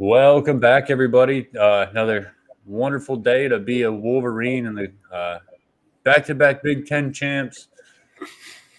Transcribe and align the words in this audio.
Welcome 0.00 0.60
back, 0.60 0.90
everybody. 0.90 1.48
Uh, 1.58 1.86
another 1.90 2.32
wonderful 2.64 3.16
day 3.16 3.48
to 3.48 3.58
be 3.58 3.82
a 3.82 3.90
Wolverine 3.90 4.66
and 4.66 4.78
the 4.78 4.92
uh, 5.12 5.40
back-to-back 6.04 6.62
Big 6.62 6.86
Ten 6.86 7.12
champs. 7.12 7.66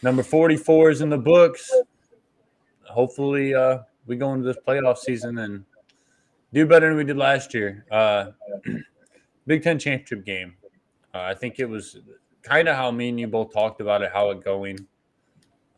Number 0.01 0.23
44 0.23 0.91
is 0.91 1.01
in 1.01 1.09
the 1.09 1.17
books. 1.17 1.69
Hopefully, 2.83 3.53
uh, 3.53 3.79
we 4.07 4.15
go 4.15 4.33
into 4.33 4.47
this 4.47 4.55
playoff 4.65 4.97
season 4.97 5.39
and 5.39 5.65
do 6.53 6.65
better 6.65 6.87
than 6.87 6.95
we 6.95 7.03
did 7.03 7.17
last 7.17 7.53
year. 7.53 7.85
Uh, 7.91 8.27
Big 9.45 9.61
Ten 9.61 9.77
championship 9.77 10.25
game. 10.25 10.53
Uh, 11.13 11.23
I 11.23 11.33
think 11.33 11.59
it 11.59 11.67
was 11.67 11.97
kind 12.43 12.69
of 12.69 12.77
how 12.77 12.91
me 12.91 13.09
and 13.09 13.19
you 13.19 13.27
both 13.27 13.51
talked 13.51 13.81
about 13.81 14.01
it, 14.01 14.11
how 14.13 14.29
it 14.29 14.41
going. 14.41 14.87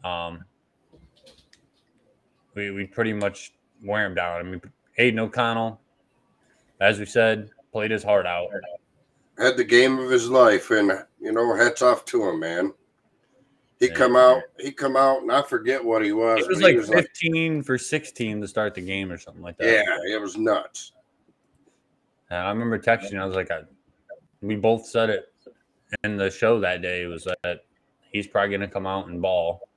Um, 0.03 0.45
we 2.53 2.69
we 2.69 2.85
pretty 2.85 3.13
much 3.13 3.53
wear 3.83 4.03
them 4.03 4.13
down. 4.13 4.39
I 4.39 4.43
mean, 4.43 4.61
Aidan 5.02 5.20
O'Connell, 5.20 5.81
as 6.79 6.99
we 6.99 7.05
said, 7.05 7.50
played 7.71 7.89
his 7.89 8.04
heart 8.04 8.28
out. 8.28 8.50
Had 9.39 9.57
the 9.57 9.64
game 9.64 9.97
of 9.97 10.11
his 10.11 10.29
life, 10.29 10.69
and 10.69 10.91
you 11.19 11.32
know, 11.32 11.55
hats 11.55 11.82
off 11.82 12.05
to 12.05 12.29
him, 12.29 12.39
man. 12.39 12.74
He 13.79 13.87
Yeah. 13.87 13.93
come 13.96 14.15
out, 14.15 14.43
he 14.60 14.71
come 14.71 14.96
out, 14.96 15.24
and 15.24 15.32
I 15.32 15.41
forget 15.41 15.83
what 15.83 16.05
he 16.05 16.11
was. 16.11 16.43
It 16.46 16.50
was 16.50 16.61
but 16.61 16.69
he 16.69 16.77
like 16.77 16.86
15 16.86 17.64
for 17.64 17.79
16 17.79 18.41
to 18.41 18.47
start 18.47 18.75
the 18.75 18.82
game 18.82 19.11
or 19.11 19.18
something 19.18 19.41
like 19.41 19.57
that. 19.57 19.65
yeah, 19.65 20.15
it 20.15 20.21
was 20.21 20.37
nuts. 20.37 20.91
And 22.29 22.38
I 22.38 22.49
remember 22.49 22.77
texting. 22.77 23.19
I 23.19 23.25
was 23.25 23.36
like, 23.36 23.49
I, 23.49 23.61
we 24.41 24.55
both 24.55 24.86
said 24.86 25.10
it 25.10 25.33
in 26.04 26.15
the 26.15 26.29
show 26.29 26.60
that 26.60 26.83
day. 26.83 27.07
Was 27.07 27.27
that 27.43 27.61
he's 28.11 28.27
probably 28.27 28.49
going 28.49 28.61
to 28.61 28.68
come 28.68 28.86
out 28.86 29.07
and 29.07 29.19
ball. 29.19 29.68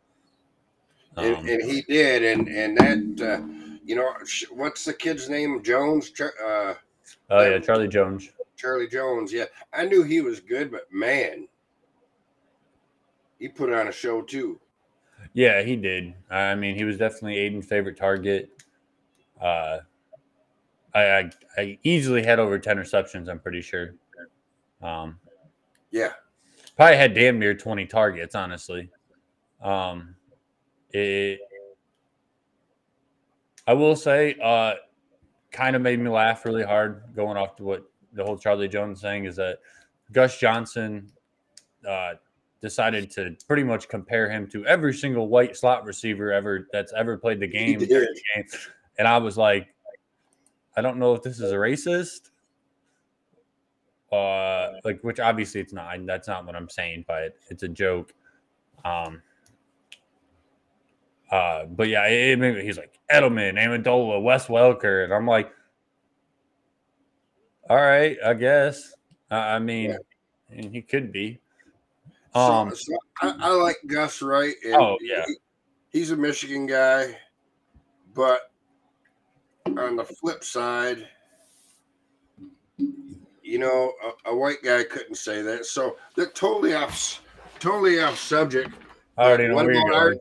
Um, 1.17 1.25
and, 1.25 1.49
and 1.49 1.71
he 1.71 1.81
did, 1.83 2.23
and 2.25 2.49
and 2.49 2.77
that, 2.77 3.41
uh, 3.41 3.64
you 3.85 3.95
know, 3.95 4.13
what's 4.51 4.85
the 4.85 4.95
kid's 4.95 5.29
name? 5.29 5.63
Jones, 5.63 6.11
uh, 6.21 6.75
oh 7.31 7.51
yeah, 7.51 7.59
Charlie 7.59 7.89
Jones. 7.89 8.31
Charlie 8.57 8.89
Jones. 8.89 9.33
Yeah, 9.33 9.45
I 9.73 9.85
knew 9.85 10.03
he 10.03 10.21
was 10.21 10.41
good, 10.41 10.71
but 10.71 10.93
man, 10.93 11.47
he 13.39 13.49
put 13.49 13.73
on 13.73 13.89
a 13.89 13.93
show 13.93 14.23
too. 14.23 14.59
Yeah, 15.35 15.63
he 15.63 15.77
did. 15.77 16.15
I 16.31 16.55
mean, 16.55 16.77
he 16.77 16.85
was 16.85 16.97
definitely 16.97 17.37
Aidan's 17.39 17.67
favorite 17.67 17.97
target. 17.97 18.51
Uh, 19.41 19.79
I, 20.95 21.03
I 21.03 21.31
I 21.57 21.79
easily 21.83 22.23
had 22.23 22.39
over 22.39 22.59
10 22.59 22.79
receptions. 22.79 23.29
I'm 23.29 23.41
pretty 23.41 23.61
sure. 23.61 23.95
Um, 24.83 25.19
Yeah, 25.91 26.13
probably 26.77 26.97
had 26.97 27.15
damn 27.15 27.39
near 27.39 27.55
20 27.55 27.87
targets, 27.87 28.35
honestly. 28.35 28.91
Um, 29.63 30.15
it, 30.91 31.41
I 33.67 33.75
will 33.75 33.97
say, 33.97 34.37
uh, 34.43 34.75
kind 35.51 35.77
of 35.77 35.83
made 35.83 36.01
me 36.01 36.11
laugh 36.11 36.45
really 36.45 36.65
hard 36.65 37.03
going 37.15 37.37
off 37.37 37.57
to 37.57 37.65
what 37.65 37.85
the 38.13 38.25
whole 38.25 38.37
Charlie 38.37 38.69
Jones 38.69 39.01
thing 39.01 39.25
is 39.25 39.37
that 39.37 39.59
Gus 40.13 40.39
Johnson 40.39 41.11
uh, 41.89 42.15
decided 42.61 43.11
to 43.13 43.37
pretty 43.47 43.65
much 43.65 43.89
compare 43.89 44.31
him 44.31 44.49
to 44.49 44.65
every 44.67 44.93
single 44.95 45.29
white 45.29 45.57
slot 45.57 45.85
receiver 45.85 46.33
ever 46.33 46.67
that's 46.73 46.93
ever 46.95 47.17
played 47.17 47.41
the 47.41 47.47
game. 47.47 47.79
And 48.99 49.09
I 49.09 49.19
was 49.19 49.37
like, 49.37 49.75
I 50.77 50.83
don't 50.83 50.99
know 50.99 51.15
if 51.15 51.23
this 51.23 51.41
is 51.41 51.53
a 51.53 51.57
racist 51.57 52.31
uh 54.15 54.73
like 54.85 55.01
which 55.03 55.19
obviously 55.19 55.61
it's 55.61 55.73
not. 55.73 55.95
That's 56.07 56.29
not 56.29 56.47
what 56.47 56.55
i'm 56.55 56.69
saying 56.69 57.05
but 57.09 57.37
it's 57.51 57.63
a 57.63 57.69
joke. 57.69 58.13
Um 58.85 59.23
uh 61.35 61.65
but 61.67 61.89
yeah 61.89 62.07
it, 62.07 62.41
it 62.41 62.65
he's 62.65 62.77
like 62.79 62.99
edelman 63.11 63.55
amendola 63.59 64.23
wes 64.23 64.47
welker 64.47 65.03
and 65.05 65.13
i'm 65.13 65.27
like 65.27 65.51
all 67.69 67.77
right 67.77 68.17
i 68.25 68.33
guess 68.35 68.95
i, 69.31 69.57
I 69.57 69.59
mean 69.59 69.91
Yeah. 69.91 69.97
and 70.51 70.73
he 70.73 70.81
could 70.83 71.11
be 71.11 71.41
um 72.35 72.75
so 72.75 72.97
I, 73.23 73.35
I 73.41 73.49
like 73.51 73.77
Gus 73.87 74.21
right. 74.23 74.55
And 74.65 74.75
Oh, 74.75 74.97
yeah. 75.01 75.23
he- 75.27 75.37
he's 75.99 76.11
a 76.11 76.17
Michigan 76.17 76.67
guy, 76.67 77.17
but 78.13 78.51
on 79.79 79.95
the 79.95 80.03
flip 80.05 80.43
side, 80.43 81.07
you 83.41 83.59
know, 83.61 83.93
a, 84.27 84.31
a 84.31 84.37
white 84.37 84.63
guy 84.65 84.83
couldn't 84.83 85.15
say 85.15 85.43
that. 85.43 85.65
So 85.67 85.97
they're 86.17 86.27
totally 86.31 86.75
off, 86.75 87.23
totally 87.61 88.01
off 88.01 88.19
subject. 88.19 88.71
i 89.17 89.23
already 89.29 89.47
know 89.47 89.55
where 89.55 89.73
you're 89.73 89.87
about 89.89 89.95
our- 89.95 90.09
going 90.11 90.21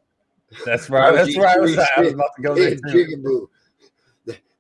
that's 0.66 0.90
right 0.90 1.14
that's 1.14 1.38
right. 1.38 1.58
i 1.58 1.59
was 1.59 1.78
i 1.78 2.02
was 2.02 2.14
about 2.14 2.30
to 2.36 2.41
go 2.41 2.56
there 2.56 2.75
too. 2.91 3.50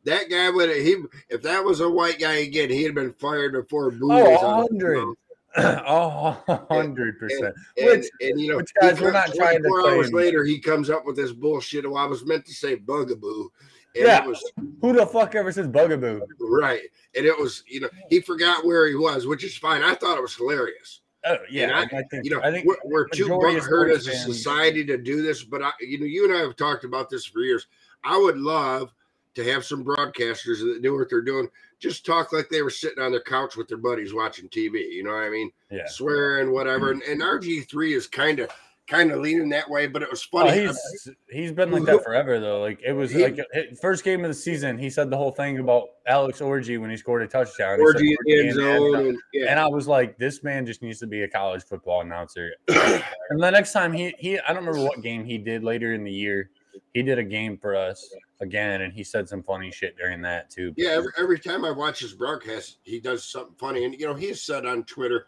That 0.05 0.29
guy 0.29 0.49
would 0.49 0.69
have 0.69 0.77
he 0.79 0.97
if 1.29 1.41
that 1.43 1.63
was 1.63 1.79
a 1.79 1.89
white 1.89 2.19
guy 2.19 2.33
again, 2.39 2.69
he'd 2.69 2.85
have 2.87 2.95
been 2.95 3.13
fired 3.13 3.53
before 3.53 3.89
Boo. 3.91 4.11
Oh, 4.11 4.65
100. 4.67 4.95
field. 4.95 5.17
oh 5.87 6.41
100 6.47 7.19
percent 7.19 7.55
And, 7.77 7.85
Which- 7.87 8.07
and 8.21 8.39
you 8.39 8.49
know, 8.51 8.57
which, 8.57 8.73
guys, 8.81 8.99
we're 8.99 9.11
not 9.11 9.33
trying 9.33 9.61
to 9.63 9.69
24 9.69 9.89
hours 9.91 10.11
later, 10.11 10.43
he 10.43 10.59
comes 10.59 10.89
up 10.89 11.05
with 11.05 11.15
this 11.15 11.31
bullshit. 11.31 11.89
Well, 11.89 12.03
I 12.03 12.05
was 12.05 12.25
meant 12.25 12.45
to 12.47 12.53
say 12.53 12.75
bugaboo. 12.75 13.49
And 13.95 14.05
Yeah. 14.05 14.23
it 14.23 14.27
was 14.27 14.51
who 14.81 14.93
the 14.93 15.05
fuck 15.05 15.35
ever 15.35 15.51
says 15.51 15.67
bugaboo 15.67 16.21
right. 16.39 16.81
And 17.15 17.25
it 17.25 17.37
was, 17.39 17.63
you 17.67 17.79
know, 17.79 17.89
he 18.09 18.19
forgot 18.19 18.65
where 18.65 18.87
he 18.87 18.95
was, 18.95 19.27
which 19.27 19.43
is 19.43 19.55
fine. 19.55 19.83
I 19.83 19.93
thought 19.93 20.17
it 20.17 20.21
was 20.21 20.35
hilarious. 20.35 21.01
Oh 21.25 21.37
yeah, 21.49 21.63
And 21.63 21.73
I- 21.73 21.81
and 21.83 21.91
I, 21.93 22.03
think 22.09 22.25
You 22.25 22.31
know, 22.31 22.41
I 22.43 22.51
think 22.51 22.65
we're, 22.65 22.75
we're 22.83 23.07
too 23.07 23.27
hurt 23.27 23.91
as 23.91 24.07
a 24.07 24.15
society 24.15 24.83
to 24.85 24.97
do 24.97 25.21
this, 25.21 25.43
but 25.43 25.61
I, 25.61 25.71
you 25.79 25.99
know, 25.99 26.05
you 26.05 26.25
and 26.25 26.33
I 26.35 26.41
have 26.41 26.55
talked 26.55 26.83
about 26.83 27.09
this 27.09 27.25
for 27.25 27.39
years. 27.39 27.67
I 28.03 28.17
would 28.17 28.37
love 28.37 28.93
to 29.35 29.43
have 29.45 29.65
some 29.65 29.83
broadcasters 29.83 30.59
that 30.59 30.81
do 30.83 30.95
what 30.97 31.09
they're 31.09 31.21
doing, 31.21 31.47
just 31.79 32.05
talk 32.05 32.33
like 32.33 32.49
they 32.49 32.61
were 32.61 32.69
sitting 32.69 33.01
on 33.03 33.11
their 33.11 33.21
couch 33.21 33.55
with 33.55 33.67
their 33.67 33.77
buddies 33.77 34.13
watching 34.13 34.47
TV. 34.49 34.91
You 34.91 35.03
know 35.03 35.11
what 35.11 35.23
I 35.23 35.29
mean? 35.29 35.51
yeah. 35.71 35.87
Swearing, 35.87 36.51
whatever. 36.51 36.93
Mm-hmm. 36.93 37.11
And, 37.11 37.21
and 37.21 37.41
RG 37.41 37.69
three 37.69 37.93
is 37.93 38.07
kind 38.07 38.39
of 38.39 38.49
kind 38.87 39.11
of 39.11 39.19
leaning 39.21 39.49
that 39.49 39.69
way, 39.69 39.87
but 39.87 40.01
it 40.01 40.09
was 40.11 40.27
Oh, 40.33 40.39
funny. 40.45 40.61
he's 40.67 41.09
he's 41.29 41.51
been 41.53 41.71
like 41.71 41.83
that 41.85 42.03
forever 42.03 42.39
though. 42.39 42.59
Like 42.61 42.79
it 42.85 42.91
was 42.93 43.11
He- 43.11 43.23
like 43.23 43.39
first 43.81 44.03
game 44.03 44.23
of 44.25 44.27
the 44.29 44.33
season. 44.33 44.77
He 44.77 44.89
said 44.89 45.09
the 45.09 45.17
whole 45.17 45.31
thing 45.31 45.59
about 45.59 45.87
Alex 46.05 46.39
Orji 46.41 46.79
when 46.79 46.89
he 46.89 46.97
scored 46.97 47.21
a 47.21 47.27
touchdown. 47.27 47.79
He 47.79 47.83
Orgy 47.85 48.17
in 48.27 48.47
the 48.47 48.53
zone, 48.53 48.95
and, 48.95 49.17
yeah. 49.33 49.45
And 49.51 49.59
I 49.59 49.67
was 49.67 49.87
like, 49.87 50.17
this 50.17 50.43
man 50.43 50.65
just 50.65 50.81
needs 50.81 50.99
to 50.99 51.07
be 51.07 51.23
a 51.23 51.27
college 51.29 51.63
football 51.63 52.01
announcer. 52.01 52.51
and 52.67 53.41
the 53.41 53.49
next 53.51 53.71
time 53.71 53.93
he 53.93 54.13
he 54.19 54.37
I 54.39 54.53
don't 54.53 54.65
remember 54.65 54.83
what 54.87 55.01
game 55.01 55.23
he 55.23 55.37
did 55.37 55.63
later 55.63 55.93
in 55.93 56.03
the 56.03 56.11
year. 56.11 56.49
He 56.93 57.03
did 57.03 57.19
a 57.19 57.23
game 57.23 57.57
for 57.57 57.75
us 57.75 58.13
again, 58.41 58.81
and 58.81 58.91
he 58.91 59.03
said 59.03 59.29
some 59.29 59.43
funny 59.43 59.71
shit 59.71 59.95
during 59.95 60.21
that 60.23 60.49
too. 60.49 60.73
Yeah, 60.75 60.89
every, 60.89 61.11
every 61.17 61.39
time 61.39 61.63
I 61.65 61.71
watch 61.71 61.99
his 61.99 62.13
broadcast, 62.13 62.77
he 62.83 62.99
does 62.99 63.23
something 63.23 63.55
funny, 63.57 63.85
and 63.85 63.93
you 63.97 64.05
know 64.07 64.13
he's 64.15 64.41
said 64.41 64.65
on 64.65 64.83
Twitter, 64.83 65.25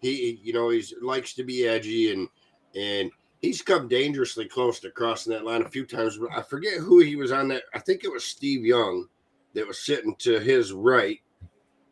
he 0.00 0.14
he- 0.14 0.40
you 0.42 0.52
know 0.52 0.68
he's 0.70 0.92
likes 1.00 1.34
to 1.34 1.44
be 1.44 1.66
edgy, 1.66 2.12
and 2.12 2.28
and 2.78 3.10
he's 3.40 3.62
come 3.62 3.88
dangerously 3.88 4.46
close 4.46 4.80
to 4.80 4.90
crossing 4.90 5.32
that 5.32 5.44
line 5.44 5.62
a 5.62 5.68
few 5.68 5.84
times. 5.84 6.18
But 6.18 6.30
I 6.36 6.42
forget 6.42 6.78
who 6.78 7.00
he 7.00 7.16
was 7.16 7.32
on 7.32 7.48
that. 7.48 7.64
I 7.74 7.78
think 7.78 8.04
it 8.04 8.12
was 8.12 8.24
Steve 8.24 8.64
Young 8.64 9.06
that 9.54 9.66
was 9.66 9.84
sitting 9.84 10.14
to 10.20 10.38
his 10.38 10.72
right, 10.72 11.20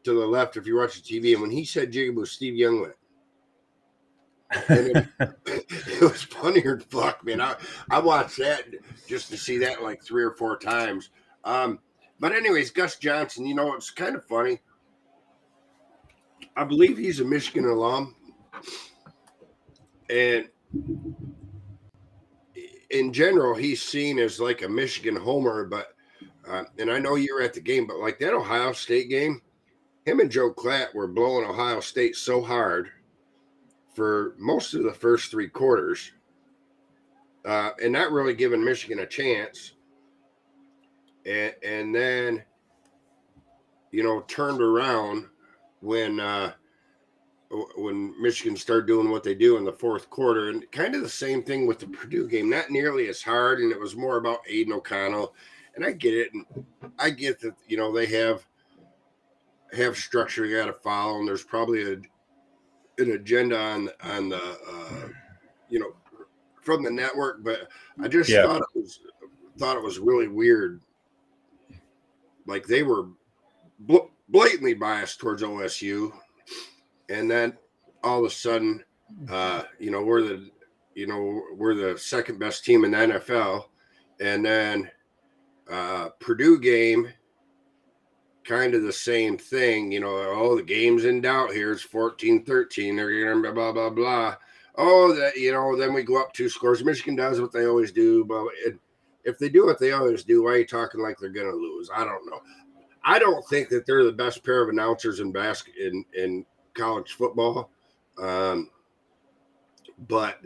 to 0.04 0.12
the 0.12 0.26
left. 0.26 0.56
If 0.56 0.66
you 0.66 0.76
watch 0.76 1.02
the 1.02 1.20
TV, 1.20 1.32
and 1.32 1.42
when 1.42 1.50
he 1.50 1.64
said 1.64 1.92
Jigaboo, 1.92 2.26
Steve 2.26 2.54
Young 2.54 2.80
went. 2.82 2.94
And 4.69 4.86
it, 4.96 5.06
it 5.86 6.02
was 6.02 6.22
funnier 6.22 6.76
than 6.76 6.88
fuck, 6.88 7.25
man. 7.25 7.41
I, 7.41 7.56
I 7.91 7.98
watched 7.98 8.38
that 8.38 8.64
just 9.08 9.30
to 9.30 9.36
see 9.36 9.58
that 9.58 9.82
like 9.82 10.02
three 10.02 10.22
or 10.22 10.32
four 10.32 10.56
times. 10.56 11.10
Um, 11.44 11.80
but 12.20 12.32
anyways, 12.32 12.70
Gus 12.70 12.96
Johnson, 12.96 13.46
you 13.46 13.54
know, 13.54 13.75
it's 13.75 13.91
kind 13.91 14.14
of 14.14 14.25
funny. 14.25 14.60
I 16.56 16.64
believe 16.64 16.96
he's 16.96 17.20
a 17.20 17.25
Michigan 17.25 17.66
alum, 17.66 18.14
and 20.08 20.48
in 22.91 23.12
general, 23.12 23.54
he's 23.54 23.82
seen 23.82 24.19
as 24.19 24.41
like 24.41 24.62
a 24.62 24.69
Michigan 24.69 25.16
homer. 25.16 25.65
But 25.65 25.88
uh, 26.49 26.65
and 26.78 26.91
I 26.91 26.99
know 26.99 27.16
you 27.16 27.34
were 27.34 27.43
at 27.43 27.54
the 27.54 27.60
game, 27.60 27.87
but 27.87 27.99
like 27.99 28.19
that 28.21 28.34
Ohio 28.34 28.72
State 28.72 29.08
game, 29.08 29.40
him 30.05 30.20
and 30.20 30.31
Joe 30.31 30.52
Klatt 30.52 30.94
were 30.94 31.08
blowing 31.08 31.46
Ohio 31.46 31.81
State 31.81 32.17
so 32.17 32.40
hard 32.40 32.90
for 33.94 34.35
most 34.38 34.75
of 34.75 34.85
the 34.85 34.93
first 34.93 35.31
three 35.31 35.49
quarters, 35.49 36.12
uh, 37.44 37.70
and 37.82 37.93
not 37.93 38.12
really 38.12 38.35
giving 38.35 38.64
Michigan 38.64 39.00
a 39.00 39.06
chance. 39.06 39.73
And 41.25 41.55
and 41.64 41.94
then, 41.94 42.44
you 43.90 44.05
know, 44.05 44.20
turned 44.23 44.62
around 44.62 45.26
when 45.81 46.20
uh, 46.20 46.52
when 47.76 48.20
Michigan 48.20 48.56
started 48.56 48.87
doing 48.87 49.11
what 49.11 49.23
they 49.23 49.35
do 49.35 49.56
in 49.56 49.64
the 49.64 49.73
fourth 49.73 50.11
quarter, 50.11 50.49
and 50.50 50.70
kind 50.73 50.94
of 50.94 51.03
the 51.03 51.08
same 51.08 51.43
thing 51.43 51.67
with 51.67 51.79
the 51.79 51.87
Purdue 51.87 52.29
game. 52.29 52.49
Not 52.50 52.70
nearly 52.70 53.08
as 53.08 53.23
hard, 53.23 53.61
and 53.61 53.73
it 53.73 53.81
was 53.81 53.97
more 53.97 54.17
about 54.17 54.41
Aidan 54.49 54.73
O'Connell. 54.73 55.35
And 55.75 55.85
I 55.85 55.93
get 55.93 56.14
it, 56.14 56.32
and 56.32 56.44
I 56.99 57.11
get 57.11 57.38
that 57.41 57.55
you 57.69 57.76
know 57.76 57.93
they 57.93 58.06
have 58.06 58.47
have 59.73 59.97
structure 59.97 60.47
you 60.47 60.56
got 60.56 60.67
to 60.67 60.73
follow, 60.73 61.19
and 61.19 61.29
there's 61.29 61.44
probably 61.44 61.93
a 61.93 61.97
an 62.99 63.12
agenda 63.12 63.59
on 63.59 63.91
on 64.02 64.29
the 64.31 64.37
uh, 64.43 65.09
you 65.69 65.79
know 65.79 65.93
from 66.62 66.82
the 66.82 66.91
network, 66.91 67.44
but 67.44 67.69
I 68.00 68.09
just 68.09 68.31
Yeah. 68.31 68.43
thought 68.43 68.62
it 68.75 68.79
was 68.79 69.00
thought 69.59 69.76
it 69.76 69.82
was 69.82 69.99
really 69.99 70.29
weird 70.29 70.82
like 72.47 72.67
they 72.67 72.82
were 72.82 73.09
bl- 73.81 74.11
blatantly 74.29 74.75
biased 74.75 75.19
towards 75.19 75.43
OSU, 75.43 76.12
and 77.08 77.31
then 77.31 77.56
all 78.03 78.20
of 78.20 78.31
a 78.31 78.35
sudden, 78.35 78.85
uh, 79.31 79.62
you 79.79 79.91
know, 79.91 80.03
we're 80.03 80.23
the 80.23 80.50
you 80.94 81.06
know 81.06 81.43
we're 81.55 81.75
the 81.75 81.99
second 81.99 82.38
best 82.38 82.64
team 82.64 82.85
in 82.85 82.93
the 82.93 82.97
NFL, 82.97 83.64
and 84.20 84.44
then 84.44 84.91
uh, 85.70 86.08
Purdue 86.20 86.58
game, 86.58 87.08
kind 88.44 88.75
of 88.75 88.82
the 88.82 88.93
same 88.93 89.37
thing. 89.37 89.93
You 89.93 90.00
know, 90.00 90.08
oh 90.08 90.56
the 90.56 90.62
game's 90.62 91.05
in 91.05 91.20
doubt 91.20 91.53
here. 91.53 91.73
It's 91.73 91.87
14-13. 91.87 92.97
They're 92.97 93.35
gonna 93.35 93.41
blah 93.41 93.52
blah 93.52 93.73
blah 93.73 93.91
blah. 93.91 94.37
Oh, 94.76 95.14
that 95.14 95.37
you 95.37 95.52
know, 95.52 95.76
then 95.76 95.94
we 95.94 96.02
go 96.02 96.20
up 96.20 96.32
two 96.32 96.49
scores. 96.49 96.85
Michigan 96.85 97.17
does 97.17 97.41
what 97.41 97.52
they 97.52 97.67
always 97.67 97.93
do, 97.93 98.25
but 98.25 98.47
if 99.25 99.38
they 99.38 99.49
do 99.49 99.67
what 99.67 99.79
they 99.79 99.93
always 99.93 100.23
do, 100.25 100.44
why 100.44 100.50
are 100.50 100.59
you 100.59 100.67
talking 100.67 101.00
like 101.00 101.19
they're 101.19 101.31
gonna 101.31 101.50
lose? 101.50 101.91
I 101.94 102.05
don't 102.05 102.26
know. 102.26 102.41
I 103.05 103.19
don't 103.19 103.47
think 103.49 103.69
that 103.69 103.87
they're 103.87 104.05
the 104.05 104.12
best 104.12 104.44
pair 104.44 104.62
of 104.62 104.69
announcers 104.69 105.20
in 105.20 105.32
basket 105.32 105.75
in 105.79 106.05
in 106.14 106.47
college 106.76 107.12
football. 107.12 107.70
Um, 108.19 108.70
but 110.08 110.40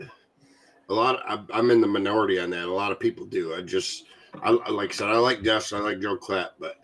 a 0.89 0.93
lot 0.93 1.21
of, 1.27 1.49
I'm 1.53 1.71
in 1.71 1.81
the 1.81 1.87
minority 1.87 2.39
on 2.39 2.49
that. 2.51 2.65
A 2.65 2.73
lot 2.73 2.91
of 2.91 2.99
people 2.99 3.25
do. 3.25 3.53
I 3.55 3.61
just, 3.61 4.05
I 4.41 4.51
like 4.51 4.89
I 4.89 4.93
said, 4.93 5.09
I 5.09 5.17
like 5.17 5.43
Gus, 5.43 5.73
I 5.73 5.79
like 5.79 5.99
Joe 5.99 6.17
Klatt, 6.17 6.49
but 6.59 6.77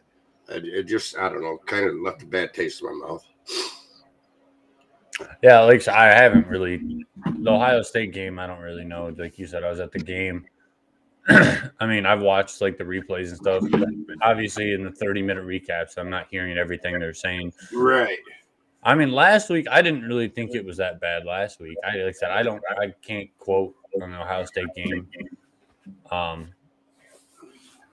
it, 0.49 0.65
it 0.65 0.83
just, 0.83 1.17
I 1.17 1.29
don't 1.29 1.41
know, 1.41 1.59
kind 1.65 1.85
of 1.85 1.95
left 1.95 2.23
a 2.23 2.25
bad 2.25 2.53
taste 2.53 2.81
in 2.81 2.88
my 2.88 3.07
mouth. 3.07 3.25
Yeah, 5.41 5.61
like 5.61 5.88
I 5.88 6.13
haven't 6.13 6.47
really 6.47 7.05
the 7.39 7.51
Ohio 7.51 7.81
State 7.81 8.13
game. 8.13 8.38
I 8.39 8.47
don't 8.47 8.61
really 8.61 8.85
know. 8.85 9.13
Like 9.17 9.39
you 9.39 9.47
said, 9.47 9.63
I 9.63 9.69
was 9.69 9.79
at 9.79 9.91
the 9.91 9.99
game. 9.99 10.45
I 11.29 11.85
mean, 11.85 12.05
I've 12.05 12.21
watched 12.21 12.61
like 12.61 12.77
the 12.77 12.83
replays 12.83 13.29
and 13.29 13.38
stuff. 13.38 13.63
Obviously, 14.21 14.73
in 14.73 14.83
the 14.83 14.91
30 14.91 15.21
minute 15.23 15.44
recaps, 15.44 15.97
I'm 15.97 16.09
not 16.09 16.27
hearing 16.29 16.57
everything 16.57 16.99
they're 16.99 17.13
saying. 17.13 17.51
Right. 17.73 18.19
I 18.87 18.95
mean, 18.95 19.11
last 19.11 19.49
week 19.49 19.67
I 19.69 19.81
didn't 19.81 20.03
really 20.03 20.29
think 20.29 20.55
it 20.55 20.63
was 20.63 20.77
that 20.77 21.01
bad. 21.01 21.25
Last 21.25 21.59
week, 21.59 21.77
I 21.83 21.97
like 21.97 22.07
I 22.07 22.11
said, 22.13 22.31
I 22.31 22.41
don't, 22.41 22.63
I 22.79 22.93
can't 23.05 23.29
quote 23.37 23.75
from 23.99 24.11
the 24.11 24.21
Ohio 24.21 24.45
State 24.45 24.73
game. 24.73 25.05
Um, 26.09 26.47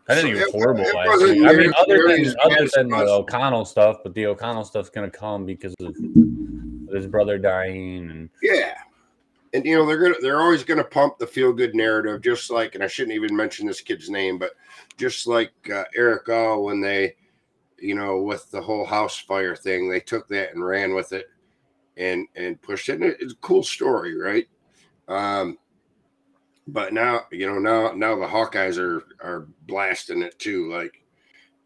I 0.09 0.15
didn't 0.15 0.31
even 0.31 0.51
horrible 0.53 0.85
it 0.85 0.95
last 0.95 1.21
week. 1.21 1.45
I 1.45 1.53
mean, 1.53 1.73
other 1.77 2.07
than 2.07 2.35
other 2.45 2.69
than 2.77 2.89
the. 2.91 3.07
O'Connell 3.11 3.65
stuff, 3.65 3.97
but 4.05 4.15
the 4.15 4.27
O'Connell 4.27 4.65
stuff's 4.65 4.89
gonna 4.89 5.11
come 5.11 5.45
because 5.45 5.75
of 5.81 5.97
his 6.95 7.09
brother 7.09 7.39
dying 7.39 8.11
and 8.11 8.31
Yeah. 8.41 8.75
And 9.53 9.65
you 9.65 9.77
know 9.77 9.87
they're 9.87 9.99
gonna 9.99 10.15
they're 10.21 10.41
always 10.41 10.63
gonna 10.63 10.85
pump 10.85 11.19
the 11.19 11.27
feel 11.27 11.53
good 11.53 11.75
narrative, 11.75 12.23
just 12.23 12.51
like 12.51 12.77
and 12.77 12.85
I 12.85 12.87
shouldn't 12.87 13.17
even 13.17 13.35
mention 13.35 13.67
this 13.67 13.81
kid's 13.81 14.11
name, 14.11 14.39
but 14.39 14.53
just 14.97 15.27
like 15.27 15.53
uh, 15.75 15.85
Erick 15.97 16.29
All 16.29 16.63
when 16.63 16.81
they, 16.81 17.17
you 17.79 17.95
know, 17.95 18.21
with 18.23 18.51
the 18.51 18.61
whole 18.63 18.85
house 18.85 19.19
fire 19.19 19.57
thing, 19.57 19.89
they 19.89 20.01
took 20.01 20.29
that 20.29 20.55
and 20.55 20.65
ran 20.65 20.95
with 20.95 21.13
it, 21.13 21.27
and 21.97 22.27
and 22.37 22.61
pushed 22.63 22.89
it. 22.89 22.95
And 22.95 23.05
it- 23.05 23.19
it's 23.21 23.33
a 23.35 23.37
cool 23.37 23.63
story, 23.63 24.17
right? 24.17 24.47
Um, 25.09 25.59
but 26.67 26.93
now 26.95 27.23
you 27.31 27.47
know 27.47 27.59
now 27.59 27.93
now 27.93 28.17
the 28.17 28.27
Hawkeyes 28.27 28.79
are 28.79 29.05
are 29.23 29.47
blasting 29.67 30.23
it 30.23 30.39
too, 30.39 30.71
like 30.73 31.03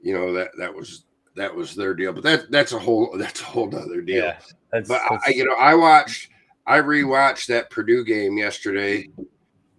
you 0.00 0.14
know 0.14 0.32
that 0.32 0.50
that 0.58 0.74
was 0.74 1.04
that 1.36 1.54
was 1.54 1.74
their 1.76 1.94
deal, 1.94 2.12
but 2.12 2.24
that 2.24 2.50
that's 2.50 2.72
a 2.72 2.78
whole 2.78 3.14
that's 3.18 3.40
a 3.40 3.44
whole 3.44 3.74
other 3.76 4.00
deal. 4.00 4.24
yeah, 4.24 4.38
that's, 4.72 4.88
But 4.88 5.00
I, 5.26 5.30
you 5.30 5.44
know, 5.44 5.54
I 5.54 5.74
watched, 5.74 6.30
I 6.66 6.80
rewatched 6.80 7.46
that 7.46 7.70
Purdue 7.70 8.04
game 8.04 8.36
yesterday, 8.36 9.08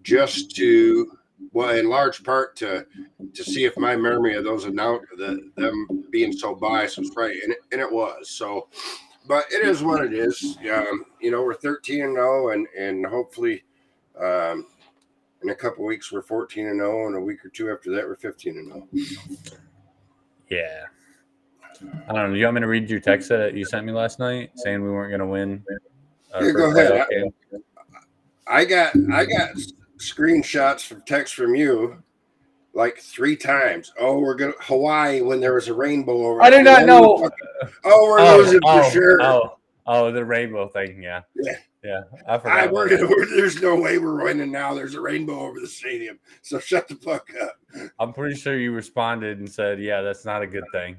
just 0.04 0.56
to, 0.56 1.19
well, 1.52 1.76
in 1.76 1.90
large 1.90 2.24
part 2.24 2.56
to 2.58 2.86
to 3.34 3.44
see 3.44 3.66
if 3.66 3.78
my 3.78 3.96
memory 3.96 4.36
of 4.36 4.44
those 4.44 4.66
announce 4.66 5.04
the 5.18 5.52
them 5.56 6.06
being 6.10 6.32
so 6.32 6.56
biased 6.56 6.98
was 6.98 7.12
right, 7.16 7.38
and 7.44 7.54
it, 7.54 7.60
and 7.72 7.82
it 7.82 7.92
was. 7.92 8.30
So, 8.30 8.68
but 9.28 9.46
it 9.52 9.66
is 9.66 9.84
what 9.84 10.04
it 10.04 10.14
is. 10.14 10.58
Um, 10.72 11.06
you 11.20 11.32
know, 11.32 11.44
we're 11.44 11.56
thirteen 11.56 12.04
and 12.04 12.16
zero, 12.16 12.50
and 12.50 12.68
and 12.78 13.06
hopefully, 13.06 13.64
um, 14.20 14.68
in 15.42 15.50
a 15.50 15.56
couple 15.56 15.86
weeks 15.86 16.12
we're 16.12 16.22
fourteen 16.22 16.68
and 16.68 16.80
zero, 16.80 17.08
and 17.08 17.16
a 17.16 17.20
week 17.20 17.44
or 17.44 17.50
two 17.50 17.72
after 17.72 17.92
that 17.92 18.06
we're 18.06 18.16
fifteen 18.16 18.58
and 18.58 18.72
oh. 18.74 18.88
zero. 18.98 19.60
yeah. 20.50 20.86
I 22.10 22.14
don't 22.14 22.28
know. 22.28 22.34
Do 22.34 22.40
you 22.40 22.44
want 22.44 22.56
me 22.56 22.62
to 22.62 22.68
read 22.68 22.90
your 22.90 23.00
text 23.00 23.30
that 23.30 23.54
you 23.54 23.64
sent 23.64 23.86
me 23.86 23.94
last 23.94 24.20
night 24.20 24.52
saying 24.56 24.84
we 24.84 24.90
weren't 24.90 25.12
gonna 25.12 25.26
win? 25.26 25.64
uh, 26.36 26.44
Yeah, 26.44 26.52
go 26.52 26.78
ahead. 26.78 27.08
game? 27.10 27.34
I 28.46 28.66
got 28.66 28.94
I 29.14 29.26
got 29.26 29.52
screenshots 30.00 30.86
from 30.86 31.02
text 31.06 31.36
from 31.36 31.56
you 31.56 32.02
like 32.74 32.98
three 32.98 33.36
times. 33.36 33.92
Oh, 34.00 34.20
we're 34.20 34.36
gonna 34.36 34.54
Hawaii 34.62 35.22
when 35.22 35.40
there 35.40 35.54
was 35.54 35.68
a 35.68 35.74
rainbow 35.74 36.26
over. 36.26 36.42
I 36.42 36.50
did 36.50 36.64
not 36.64 36.86
know. 36.86 37.30
Oh, 37.84 38.04
we're 38.10 38.20
Oh, 38.20 38.38
losing 38.38 38.60
oh, 38.64 38.84
for 38.84 38.92
sure. 38.92 39.22
Oh, 39.22 39.58
oh, 39.88 40.12
the 40.12 40.24
rainbow 40.24 40.68
thing. 40.70 41.02
Yeah, 41.04 41.22
Yeah. 41.36 41.54
yeah. 41.84 42.02
I 42.28 42.36
I, 42.36 42.38
forgot. 42.40 42.72
we're, 42.72 42.88
we're- 43.08 43.36
there's 43.36 43.62
no 43.62 43.76
way 43.76 43.98
we're 43.98 44.24
winning 44.24 44.52
now. 44.52 44.74
There's 44.74 44.96
a 44.96 45.02
rainbow 45.02 45.40
over 45.40 45.60
the 45.60 45.68
stadium. 45.68 46.20
So 46.42 46.60
shut 46.60 46.88
the 46.88 46.96
fuck 46.96 47.30
up. 47.42 47.56
I'm 48.00 48.14
pretty 48.14 48.36
sure 48.36 48.58
you 48.58 48.72
responded 48.72 49.40
and 49.40 49.50
said, 49.52 49.80
"Yeah, 49.82 50.02
that's 50.02 50.24
not 50.26 50.42
a 50.42 50.48
good 50.48 50.66
thing." 50.72 50.96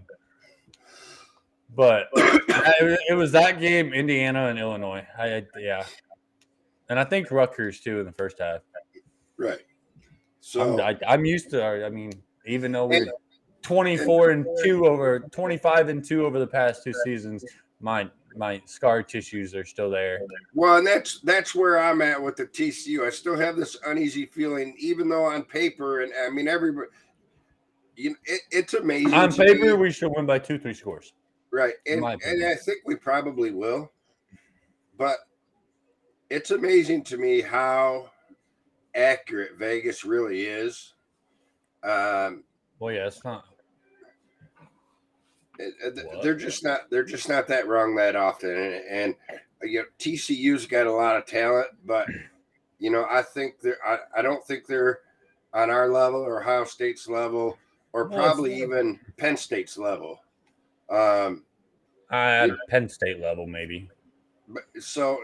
But 1.75 2.09
it, 2.17 2.99
it 3.11 3.15
was 3.15 3.31
that 3.33 3.61
game, 3.61 3.93
Indiana 3.95 4.47
and 4.49 4.59
Illinois. 4.59 5.07
I, 5.17 5.37
I 5.37 5.43
yeah, 5.59 5.85
and 6.89 6.99
I 6.99 7.05
think 7.05 7.31
Rutgers 7.31 7.81
too 7.81 8.01
in 8.01 8.07
the 8.07 8.13
first 8.13 8.41
half. 8.41 8.61
Right. 9.41 9.61
So 10.41 10.79
I'm, 10.79 10.81
I, 10.81 10.99
I'm 11.13 11.25
used 11.25 11.51
to. 11.51 11.65
I 11.65 11.89
mean, 11.89 12.13
even 12.47 12.73
though 12.73 12.87
we're 12.87 13.03
And- 13.03 13.13
24 13.63 14.31
and 14.31 14.47
two 14.65 14.87
over 14.87 15.21
25 15.21 15.89
and 15.89 16.05
two 16.05 16.25
over 16.25 16.39
the 16.39 16.47
past 16.47 16.83
two 16.85 16.93
seasons, 17.05 17.45
my 17.81 18.09
my 18.37 18.63
scar 18.65 19.03
tissues 19.03 19.55
are 19.55 19.65
still 19.65 19.91
there. 19.91 20.21
well, 20.55 20.77
and 20.79 20.87
that's 20.87 21.21
that's 21.21 21.55
where 21.55 21.79
I'm 21.79 22.01
at 22.01 22.21
with 22.23 22.37
the 22.37 22.47
TCU. 22.47 23.07
I 23.07 23.11
still 23.11 23.37
have 23.37 23.57
this 23.57 23.77
uneasy 23.87 24.27
feeling, 24.27 24.75
even 24.79 25.09
though 25.09 25.25
on 25.25 25.43
paper, 25.43 26.03
and 26.03 26.13
I 26.25 26.31
mean 26.31 26.49
everybody, 26.49 26.89
you 27.97 28.11
know, 28.11 28.17
it, 28.25 28.41
it's 28.51 28.75
amazing. 28.75 29.15
On 29.15 29.33
paper, 29.33 29.67
me. 29.67 29.73
we 29.73 29.91
should 29.91 30.13
win 30.15 30.27
by 30.27 30.39
two, 30.39 30.59
three 30.59 30.75
scores. 30.75 31.13
Right. 31.53 31.75
And, 31.87 32.05
and. 32.05 32.45
I 32.45 32.55
think 32.55 32.79
we 32.87 32.95
probably 32.95 33.51
will. 33.51 33.91
But 34.97 35.17
it's 36.31 36.53
amazing 36.53 37.03
to 37.05 37.17
me 37.17 37.41
how 37.41 38.11
accurate 38.95 39.57
Vegas 39.59 40.05
really 40.05 40.43
is. 40.43 40.95
Um, 41.83 42.45
Well, 42.79 42.95
yeah, 42.95 43.07
it's 43.07 43.25
not. 43.25 43.45
it- 45.59 45.75
it- 45.81 46.07
What? 46.07 46.23
they're 46.23 46.35
just 46.35 46.65
not 46.65 46.89
they're 46.91 47.05
just 47.05 47.29
not 47.29 47.47
that 47.49 47.67
wrong 47.67 47.95
that 47.97 48.17
often. 48.17 48.51
And, 48.51 48.85
and 48.89 49.15
you 49.63 49.81
know, 49.81 49.85
TCU's 49.99 50.67
got 50.67 50.87
a 50.87 50.93
lot 50.93 51.17
of 51.17 51.27
talent, 51.27 51.69
but 51.85 52.09
you 52.79 52.91
know, 52.91 53.07
I 53.11 53.23
think 53.23 53.61
they're 53.61 53.79
I, 53.87 53.99
I 54.17 54.23
don't 54.23 54.45
think 54.47 54.67
they're 54.67 55.01
on 55.53 55.69
our 55.71 55.89
level 55.89 56.21
or 56.21 56.41
Ohio 56.41 56.65
State's 56.65 57.09
level 57.09 57.59
or 57.93 58.09
No, 58.09 58.17
probably 58.17 58.55
even 58.63 58.99
Penn 59.19 59.37
State's 59.37 59.77
level. 59.77 60.21
Um, 60.89 61.45
At 62.11 62.51
Penn 62.69 62.89
State 62.89 63.21
level, 63.21 63.47
maybe. 63.47 63.91
but 64.49 64.63
so 64.81 65.19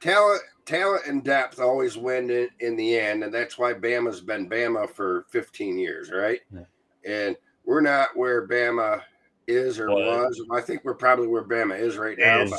talent 0.00 0.42
talent 0.66 1.06
and 1.06 1.24
depth 1.24 1.60
always 1.60 1.96
win 1.96 2.28
in, 2.30 2.48
in 2.60 2.76
the 2.76 2.98
end 2.98 3.22
and 3.24 3.32
that's 3.32 3.56
why 3.56 3.72
bama's 3.72 4.20
been 4.20 4.48
bama 4.50 4.88
for 4.90 5.24
15 5.30 5.78
years 5.78 6.10
right 6.10 6.40
Yeah. 6.52 6.64
and 7.06 7.36
we're 7.64 7.80
not 7.80 8.16
where 8.16 8.46
bama 8.46 9.00
is 9.46 9.78
or 9.78 9.86
Well, 9.88 10.24
was 10.26 10.42
i 10.52 10.60
think 10.60 10.84
we're 10.84 10.94
probably 10.94 11.28
where 11.28 11.44
bama 11.44 11.78
is 11.78 11.96
right 11.96 12.18
now 12.18 12.42
Is 12.42 12.52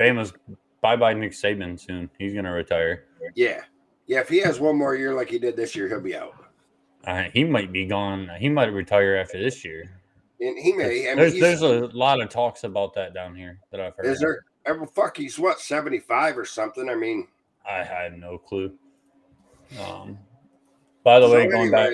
Bama's 0.00 0.32
bye 0.80 0.94
bye 0.96 1.12
Nick 1.14 1.32
Saban 1.32 1.78
soon. 1.78 2.08
He's 2.18 2.34
gonna 2.34 2.52
retire. 2.52 3.04
yeah 3.34 3.62
yeah 4.06 4.20
if 4.20 4.28
he 4.28 4.38
has 4.40 4.60
one 4.60 4.76
more 4.76 4.94
year 4.96 5.14
like 5.14 5.30
he 5.30 5.38
did 5.38 5.56
this 5.56 5.74
year 5.76 5.88
he'll 5.88 6.00
be 6.00 6.16
out 6.16 6.34
Uh, 7.06 7.24
he 7.32 7.44
might 7.44 7.72
be 7.72 7.86
gone. 7.86 8.28
He 8.38 8.48
might 8.48 8.72
retire 8.72 9.16
after 9.16 9.40
this 9.42 9.64
year. 9.64 9.88
and 10.40 10.58
he 10.58 10.72
may 10.72 11.06
I 11.10 11.14
mean, 11.14 11.16
there's 11.16 11.38
there's 11.40 11.62
a 11.62 11.86
lot 11.96 12.20
of 12.20 12.28
talks 12.28 12.64
about 12.64 12.94
that 12.94 13.14
down 13.14 13.34
here 13.36 13.58
that 13.70 13.80
I've 13.80 13.94
heard. 13.96 14.06
is 14.06 14.18
there 14.20 14.44
ever 14.68 14.86
fuck 14.86 15.16
he's 15.16 15.38
what 15.38 15.60
75 15.60 16.38
or 16.38 16.44
something 16.44 16.88
i 16.88 16.94
mean 16.94 17.26
I 17.68 17.84
had 17.84 18.18
no 18.18 18.38
clue. 18.38 18.72
Um, 19.78 20.18
by 21.04 21.20
the 21.20 21.26
so 21.26 21.34
way, 21.34 21.46
going 21.48 21.70
back 21.70 21.92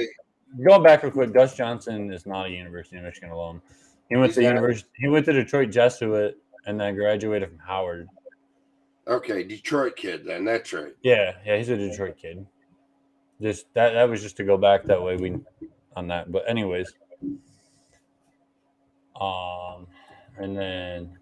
going 0.64 0.82
back 0.82 1.02
real 1.02 1.12
quick, 1.12 1.32
Gus 1.32 1.56
Johnson 1.56 2.12
is 2.12 2.26
not 2.26 2.46
a 2.46 2.50
University 2.50 2.96
of 2.96 3.02
Michigan 3.02 3.30
alum. 3.30 3.60
He 4.08 4.16
went 4.16 4.34
to 4.34 4.42
university. 4.42 4.88
He 4.98 5.08
went 5.08 5.26
to 5.26 5.32
Detroit 5.32 5.70
Jesuit 5.70 6.38
and 6.66 6.80
then 6.80 6.94
graduated 6.94 7.48
from 7.48 7.58
Howard. 7.58 8.08
okay 9.06 9.42
detroit 9.42 9.96
kid 9.96 10.24
then 10.24 10.44
that's 10.44 10.72
right 10.72 10.94
Yeah, 11.02 11.34
yeah, 11.44 11.56
he's 11.56 11.68
a 11.68 11.76
Detroit 11.76 12.16
kid. 12.16 12.46
Just 13.42 13.66
that 13.74 13.92
that 13.92 14.08
was 14.08 14.22
just 14.22 14.36
to 14.36 14.44
go 14.44 14.56
back 14.56 14.84
that 14.84 15.02
way 15.02 15.16
we 15.16 15.36
on 15.96 16.06
that. 16.08 16.30
But 16.30 16.48
anyways. 16.48 16.92
Um 19.20 19.86
and 20.38 20.56
then 20.56 21.18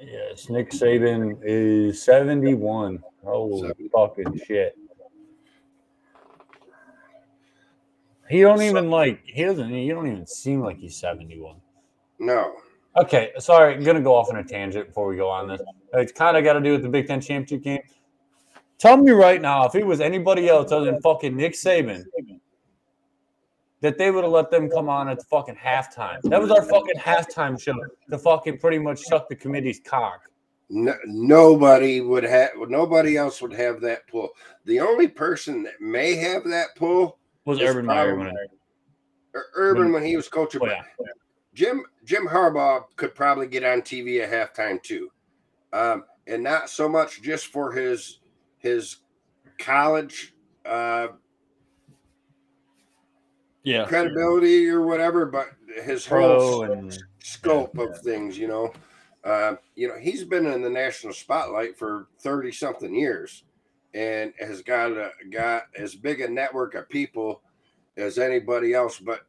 Yes, 0.00 0.48
Nick 0.48 0.70
Saban 0.70 1.38
is 1.42 2.02
71. 2.02 3.02
Oh 3.26 3.62
70. 3.62 3.88
fucking 3.88 4.40
shit. 4.46 4.76
He 8.30 8.40
don't 8.42 8.62
even 8.62 8.90
like 8.90 9.20
he 9.24 9.44
doesn't 9.44 9.70
he 9.70 9.88
don't 9.88 10.06
even 10.06 10.26
seem 10.26 10.60
like 10.60 10.78
he's 10.78 10.96
71. 10.96 11.56
No. 12.18 12.54
Okay, 12.96 13.30
sorry, 13.38 13.74
I'm 13.74 13.82
gonna 13.82 14.00
go 14.00 14.14
off 14.14 14.28
on 14.30 14.36
a 14.36 14.44
tangent 14.44 14.88
before 14.88 15.08
we 15.08 15.16
go 15.16 15.28
on 15.28 15.48
this. 15.48 15.60
It's 15.94 16.12
kind 16.12 16.36
of 16.36 16.44
got 16.44 16.54
to 16.54 16.60
do 16.60 16.72
with 16.72 16.82
the 16.82 16.88
Big 16.88 17.06
Ten 17.06 17.20
championship 17.20 17.62
game. 17.62 17.80
Tell 18.78 18.96
me 18.96 19.10
right 19.10 19.40
now, 19.40 19.66
if 19.66 19.74
it 19.74 19.84
was 19.84 20.00
anybody 20.00 20.48
else 20.48 20.70
other 20.70 20.86
than 20.86 21.00
fucking 21.00 21.36
Nick 21.36 21.54
Saban, 21.54 22.04
that 23.80 23.98
they 23.98 24.10
would 24.10 24.24
have 24.24 24.32
let 24.32 24.50
them 24.50 24.68
come 24.68 24.88
on 24.88 25.08
at 25.08 25.18
the 25.18 25.24
fucking 25.24 25.56
halftime. 25.56 26.20
That 26.22 26.40
was 26.40 26.50
our 26.50 26.62
fucking 26.62 26.96
halftime 26.96 27.60
show 27.60 27.74
to 28.10 28.18
fucking 28.18 28.58
pretty 28.58 28.78
much 28.78 29.00
suck 29.00 29.28
the 29.28 29.36
committee's 29.36 29.80
cock. 29.80 30.22
No, 30.70 30.94
nobody 31.06 32.00
would 32.00 32.24
have. 32.24 32.50
Nobody 32.68 33.16
else 33.16 33.40
would 33.40 33.54
have 33.54 33.80
that 33.82 34.06
pull. 34.08 34.30
The 34.64 34.80
only 34.80 35.08
person 35.08 35.62
that 35.62 35.80
may 35.80 36.14
have 36.16 36.44
that 36.44 36.68
pull 36.76 37.18
Was 37.44 37.60
Urban 37.60 37.86
Meyer 37.86 38.16
when 38.16 38.32
Ur- 39.34 39.46
Urban 39.54 39.92
when 39.92 40.04
he 40.04 40.16
was 40.16 40.28
coaching. 40.28 40.60
Oh, 40.62 40.66
yeah. 40.66 40.82
Jim 41.54 41.82
Jim 42.04 42.26
Harbaugh 42.26 42.84
could 42.96 43.14
probably 43.14 43.46
get 43.46 43.64
on 43.64 43.80
TV 43.80 44.22
at 44.22 44.30
halftime 44.30 44.82
too, 44.82 45.10
um, 45.72 46.04
and 46.26 46.42
not 46.42 46.68
so 46.68 46.88
much 46.88 47.22
just 47.22 47.46
for 47.46 47.72
his 47.72 48.20
his 48.58 48.98
college 49.58 50.34
uh, 50.66 51.08
Yeah. 53.68 53.84
credibility 53.86 54.66
or 54.66 54.82
whatever, 54.82 55.26
but 55.26 55.48
his 55.84 56.06
whole 56.06 56.62
and 56.62 56.98
scope 57.18 57.72
yeah. 57.74 57.84
of 57.84 58.00
things. 58.00 58.38
You 58.38 58.48
know, 58.48 58.72
uh, 59.24 59.56
you 59.76 59.88
know 59.88 59.98
he's 59.98 60.24
been 60.24 60.46
in 60.46 60.62
the 60.62 60.70
national 60.70 61.12
spotlight 61.12 61.78
for 61.78 62.06
thirty 62.20 62.50
something 62.50 62.94
years, 62.94 63.44
and 63.92 64.32
has 64.40 64.62
got 64.62 64.92
a 64.92 65.10
got 65.30 65.64
as 65.76 65.94
big 65.94 66.22
a 66.22 66.28
network 66.28 66.74
of 66.74 66.88
people 66.88 67.42
as 67.98 68.18
anybody 68.18 68.72
else. 68.72 68.98
But 68.98 69.26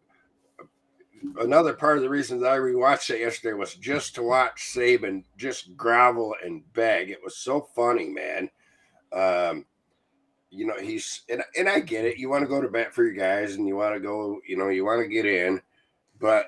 another 1.41 1.73
part 1.73 1.97
of 1.97 2.03
the 2.03 2.09
reason 2.09 2.39
that 2.39 2.51
I 2.51 2.57
rewatched 2.57 3.09
it 3.09 3.19
yesterday 3.19 3.53
was 3.53 3.75
just 3.75 4.15
to 4.15 4.23
watch 4.23 4.71
Saban 4.73 5.25
just 5.35 5.75
grovel 5.75 6.33
and 6.45 6.63
beg. 6.71 7.09
It 7.09 7.19
was 7.21 7.35
so 7.35 7.67
funny, 7.75 8.07
man. 8.07 8.49
Um, 9.11 9.65
you 10.51 10.65
know, 10.65 10.77
he's 10.79 11.21
and, 11.29 11.43
and 11.57 11.69
I 11.69 11.79
get 11.79 12.05
it. 12.05 12.17
You 12.17 12.29
want 12.29 12.43
to 12.43 12.47
go 12.47 12.61
to 12.61 12.69
bat 12.69 12.93
for 12.93 13.03
your 13.03 13.13
guys 13.13 13.55
and 13.55 13.67
you 13.67 13.75
want 13.75 13.93
to 13.93 13.99
go, 13.99 14.39
you 14.47 14.57
know, 14.57 14.69
you 14.69 14.85
want 14.85 15.01
to 15.01 15.07
get 15.07 15.25
in, 15.25 15.61
but 16.19 16.47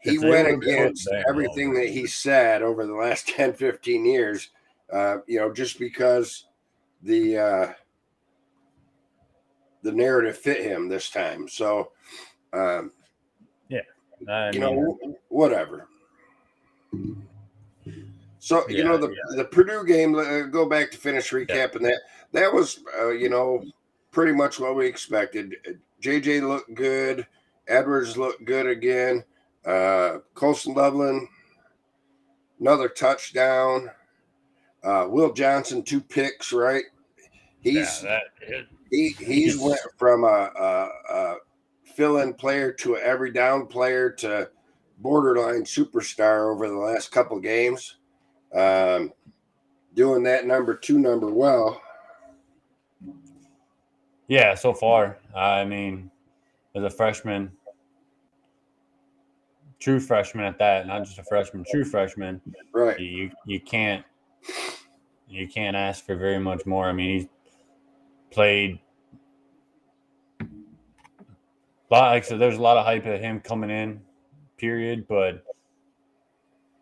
he 0.00 0.18
went 0.18 0.48
against 0.48 1.08
everything 1.28 1.72
that 1.74 1.88
he 1.88 2.06
said 2.06 2.62
over 2.62 2.86
the 2.86 2.94
last 2.94 3.28
10, 3.36 3.54
15 3.54 4.04
years, 4.04 4.50
uh, 4.92 5.18
you 5.26 5.38
know, 5.38 5.52
just 5.52 5.78
because 5.78 6.46
the 7.02 7.36
uh 7.36 7.72
the 9.82 9.92
narrative 9.92 10.38
fit 10.38 10.62
him 10.62 10.88
this 10.88 11.10
time. 11.10 11.48
So 11.48 11.90
um 12.52 12.92
I 14.28 14.50
you 14.52 14.60
mean, 14.60 14.74
know, 14.74 15.16
whatever. 15.28 15.88
So 18.38 18.68
you 18.68 18.84
know 18.84 18.98
the 18.98 19.14
the 19.36 19.44
Purdue 19.44 19.84
game. 19.86 20.14
Uh, 20.14 20.42
go 20.42 20.68
back 20.68 20.90
to 20.90 20.98
finish 20.98 21.30
recapping 21.30 21.80
that. 21.80 22.00
That 22.34 22.52
was 22.52 22.80
uh, 22.98 23.10
you 23.10 23.30
know 23.30 23.64
pretty 24.10 24.32
much 24.32 24.60
what 24.60 24.76
we 24.76 24.86
expected. 24.86 25.54
JJ 26.02 26.46
looked 26.46 26.74
good. 26.74 27.26
Edwards 27.68 28.18
looked 28.18 28.44
good 28.44 28.66
again. 28.66 29.24
Uh, 29.64 30.18
Colston 30.34 30.74
Loveland, 30.74 31.28
another 32.60 32.88
touchdown. 32.88 33.88
Uh, 34.82 35.06
Will 35.08 35.32
Johnson, 35.32 35.82
two 35.82 36.00
picks. 36.00 36.52
Right. 36.52 36.84
He's 37.60 38.02
yeah, 38.02 38.20
that, 38.48 38.66
he 38.90 39.10
he's 39.18 39.58
went 39.58 39.80
from 39.96 40.24
a, 40.24 40.26
a, 40.26 40.88
a 41.10 41.36
fill-in 41.94 42.34
player 42.34 42.72
to 42.72 42.96
an 42.96 43.00
every 43.04 43.32
down 43.32 43.68
player 43.68 44.10
to 44.10 44.50
borderline 44.98 45.62
superstar 45.62 46.52
over 46.52 46.68
the 46.68 46.76
last 46.76 47.12
couple 47.12 47.38
games. 47.38 47.96
Um, 48.52 49.12
doing 49.94 50.24
that 50.24 50.46
number 50.46 50.74
two 50.74 50.98
number 50.98 51.28
well. 51.28 51.80
Yeah, 54.28 54.54
so 54.54 54.72
far. 54.72 55.18
I 55.34 55.64
mean, 55.64 56.10
as 56.74 56.82
a 56.82 56.90
freshman, 56.90 57.52
true 59.80 60.00
freshman 60.00 60.44
at 60.44 60.58
that, 60.58 60.86
not 60.86 61.04
just 61.04 61.18
a 61.18 61.24
freshman, 61.24 61.64
true 61.70 61.84
freshman, 61.84 62.40
Right. 62.72 62.98
you 62.98 63.30
you 63.46 63.60
can't 63.60 64.04
you 65.28 65.48
can't 65.48 65.76
ask 65.76 66.04
for 66.04 66.16
very 66.16 66.38
much 66.38 66.64
more. 66.66 66.86
I 66.86 66.92
mean, 66.92 67.18
he's 67.20 67.28
played 68.30 68.78
a 70.40 70.44
lot. 71.90 72.10
Like 72.10 72.24
I 72.24 72.26
said, 72.26 72.38
there's 72.38 72.56
a 72.56 72.62
lot 72.62 72.76
of 72.76 72.84
hype 72.84 73.06
at 73.06 73.20
him 73.20 73.40
coming 73.40 73.70
in, 73.70 74.00
period. 74.56 75.06
But 75.08 75.44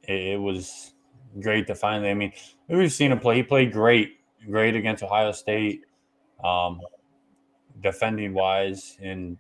it, 0.05 0.35
it 0.35 0.41
was 0.41 0.95
great 1.41 1.67
to 1.69 1.75
finally. 1.75 2.11
I 2.11 2.15
mean, 2.15 2.33
we've 2.69 2.93
seen 2.93 3.13
him 3.13 3.19
play. 3.19 3.37
He 3.37 3.43
played 3.43 3.73
great, 3.73 4.19
great 4.49 4.75
against 4.77 5.03
Ohio 5.03 5.33
State, 5.33 5.85
um, 6.45 6.81
defending 7.83 8.35
wise, 8.35 8.97
and 9.03 9.39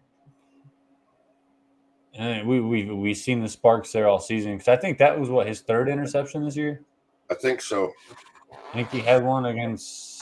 and 2.14 2.46
we 2.46 2.60
we 2.60 2.84
we 2.86 3.14
seen 3.14 3.42
the 3.42 3.48
sparks 3.48 3.92
there 3.92 4.08
all 4.08 4.18
season. 4.18 4.52
Because 4.52 4.68
I 4.68 4.76
think 4.76 4.98
that 4.98 5.18
was 5.18 5.28
what 5.28 5.46
his 5.46 5.60
third 5.60 5.88
interception 5.88 6.44
this 6.44 6.56
year. 6.56 6.82
I 7.30 7.34
think 7.34 7.62
so. 7.62 7.92
I 8.52 8.74
think 8.74 8.90
he 8.90 9.00
had 9.00 9.24
one 9.24 9.46
against 9.46 10.12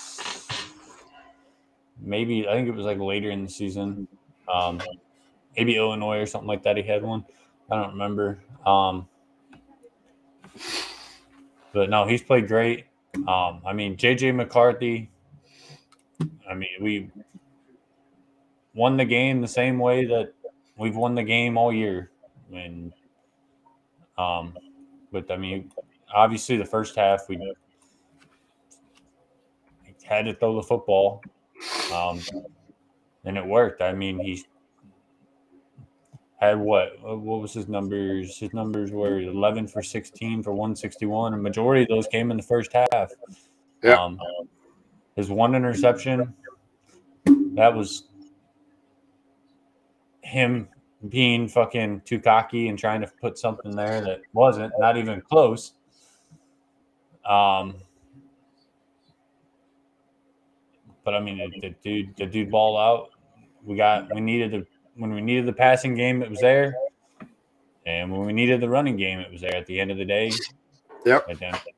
maybe 2.01 2.49
I 2.49 2.53
think 2.53 2.69
it 2.69 2.75
was 2.75 2.87
like 2.87 2.99
later 2.99 3.31
in 3.31 3.45
the 3.45 3.51
season. 3.51 4.09
Um, 4.53 4.81
maybe 5.57 5.77
Illinois 5.77 6.19
or 6.19 6.27
something 6.27 6.49
like 6.49 6.63
that. 6.65 6.77
He 6.77 6.83
had 6.83 7.03
one. 7.03 7.25
I 7.71 7.77
don't 7.77 7.93
remember. 7.93 8.39
Um, 8.67 9.09
but 11.73 11.89
no, 11.91 12.07
he's 12.07 12.23
played 12.23 12.49
great. 12.49 12.87
Um, 13.17 13.63
I 13.67 13.73
mean, 13.73 13.97
JJ 13.97 14.35
McCarthy. 14.35 15.11
I 16.49 16.55
mean, 16.55 16.71
we 16.81 17.11
won 18.81 18.97
the 18.97 19.05
game 19.05 19.43
the 19.43 19.55
same 19.63 19.79
way 19.79 20.07
that 20.07 20.33
we've 20.79 20.97
won 20.97 21.15
the 21.15 21.23
game 21.23 21.59
all 21.59 21.71
year. 21.71 22.11
And 22.51 22.93
um, 24.17 24.57
but 25.13 25.31
I 25.31 25.37
mean, 25.37 25.71
obviously 26.15 26.57
the 26.57 26.65
first 26.65 26.97
half 26.97 27.29
we 27.29 27.37
had 30.03 30.25
to 30.25 30.35
throw 30.35 30.57
the 30.57 30.63
football, 30.63 31.23
um, 31.95 32.21
and 33.25 33.37
it 33.37 33.47
worked. 33.47 33.83
I 33.83 33.93
mean, 33.93 34.19
he 34.19 34.43
had 36.41 36.59
what? 36.59 37.01
What 37.03 37.41
was 37.43 37.53
his 37.53 37.69
numbers? 37.69 38.39
His 38.39 38.55
numbers 38.55 38.91
were 38.93 39.21
eleven 39.21 39.69
for 39.69 39.83
sixteen 39.83 40.43
for 40.43 40.53
one 40.55 40.75
sixty 40.75 41.05
one. 41.05 41.35
A 41.35 41.37
majority 41.37 41.83
of 41.83 41.89
those 41.89 42.07
came 42.07 42.31
in 42.31 42.39
the 42.39 42.43
first 42.55 42.73
half. 42.73 43.11
Yeah. 43.83 44.03
Um, 44.03 44.19
his 45.17 45.29
one 45.29 45.55
interception, 45.55 46.33
that 47.27 47.75
was 47.75 48.10
him 50.31 50.69
being 51.09 51.49
fucking 51.49 52.03
too 52.05 52.21
cocky 52.21 52.69
and 52.69 52.79
trying 52.79 53.01
to 53.01 53.11
put 53.21 53.39
something 53.39 53.75
there 53.75 54.01
that 54.01 54.21
wasn't, 54.33 54.73
not 54.79 54.97
even 54.97 55.21
close. 55.21 55.73
Um, 57.29 57.75
but 61.05 61.15
I 61.15 61.21
mean, 61.21 61.39
the, 61.39 61.61
the 61.61 61.75
dude, 61.83 62.17
the 62.17 62.27
dude 62.27 62.51
ball 62.51 62.79
out. 62.79 63.11
We 63.65 63.77
got, 63.77 64.15
we 64.15 64.21
needed 64.21 64.53
the 64.53 64.67
when 64.97 65.13
we 65.13 65.21
needed 65.21 65.47
the 65.47 65.53
passing 65.53 65.95
game, 65.95 66.23
it 66.23 66.29
was 66.29 66.41
there, 66.41 66.75
and 67.87 68.11
when 68.11 68.27
we 68.27 68.33
needed 68.33 68.61
the 68.61 68.69
running 68.69 68.97
game, 68.97 69.19
it 69.19 69.31
was 69.31 69.41
there. 69.41 69.55
At 69.55 69.67
the 69.67 69.81
end 69.81 69.91
of 69.91 69.97
the 69.97 70.05
day, 70.05 70.31
Yep. 71.07 71.29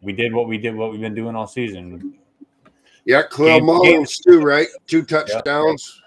we 0.00 0.12
did 0.12 0.32
what 0.32 0.48
we 0.48 0.58
did, 0.58 0.74
what 0.74 0.90
we've 0.90 1.00
been 1.00 1.14
doing 1.14 1.36
all 1.36 1.46
season. 1.46 2.18
Yeah, 3.04 3.22
Kalel 3.30 3.60
Mullings 3.60 4.18
too, 4.22 4.40
right? 4.40 4.66
Two 4.86 5.02
touchdowns. 5.04 6.01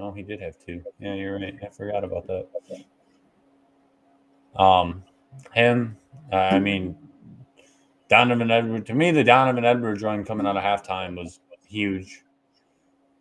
Oh, 0.00 0.12
he 0.12 0.22
did 0.22 0.40
have 0.40 0.54
two. 0.64 0.82
Yeah, 1.00 1.14
you're 1.14 1.38
right. 1.38 1.58
I 1.62 1.68
forgot 1.68 2.04
about 2.04 2.26
that. 2.26 2.46
Um, 4.60 5.02
him. 5.52 5.96
Uh, 6.32 6.36
I 6.36 6.58
mean, 6.58 6.96
Donovan 8.08 8.50
Edwards. 8.50 8.86
To 8.86 8.94
me, 8.94 9.10
the 9.10 9.24
Donovan 9.24 9.64
Edwards 9.64 10.02
run 10.02 10.24
coming 10.24 10.46
out 10.46 10.56
of 10.56 10.62
halftime 10.62 11.16
was 11.16 11.40
huge. 11.66 12.24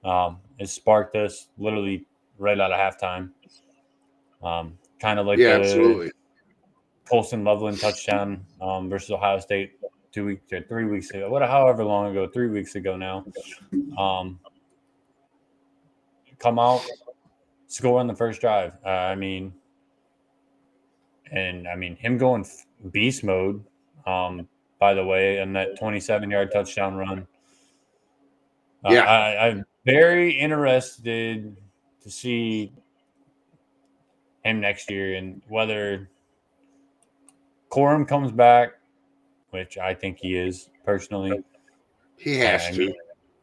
Um, 0.04 0.38
it 0.60 0.70
sparked 0.70 1.16
us 1.16 1.48
literally 1.58 2.06
right 2.38 2.60
out 2.60 2.72
of 2.72 2.80
halftime. 2.80 3.32
Um, 4.44 4.78
kind 5.00 5.20
of 5.20 5.26
like 5.26 5.40
yeah, 5.40 5.58
the 5.58 5.64
absolutely. 5.64 6.12
Colston 7.10 7.44
Loveland 7.44 7.80
touchdown 7.80 8.46
um, 8.62 8.90
versus 8.90 9.12
Ohio 9.12 9.40
State 9.40 9.74
two 10.12 10.26
weeks 10.26 10.52
or 10.52 10.62
three 10.64 10.86
weeks 10.86 11.10
ago, 11.12 11.30
what 11.30 11.42
however 11.42 11.84
long 11.84 12.12
ago, 12.12 12.28
three 12.28 12.48
weeks 12.48 12.76
ago 12.76 12.96
now. 12.96 13.26
Um, 13.98 14.40
come 16.40 16.60
out, 16.60 16.86
score 17.68 18.00
on 18.00 18.08
the 18.08 18.16
first 18.16 18.42
drive. 18.42 18.74
Uh, 18.86 18.90
I 18.90 19.16
mean, 19.16 19.54
and 21.32 21.68
I 21.68 21.76
mean 21.76 21.96
him 21.96 22.18
going 22.18 22.46
beast 22.92 23.24
mode. 23.24 23.64
Um, 24.06 24.48
by 24.80 24.94
the 24.94 25.04
way, 25.04 25.38
and 25.38 25.56
that 25.56 25.78
27 25.80 26.30
yard 26.30 26.52
touchdown 26.52 26.96
run. 26.96 27.28
Uh, 28.86 28.94
Yeah. 28.94 29.04
I, 29.04 29.48
I've 29.48 29.64
very 29.86 30.32
interested 30.32 31.56
to 32.04 32.12
see 32.12 32.72
him 34.44 34.62
next 34.62 34.90
year 34.90 35.16
and 35.16 35.42
whether 35.48 36.10
Corum 37.70 38.08
comes 38.08 38.32
back, 38.32 38.74
which 39.50 39.78
I 39.78 39.94
think 39.94 40.20
he 40.20 40.38
is 40.38 40.70
personally. 40.86 41.44
He 42.18 42.38
has 42.38 42.66
I 42.68 42.72
to. 42.72 42.94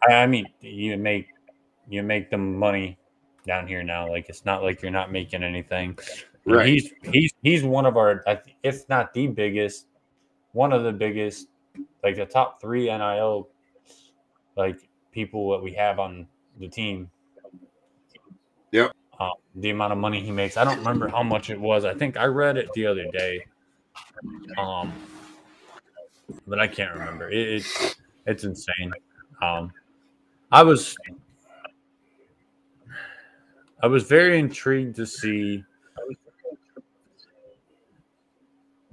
I 0.08 0.26
mean, 0.26 0.46
you 0.60 0.96
make 0.96 1.28
you 1.88 2.02
make 2.02 2.30
the 2.30 2.38
money 2.38 2.98
down 3.46 3.66
here 3.66 3.82
now. 3.82 4.08
Like 4.08 4.28
it's 4.28 4.44
not 4.44 4.62
like 4.62 4.82
you're 4.82 4.90
not 4.90 5.12
making 5.12 5.42
anything. 5.42 5.98
Right. 6.46 6.68
He's 6.68 6.92
he's 7.12 7.32
he's 7.42 7.62
one 7.64 7.86
of 7.86 7.96
our, 7.96 8.24
if 8.62 8.88
not 8.88 9.14
the 9.14 9.26
biggest, 9.26 9.86
one 10.52 10.72
of 10.72 10.84
the 10.84 10.92
biggest, 10.92 11.48
like 12.02 12.16
the 12.16 12.26
top 12.26 12.60
three 12.60 12.86
NIL, 12.86 13.48
like 14.56 14.88
people 15.12 15.50
that 15.52 15.62
we 15.62 15.72
have 15.74 15.98
on 15.98 16.26
the 16.58 16.68
team. 16.68 17.10
Yep. 18.72 18.92
Uh, 19.18 19.30
the 19.54 19.70
amount 19.70 19.92
of 19.92 19.98
money 19.98 20.20
he 20.20 20.32
makes, 20.32 20.56
I 20.56 20.64
don't 20.64 20.78
remember 20.78 21.08
how 21.08 21.22
much 21.22 21.48
it 21.48 21.60
was. 21.60 21.84
I 21.84 21.94
think 21.94 22.16
I 22.16 22.24
read 22.24 22.56
it 22.56 22.68
the 22.74 22.86
other 22.86 23.06
day. 23.12 23.46
Um, 24.58 24.92
but 26.46 26.58
I 26.58 26.66
can't 26.66 26.92
remember. 26.92 27.30
It, 27.30 27.48
it's 27.48 27.96
it's 28.26 28.44
insane. 28.44 28.92
Um, 29.40 29.72
I 30.50 30.62
was 30.62 30.96
I 33.84 33.86
was 33.86 34.04
very 34.04 34.38
intrigued 34.38 34.96
to 34.96 35.04
see 35.06 35.62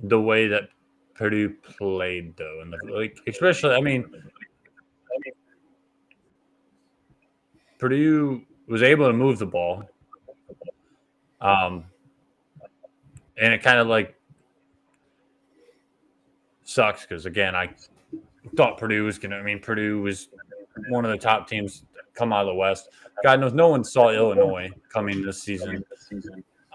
the 0.03 0.19
way 0.19 0.50
that 0.50 0.63
Purdue 1.13 1.51
played, 1.77 2.36
though, 2.36 2.60
and 2.60 2.75
like 2.93 3.17
especially, 3.25 3.74
I 3.74 3.79
mean, 3.79 4.05
Purdue 7.79 8.41
was 8.67 8.83
able 8.83 9.07
to 9.07 9.13
move 9.13 9.39
the 9.39 9.45
ball, 9.45 9.86
um, 11.39 11.86
and 13.38 13.53
it 13.53 13.63
kind 13.63 13.79
of 13.79 13.88
like 13.88 14.19
sucks 16.65 17.03
because 17.03 17.25
again, 17.25 17.55
I 17.55 17.69
thought 18.57 18.77
Purdue 18.77 19.05
was 19.05 19.17
gonna. 19.17 19.38
I 19.38 19.41
mean, 19.41 19.62
Purdue 19.62 20.01
was 20.01 20.27
one 20.89 21.05
of 21.05 21.12
the 21.12 21.17
top 21.17 21.48
teams 21.48 21.83
come 22.13 22.34
out 22.34 22.41
of 22.41 22.48
the 22.48 22.56
West. 22.56 22.89
God 23.24 23.39
knows, 23.39 23.53
no 23.53 23.70
one 23.70 23.84
saw 23.84 24.10
Illinois 24.10 24.70
coming 24.91 25.22
this 25.24 25.44
season. 25.44 25.84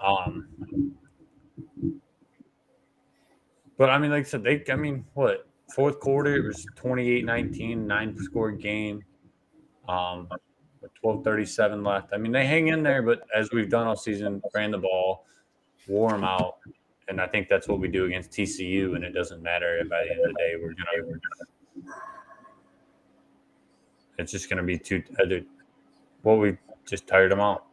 Um, 0.03 0.47
but 3.77 3.89
I 3.89 3.97
mean, 3.97 4.11
like 4.11 4.25
I 4.25 4.27
said, 4.27 4.43
they, 4.43 4.63
I 4.69 4.75
mean, 4.75 5.05
what, 5.13 5.47
fourth 5.73 5.99
quarter, 5.99 6.35
it 6.35 6.45
was 6.45 6.65
28 6.75 7.25
19, 7.25 7.87
nine 7.87 8.17
score 8.17 8.51
game, 8.51 9.03
um, 9.87 10.27
12 11.01 11.23
37 11.23 11.83
left. 11.83 12.09
I 12.13 12.17
mean, 12.17 12.31
they 12.31 12.45
hang 12.45 12.67
in 12.67 12.83
there, 12.83 13.01
but 13.01 13.21
as 13.35 13.51
we've 13.51 13.69
done 13.69 13.87
all 13.87 13.95
season, 13.95 14.41
ran 14.53 14.71
the 14.71 14.77
ball, 14.77 15.25
wore 15.87 16.11
them 16.11 16.23
out. 16.23 16.57
And 17.09 17.21
I 17.21 17.27
think 17.27 17.47
that's 17.47 17.67
what 17.67 17.79
we 17.79 17.87
do 17.87 18.05
against 18.05 18.31
TCU, 18.31 18.95
and 18.95 19.03
it 19.03 19.11
doesn't 19.11 19.41
matter. 19.41 19.81
By 19.89 20.03
the 20.03 20.11
end 20.11 20.19
of 20.19 20.27
the 20.27 20.33
day, 20.37 20.53
we're 20.61 20.73
we're 21.03 21.19
gonna 21.83 21.97
it's 24.17 24.31
just 24.31 24.49
gonna 24.49 24.63
be 24.63 24.77
too. 24.77 25.03
Uh, 25.19 25.35
what 26.23 26.39
we 26.39 26.57
just 26.85 27.07
tired 27.07 27.31
them 27.31 27.39
out. 27.39 27.65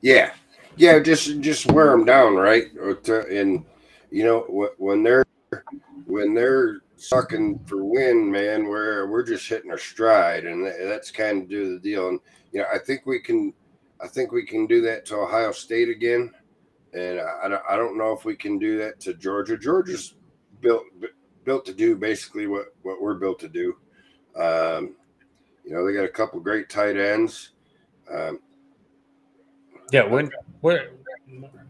Yeah, 0.00 0.32
yeah. 0.76 0.98
Just 0.98 1.40
just 1.40 1.70
wear 1.70 1.90
them 1.90 2.04
down, 2.04 2.34
right? 2.34 2.72
And 2.72 3.64
you 4.10 4.24
know 4.24 4.70
when 4.78 5.02
they're 5.02 5.24
when 6.06 6.34
they're 6.34 6.80
sucking 6.96 7.58
for 7.66 7.84
wind, 7.84 8.30
man, 8.30 8.64
we're 8.64 9.06
we're 9.08 9.24
just 9.24 9.48
hitting 9.48 9.70
our 9.70 9.78
stride, 9.78 10.44
and 10.44 10.66
that's 10.66 11.10
kind 11.10 11.42
of 11.42 11.48
do 11.48 11.74
the 11.74 11.80
deal. 11.80 12.08
And 12.08 12.20
you 12.52 12.60
know, 12.60 12.66
I 12.72 12.78
think 12.78 13.06
we 13.06 13.20
can, 13.20 13.52
I 14.00 14.08
think 14.08 14.32
we 14.32 14.46
can 14.46 14.66
do 14.66 14.80
that 14.82 15.04
to 15.06 15.16
Ohio 15.16 15.52
State 15.52 15.88
again, 15.88 16.30
and 16.92 17.20
I, 17.20 17.58
I 17.68 17.76
don't 17.76 17.98
know 17.98 18.12
if 18.12 18.24
we 18.24 18.36
can 18.36 18.58
do 18.58 18.78
that 18.78 19.00
to 19.00 19.14
Georgia. 19.14 19.58
Georgia's 19.58 20.14
built 20.60 20.84
built 21.44 21.66
to 21.66 21.74
do 21.74 21.96
basically 21.96 22.46
what 22.46 22.66
what 22.82 23.02
we're 23.02 23.14
built 23.14 23.40
to 23.40 23.48
do. 23.48 23.76
Um, 24.40 24.94
you 25.64 25.72
know, 25.72 25.86
they 25.86 25.92
got 25.92 26.04
a 26.04 26.08
couple 26.08 26.40
great 26.40 26.68
tight 26.68 26.96
ends. 26.96 27.50
Um, 28.12 28.40
Yeah, 29.92 30.04
when 30.04 30.30
where 30.60 30.90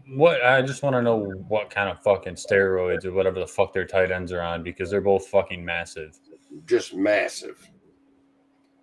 what 0.07 0.43
I 0.43 0.61
just 0.61 0.83
want 0.83 0.95
to 0.95 1.01
know 1.01 1.31
what 1.47 1.69
kind 1.69 1.89
of 1.89 2.01
fucking 2.03 2.35
steroids 2.35 3.05
or 3.05 3.11
whatever 3.11 3.39
the 3.39 3.47
fuck 3.47 3.73
their 3.73 3.85
tight 3.85 4.11
ends 4.11 4.31
are 4.31 4.41
on 4.41 4.63
because 4.63 4.89
they're 4.89 5.01
both 5.01 5.27
fucking 5.27 5.63
massive. 5.63 6.19
just 6.65 6.93
massive 6.93 7.67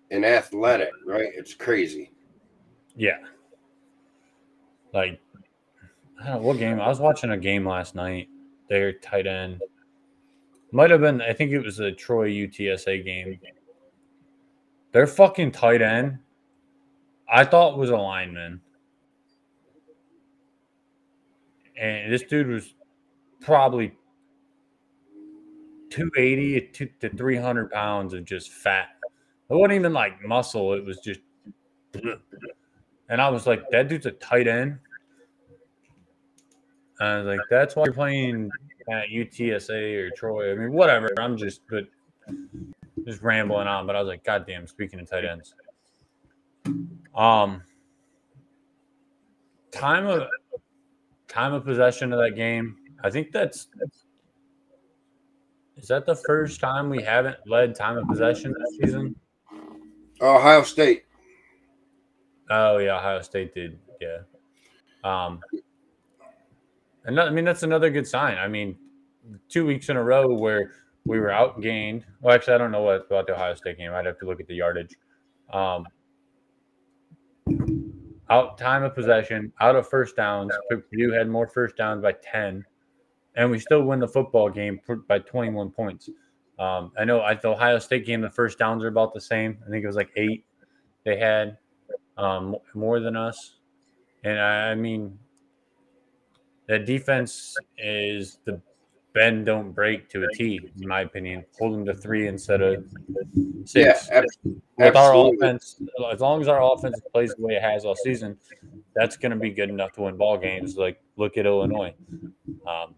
and 0.09 0.25
athletic, 0.25 0.91
right? 1.05 1.29
It's 1.33 1.53
crazy. 1.53 2.11
Yeah. 2.95 3.19
Like 4.93 5.19
I 6.21 6.27
don't 6.27 6.41
know 6.41 6.47
what 6.47 6.59
game 6.59 6.79
I 6.79 6.87
was 6.89 6.99
watching 6.99 7.31
a 7.31 7.37
game 7.37 7.65
last 7.65 7.95
night. 7.95 8.27
Their 8.69 8.93
tight 8.93 9.27
end 9.27 9.61
might 10.71 10.89
have 10.89 11.01
been 11.01 11.21
I 11.21 11.33
think 11.33 11.51
it 11.51 11.63
was 11.63 11.79
a 11.79 11.91
Troy 11.91 12.29
UTSA 12.29 13.05
game. 13.05 13.39
Their 14.91 15.07
fucking 15.07 15.51
tight 15.51 15.81
end 15.81 16.19
I 17.31 17.45
thought 17.45 17.77
was 17.77 17.89
a 17.89 17.95
lineman. 17.95 18.59
And 21.79 22.11
this 22.11 22.23
dude 22.23 22.47
was 22.47 22.75
probably 23.39 23.93
280 25.89 26.67
to 26.73 26.85
to 26.99 27.09
300 27.09 27.71
pounds 27.71 28.13
of 28.13 28.25
just 28.25 28.51
fat. 28.51 28.89
It 29.49 29.55
wasn't 29.55 29.73
even 29.73 29.93
like 29.93 30.23
muscle, 30.23 30.73
it 30.73 30.83
was 30.83 30.99
just 30.99 31.21
and 33.09 33.21
I 33.21 33.29
was 33.29 33.47
like, 33.47 33.63
that 33.71 33.87
dude's 33.87 34.05
a 34.05 34.11
tight 34.11 34.47
end. 34.47 34.77
And 36.99 37.09
I 37.09 37.17
was 37.17 37.27
like, 37.27 37.39
that's 37.49 37.75
why 37.75 37.85
you're 37.85 37.93
playing 37.93 38.49
at 38.89 39.07
UTSA 39.09 39.97
or 39.97 40.09
Troy. 40.11 40.51
I 40.51 40.55
mean, 40.55 40.71
whatever. 40.71 41.09
I'm 41.17 41.35
just, 41.35 41.61
but 41.69 41.85
just 43.05 43.21
rambling 43.21 43.67
on. 43.67 43.87
But 43.87 43.95
I 43.95 43.99
was 43.99 44.07
like, 44.07 44.23
God 44.23 44.45
damn, 44.47 44.67
speaking 44.67 44.99
of 44.99 45.09
tight 45.09 45.25
ends. 45.25 45.53
Um, 47.15 47.63
time 49.71 50.05
of 50.05 50.27
time 51.27 51.53
of 51.53 51.65
possession 51.65 52.13
of 52.13 52.19
that 52.19 52.35
game. 52.35 52.77
I 53.03 53.09
think 53.09 53.31
that's 53.31 53.67
is 55.77 55.87
that 55.87 56.05
the 56.05 56.15
first 56.15 56.59
time 56.59 56.89
we 56.89 57.01
haven't 57.01 57.37
led 57.47 57.75
time 57.75 57.97
of 57.97 58.07
possession 58.07 58.53
this 58.57 58.77
season? 58.79 59.15
Ohio 60.21 60.61
State. 60.63 61.05
Oh 62.49 62.77
yeah, 62.77 62.97
Ohio 62.97 63.21
State 63.21 63.53
did. 63.53 63.79
Yeah. 63.99 64.19
Um, 65.03 65.39
and 67.05 67.19
I 67.19 67.29
mean 67.31 67.45
that's 67.45 67.63
another 67.63 67.89
good 67.89 68.07
sign. 68.07 68.37
I 68.37 68.47
mean, 68.47 68.77
two 69.49 69.65
weeks 69.65 69.89
in 69.89 69.97
a 69.97 70.03
row 70.03 70.27
where 70.27 70.73
we 71.05 71.19
were 71.19 71.29
outgained. 71.29 72.03
Well, 72.21 72.35
actually, 72.35 72.53
I 72.53 72.57
don't 72.57 72.71
know 72.71 72.83
what 72.83 73.07
about 73.07 73.27
the 73.27 73.33
Ohio 73.33 73.55
State 73.55 73.77
game. 73.77 73.91
I'd 73.93 74.05
have 74.05 74.19
to 74.19 74.25
look 74.25 74.39
at 74.39 74.47
the 74.47 74.55
yardage. 74.55 74.95
Um, 75.51 75.85
out 78.29 78.57
time 78.57 78.83
of 78.83 78.95
possession, 78.95 79.51
out 79.59 79.75
of 79.75 79.89
first 79.89 80.15
downs. 80.15 80.53
Purdue 80.69 81.11
had 81.11 81.27
more 81.27 81.47
first 81.47 81.75
downs 81.75 82.01
by 82.01 82.13
ten, 82.23 82.63
and 83.35 83.51
we 83.51 83.59
still 83.59 83.83
win 83.83 83.99
the 83.99 84.07
football 84.07 84.49
game 84.49 84.79
by 85.07 85.19
twenty-one 85.19 85.71
points. 85.71 86.09
Um, 86.59 86.91
I 86.97 87.03
know 87.03 87.25
at 87.25 87.41
the 87.41 87.49
Ohio 87.49 87.79
State 87.79 88.05
game, 88.05 88.21
the 88.21 88.29
first 88.29 88.59
downs 88.59 88.83
are 88.83 88.87
about 88.87 89.13
the 89.13 89.21
same. 89.21 89.57
I 89.65 89.69
think 89.69 89.83
it 89.83 89.87
was 89.87 89.95
like 89.95 90.11
eight 90.15 90.45
they 91.03 91.17
had 91.17 91.57
um, 92.17 92.55
more 92.75 92.99
than 92.99 93.15
us. 93.15 93.55
And 94.23 94.39
I, 94.39 94.69
I 94.69 94.75
mean, 94.75 95.17
that 96.67 96.85
defense 96.85 97.57
is 97.79 98.37
the 98.45 98.61
bend 99.13 99.45
don't 99.45 99.71
break 99.71 100.09
to 100.09 100.23
a 100.23 100.27
T, 100.35 100.59
in 100.81 100.87
my 100.87 101.01
opinion. 101.01 101.45
Hold 101.59 101.73
them 101.73 101.85
to 101.85 101.93
three 101.93 102.27
instead 102.27 102.61
of 102.61 102.85
Yeah, 103.75 103.93
six. 103.93 104.37
With 104.77 104.95
our 104.95 105.13
offense, 105.15 105.81
as 106.11 106.19
long 106.19 106.41
as 106.41 106.47
our 106.47 106.61
offense 106.73 106.99
plays 107.11 107.33
the 107.35 107.43
way 107.45 107.55
it 107.55 107.61
has 107.61 107.85
all 107.85 107.95
season, 107.95 108.37
that's 108.95 109.17
going 109.17 109.31
to 109.31 109.37
be 109.37 109.51
good 109.51 109.69
enough 109.69 109.91
to 109.93 110.01
win 110.01 110.17
ball 110.17 110.37
games. 110.37 110.77
Like 110.77 111.01
look 111.17 111.37
at 111.37 111.45
Illinois. 111.45 111.93
Um, 112.67 112.95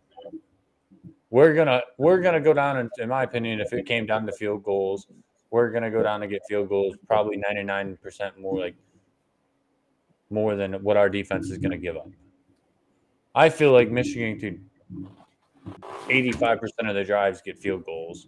we're 1.30 1.56
gonna 1.56 1.82
we're 1.98 2.22
gonna 2.22 2.40
go 2.40 2.54
down, 2.54 2.78
in, 2.78 2.90
in 3.00 3.10
my 3.10 3.24
opinion, 3.24 3.60
if 3.60 3.74
it 3.74 3.88
came 3.88 4.06
down 4.06 4.28
to 4.28 4.32
field 4.32 4.64
goals, 4.64 5.08
we're 5.50 5.72
gonna 5.72 5.90
go 5.90 6.04
down 6.04 6.20
to 6.20 6.28
get 6.28 6.42
field 6.48 6.70
goals 6.70 6.96
probably 7.08 7.38
ninety 7.38 7.64
nine 7.64 7.98
percent 7.98 8.40
more 8.40 8.60
like 8.60 8.76
more 10.30 10.56
than 10.56 10.74
what 10.84 10.96
our 10.96 11.10
defense 11.10 11.50
is 11.50 11.58
gonna 11.58 11.78
give 11.78 11.98
up. 11.98 12.08
I 13.34 13.50
feel 13.50 13.72
like 13.72 13.90
Michigan 13.90 14.40
could 14.40 14.64
eighty 16.10 16.32
five 16.32 16.60
percent 16.60 16.90
of 16.90 16.96
the 16.96 17.04
drives 17.04 17.42
get 17.42 17.58
field 17.58 17.86
goals. 17.86 18.28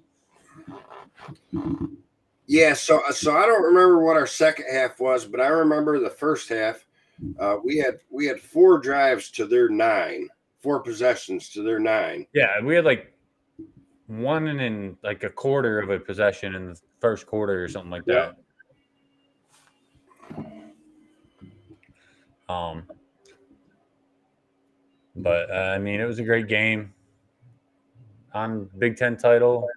Yeah, 2.47 2.73
so 2.73 3.01
so 3.11 3.35
I 3.35 3.45
don't 3.45 3.63
remember 3.63 4.03
what 4.03 4.17
our 4.17 4.27
second 4.27 4.65
half 4.71 4.99
was, 4.99 5.25
but 5.25 5.41
I 5.41 5.47
remember 5.47 5.99
the 5.99 6.09
first 6.09 6.49
half. 6.49 6.85
Uh, 7.39 7.57
we 7.63 7.77
had 7.77 7.99
we 8.09 8.25
had 8.25 8.39
four 8.39 8.77
drives 8.79 9.31
to 9.31 9.45
their 9.45 9.69
nine, 9.69 10.29
four 10.61 10.79
possessions 10.81 11.49
to 11.49 11.63
their 11.63 11.79
nine. 11.79 12.27
Yeah, 12.33 12.61
we 12.61 12.75
had 12.75 12.85
like 12.85 13.13
one 14.07 14.47
and 14.47 14.61
in 14.61 14.97
like 15.03 15.23
a 15.23 15.29
quarter 15.29 15.79
of 15.79 15.89
a 15.89 15.99
possession 15.99 16.55
in 16.55 16.67
the 16.67 16.79
first 16.99 17.25
quarter 17.25 17.63
or 17.63 17.67
something 17.67 17.91
like 17.91 18.05
that. 18.05 18.35
Um, 22.47 22.83
but 25.15 25.49
uh, 25.49 25.73
I 25.75 25.79
mean, 25.79 25.99
it 25.99 26.05
was 26.05 26.19
a 26.19 26.23
great 26.23 26.47
game 26.47 26.93
on 28.35 28.69
Big 28.77 28.97
Ten 28.97 29.17
title. 29.17 29.67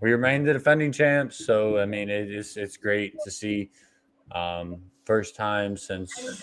We 0.00 0.10
remain 0.10 0.42
the 0.42 0.52
defending 0.52 0.90
champs, 0.90 1.44
so 1.44 1.78
I 1.78 1.86
mean, 1.86 2.08
it 2.08 2.30
is 2.32 2.56
it's 2.56 2.76
great 2.76 3.14
to 3.24 3.30
see. 3.30 3.70
Um, 4.32 4.82
first 5.04 5.36
time 5.36 5.76
since 5.76 6.42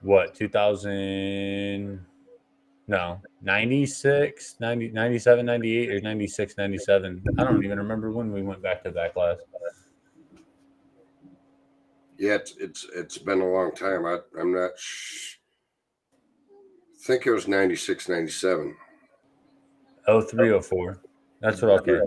what 0.00 0.34
2000 0.34 2.04
no 2.86 3.20
96 3.42 4.56
90, 4.60 4.90
97 4.90 5.46
98 5.46 5.90
or 5.90 6.00
96 6.02 6.56
97 6.58 7.24
i 7.38 7.42
don't 7.44 7.64
even 7.64 7.78
remember 7.78 8.12
when 8.12 8.30
we 8.30 8.42
went 8.42 8.62
back 8.62 8.84
to 8.84 8.90
that 8.90 9.14
class 9.14 9.38
yeah 12.18 12.34
it's 12.34 12.54
it's, 12.58 12.86
it's 12.94 13.18
been 13.18 13.40
a 13.40 13.50
long 13.50 13.72
time 13.72 14.04
I, 14.04 14.18
i'm 14.38 14.52
not 14.52 14.72
sh- 14.78 15.36
I 17.04 17.06
think 17.06 17.26
it 17.26 17.32
was 17.32 17.46
96 17.46 18.08
97 18.08 18.76
03 20.06 20.60
04 20.62 21.00
that's 21.40 21.60
what 21.60 21.70
okay 21.88 22.00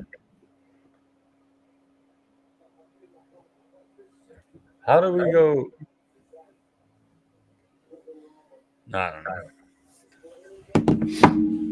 how 4.88 4.99
do 4.99 5.13
we 5.13 5.31
go 5.31 5.69
I 8.93 9.12
don't 9.12 9.23
know. 9.23 9.49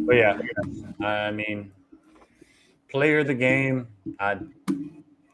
But 0.05 0.15
yeah, 0.17 0.38
I 1.01 1.31
mean, 1.31 1.71
player 2.91 3.19
of 3.19 3.27
the 3.27 3.33
game. 3.33 3.88
I 4.19 4.38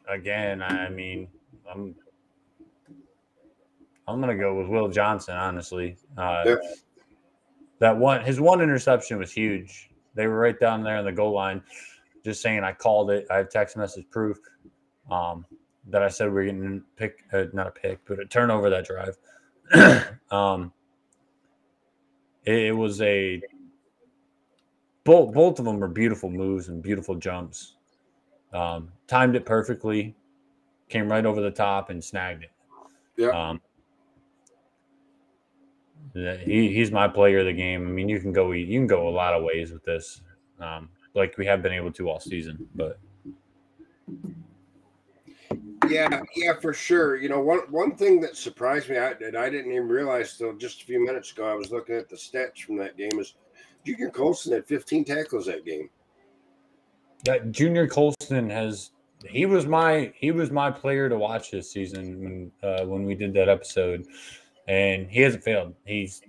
again, 0.08 0.62
I 0.62 0.88
mean, 0.90 1.26
I'm 1.68 1.94
I'm 4.06 4.20
gonna 4.20 4.36
go 4.36 4.54
with 4.54 4.68
Will 4.68 4.88
Johnson. 4.88 5.34
Honestly, 5.34 5.96
uh, 6.16 6.44
Yeah. 6.46 6.54
That 7.82 7.98
one 7.98 8.22
his 8.22 8.40
one 8.40 8.60
interception 8.60 9.18
was 9.18 9.32
huge. 9.32 9.90
They 10.14 10.28
were 10.28 10.38
right 10.38 10.58
down 10.58 10.84
there 10.84 10.98
on 10.98 11.04
the 11.04 11.10
goal 11.10 11.32
line, 11.32 11.60
just 12.24 12.40
saying 12.40 12.62
I 12.62 12.72
called 12.72 13.10
it. 13.10 13.26
I 13.28 13.38
have 13.38 13.50
text 13.50 13.76
message 13.76 14.08
proof 14.08 14.38
um, 15.10 15.44
that 15.88 16.00
I 16.00 16.06
said 16.06 16.32
we 16.32 16.42
are 16.42 16.44
getting 16.44 16.84
pick, 16.94 17.24
uh, 17.32 17.46
not 17.52 17.66
a 17.66 17.70
pick, 17.72 17.98
but 18.06 18.20
a 18.20 18.24
turnover 18.24 18.70
that 18.70 18.86
drive. 18.86 19.18
um, 20.30 20.72
it, 22.44 22.66
it 22.66 22.72
was 22.76 23.02
a 23.02 23.42
both 25.02 25.34
both 25.34 25.58
of 25.58 25.64
them 25.64 25.80
were 25.80 25.88
beautiful 25.88 26.30
moves 26.30 26.68
and 26.68 26.84
beautiful 26.84 27.16
jumps. 27.16 27.74
Um, 28.52 28.92
timed 29.08 29.34
it 29.34 29.44
perfectly, 29.44 30.14
came 30.88 31.10
right 31.10 31.26
over 31.26 31.40
the 31.40 31.50
top 31.50 31.90
and 31.90 32.04
snagged 32.04 32.44
it. 32.44 32.50
Yeah. 33.16 33.30
Um, 33.30 33.60
yeah, 33.60 33.71
he, 36.14 36.72
he's 36.72 36.90
my 36.90 37.08
player 37.08 37.40
of 37.40 37.46
the 37.46 37.52
game. 37.52 37.86
I 37.86 37.90
mean, 37.90 38.08
you 38.08 38.20
can 38.20 38.32
go 38.32 38.52
you 38.52 38.78
can 38.78 38.86
go 38.86 39.08
a 39.08 39.10
lot 39.10 39.34
of 39.34 39.42
ways 39.42 39.72
with 39.72 39.84
this, 39.84 40.20
um, 40.60 40.88
like 41.14 41.36
we 41.38 41.46
have 41.46 41.62
been 41.62 41.72
able 41.72 41.92
to 41.92 42.10
all 42.10 42.20
season. 42.20 42.68
But 42.74 42.98
Yeah, 45.88 46.20
yeah, 46.36 46.54
for 46.60 46.72
sure. 46.72 47.16
You 47.16 47.28
know, 47.28 47.40
one 47.40 47.60
one 47.70 47.96
thing 47.96 48.20
that 48.20 48.36
surprised 48.36 48.88
me, 48.88 48.98
I, 48.98 49.14
that 49.14 49.36
I 49.36 49.50
didn't 49.50 49.72
even 49.72 49.88
realize 49.88 50.36
till 50.36 50.54
just 50.54 50.82
a 50.82 50.84
few 50.84 51.04
minutes 51.04 51.32
ago, 51.32 51.50
I 51.50 51.54
was 51.54 51.70
looking 51.70 51.96
at 51.96 52.08
the 52.08 52.16
stats 52.16 52.58
from 52.58 52.76
that 52.78 52.96
game. 52.96 53.18
Is 53.18 53.34
Junior 53.84 54.10
Colson 54.10 54.52
had 54.52 54.66
15 54.66 55.04
tackles 55.04 55.46
that 55.46 55.64
game. 55.64 55.90
that 57.24 57.52
Junior 57.52 57.88
Colson 57.88 58.48
has 58.48 58.90
he 59.28 59.46
was 59.46 59.66
my 59.66 60.12
he 60.16 60.30
was 60.30 60.50
my 60.50 60.70
player 60.70 61.08
to 61.08 61.16
watch 61.16 61.50
this 61.50 61.70
season 61.70 62.20
when 62.22 62.52
uh, 62.62 62.84
when 62.84 63.04
we 63.04 63.14
did 63.14 63.32
that 63.34 63.48
episode, 63.48 64.06
and 64.68 65.08
he 65.10 65.20
hasn't 65.20 65.44
failed. 65.44 65.74
He's 65.84 66.22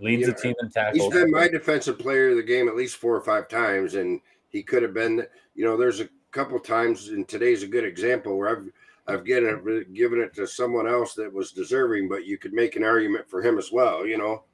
leads 0.00 0.26
the 0.26 0.34
team 0.34 0.54
in 0.60 0.66
He's 0.66 0.74
tackles. 0.74 1.12
been 1.12 1.30
my 1.30 1.48
defensive 1.48 1.98
player 1.98 2.30
of 2.30 2.36
the 2.36 2.42
game 2.42 2.68
at 2.68 2.76
least 2.76 2.96
four 2.96 3.14
or 3.16 3.20
five 3.20 3.48
times, 3.48 3.94
and 3.94 4.20
he 4.48 4.62
could 4.62 4.82
have 4.82 4.94
been. 4.94 5.26
You 5.54 5.64
know, 5.64 5.76
there's 5.76 6.00
a 6.00 6.08
couple 6.30 6.58
times, 6.58 7.08
and 7.08 7.28
today's 7.28 7.62
a 7.62 7.66
good 7.68 7.84
example 7.84 8.36
where 8.38 8.48
I've 8.56 8.68
I've 9.06 9.24
given 9.24 9.60
it 9.66 9.92
given 9.94 10.20
it 10.20 10.34
to 10.34 10.46
someone 10.46 10.88
else 10.88 11.14
that 11.14 11.32
was 11.32 11.52
deserving, 11.52 12.08
but 12.08 12.24
you 12.24 12.38
could 12.38 12.52
make 12.52 12.76
an 12.76 12.84
argument 12.84 13.28
for 13.28 13.42
him 13.42 13.58
as 13.58 13.70
well. 13.72 14.06
You 14.06 14.18
know, 14.18 14.44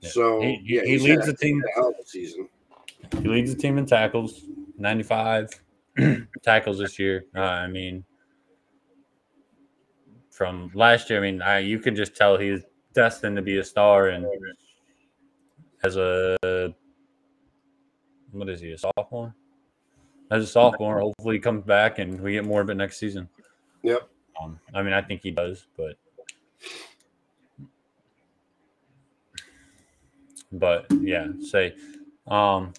Yeah. 0.00 0.10
so 0.10 0.40
He, 0.40 0.56
he, 0.64 0.74
yeah, 0.76 0.82
he 0.84 0.98
leads 0.98 1.26
the 1.26 1.34
team. 1.34 1.62
a 1.68 1.72
hell 1.80 1.88
of 1.88 1.94
a 2.00 2.06
season. 2.06 2.48
He 3.20 3.28
leads 3.28 3.54
the 3.54 3.60
team 3.60 3.78
in 3.78 3.86
tackles, 3.86 4.42
95 4.78 5.50
tackles 6.42 6.78
this 6.78 6.98
year. 6.98 7.24
Uh, 7.34 7.40
I 7.40 7.66
mean, 7.66 8.04
from 10.42 10.72
last 10.74 11.08
year, 11.08 11.20
I 11.20 11.22
mean, 11.22 11.40
I, 11.40 11.60
you 11.60 11.78
can 11.78 11.94
just 11.94 12.16
tell 12.16 12.36
he's 12.36 12.62
destined 12.94 13.36
to 13.36 13.42
be 13.42 13.58
a 13.58 13.64
star. 13.64 14.08
And 14.08 14.26
as 15.84 15.96
a, 15.96 16.74
what 18.32 18.48
is 18.48 18.60
he, 18.60 18.72
a 18.72 18.78
sophomore? 18.78 19.36
As 20.32 20.42
a 20.42 20.46
sophomore, 20.48 20.98
hopefully 20.98 21.36
he 21.36 21.40
comes 21.40 21.62
back 21.62 22.00
and 22.00 22.20
we 22.20 22.32
get 22.32 22.44
more 22.44 22.60
of 22.60 22.68
it 22.70 22.74
next 22.74 22.98
season. 22.98 23.28
Yep. 23.84 24.08
Um, 24.42 24.58
I 24.74 24.82
mean, 24.82 24.92
I 24.94 25.00
think 25.00 25.22
he 25.22 25.30
does, 25.30 25.68
but. 25.76 25.94
But 30.50 30.86
yeah, 31.02 31.28
say, 31.40 31.76
um, 32.26 32.72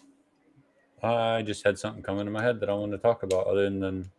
I 1.02 1.43
just 1.43 1.65
had 1.65 1.80
something 1.80 2.04
come 2.04 2.19
into 2.19 2.30
my 2.30 2.43
head 2.43 2.60
that 2.60 2.69
I 2.69 2.73
wanted 2.73 2.97
to 2.97 3.04
talk 3.04 3.23
about 3.23 3.47
other 3.47 3.69
than 3.69 4.12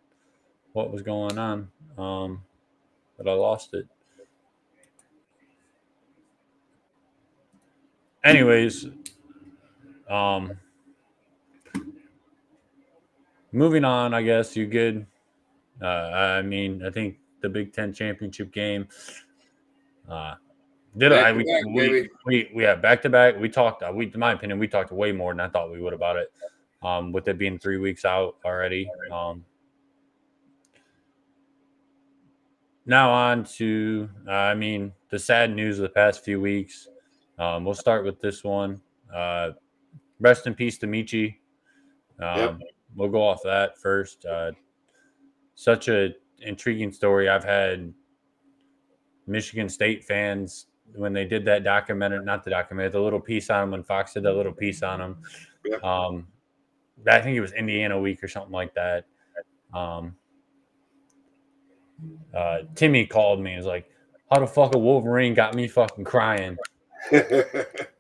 what 0.73 0.91
was 0.91 1.03
going 1.03 1.37
on. 1.37 1.69
Um, 1.99 2.43
but 3.17 3.29
I 3.29 3.35
lost 3.35 3.75
it. 3.75 3.87
Anyways, 8.25 8.87
um, 10.09 10.53
moving 13.53 13.85
on, 13.85 14.15
I 14.15 14.23
guess 14.23 14.57
you 14.57 14.67
good. 14.67 15.07
Uh, 15.83 15.87
I 15.87 16.43
mean, 16.43 16.85
I 16.85 16.91
think 16.91 17.19
the 17.43 17.49
Big 17.49 17.73
Ten 17.73 17.93
championship 17.93 18.51
game. 18.51 18.89
Uh, 20.09 20.35
did 20.97 21.13
I? 21.13 21.33
We, 21.33 21.45
we, 21.75 22.09
we 22.25 22.51
we 22.55 22.63
have 22.63 22.81
back 22.81 23.03
to 23.03 23.11
back. 23.11 23.39
We 23.39 23.49
talked. 23.49 23.83
Uh, 23.83 23.93
we, 23.93 24.07
in 24.07 24.19
my 24.19 24.33
opinion, 24.33 24.59
we 24.59 24.69
talked 24.69 24.93
way 24.93 25.13
more 25.13 25.33
than 25.33 25.41
I 25.41 25.49
thought 25.49 25.71
we 25.71 25.81
would 25.81 25.93
about 25.93 26.17
it. 26.17 26.33
Um, 26.83 27.13
with 27.13 27.29
it 27.29 27.39
being 27.39 27.59
three 27.59 27.79
weeks 27.79 28.05
out 28.05 28.37
already. 28.45 28.91
Um, 29.11 29.45
now 32.87 33.11
on 33.11 33.45
to, 33.45 34.09
uh, 34.29 34.31
I 34.31 34.55
mean, 34.55 34.93
the 35.11 35.19
sad 35.19 35.55
news 35.55 35.79
of 35.79 35.83
the 35.83 35.89
past 35.89 36.25
few 36.25 36.41
weeks. 36.41 36.89
Um, 37.39 37.65
we'll 37.65 37.75
start 37.75 38.05
with 38.05 38.21
this 38.21 38.45
one. 38.45 38.81
Uh, 39.13 39.51
rest 40.21 40.47
in 40.47 40.55
peace 40.55 40.79
to 40.79 40.87
Michi. 40.87 41.37
Um, 42.21 42.39
Yep. 42.39 42.59
We'll 42.97 43.09
go 43.09 43.27
off 43.27 43.43
that 43.43 43.77
first. 43.77 44.25
Uh, 44.25 44.53
such 45.57 45.89
a 45.89 46.15
intriguing 46.39 46.93
story. 46.93 47.29
I've 47.29 47.43
had 47.45 47.93
Michigan 49.27 49.69
State 49.69 50.05
fans 50.05 50.67
when 50.95 51.13
they 51.13 51.25
did 51.25 51.45
that 51.47 51.65
documentary, 51.65 52.25
not 52.25 52.45
the 52.45 52.51
documentary, 52.51 52.93
the 52.93 53.01
little 53.01 53.21
piece 53.21 53.51
on 53.51 53.65
him 53.65 53.71
when 53.73 53.83
Fox 53.83 54.13
did 54.13 54.23
that 54.23 54.35
little 54.35 54.53
piece 54.53 54.83
on 54.83 55.01
him. 55.01 55.17
Yep. 55.65 55.83
Um, 55.83 56.29
I 57.09 57.21
think 57.21 57.37
it 57.37 57.41
was 57.41 57.53
Indiana 57.53 57.99
week 57.99 58.23
or 58.23 58.29
something 58.29 58.53
like 58.53 58.75
that. 58.75 59.07
Um, 59.73 60.15
uh, 62.35 62.59
Timmy 62.75 63.07
called 63.07 63.41
me. 63.41 63.55
He's 63.55 63.67
like, 63.67 63.91
"How 64.31 64.41
the 64.41 64.47
fuck 64.47 64.75
a 64.75 64.79
Wolverine 64.79 65.35
got 65.35 65.55
me 65.55 65.69
fucking 65.69 66.05
crying?" 66.05 66.57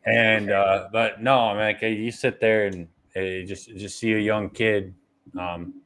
And 0.06 0.50
uh, 0.50 0.88
but 0.92 1.22
no, 1.22 1.38
I'm 1.38 1.56
like, 1.56 1.80
you 1.80 2.10
sit 2.10 2.38
there 2.38 2.66
and 2.66 2.88
uh, 3.16 3.46
just 3.46 3.68
just 3.76 3.98
see 3.98 4.12
a 4.12 4.18
young 4.18 4.50
kid. 4.50 4.94
Um, 5.38 5.80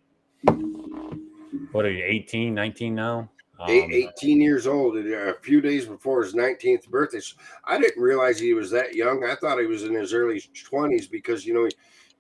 what 1.73 1.85
are 1.85 1.93
you, 1.93 2.05
18, 2.05 2.55
19 2.55 2.95
now? 2.95 3.31
Um, 3.61 3.71
18 3.71 4.41
years 4.41 4.67
old, 4.67 4.97
a 4.97 5.35
few 5.43 5.61
days 5.61 5.87
before 5.87 6.23
his 6.23 6.35
19th 6.35 6.89
birthday. 6.89 7.21
So 7.21 7.37
I 7.65 7.79
didn't 7.79 8.03
realize 8.03 8.39
he 8.39 8.55
was 8.55 8.71
that 8.71 8.95
young. 8.95 9.25
I 9.25 9.35
thought 9.35 9.59
he 9.59 9.67
was 9.67 9.85
in 9.85 9.95
his 9.95 10.15
early 10.15 10.41
20s 10.41 11.11
because, 11.11 11.45
you 11.45 11.55
know, 11.55 11.69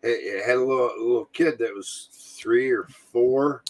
he 0.03 0.41
had 0.45 0.57
a 0.57 0.61
little, 0.61 0.91
a 0.91 1.01
little 1.01 1.31
kid 1.33 1.59
that 1.59 1.75
was 1.75 2.09
three 2.39 2.71
or 2.71 2.85
four. 2.85 3.63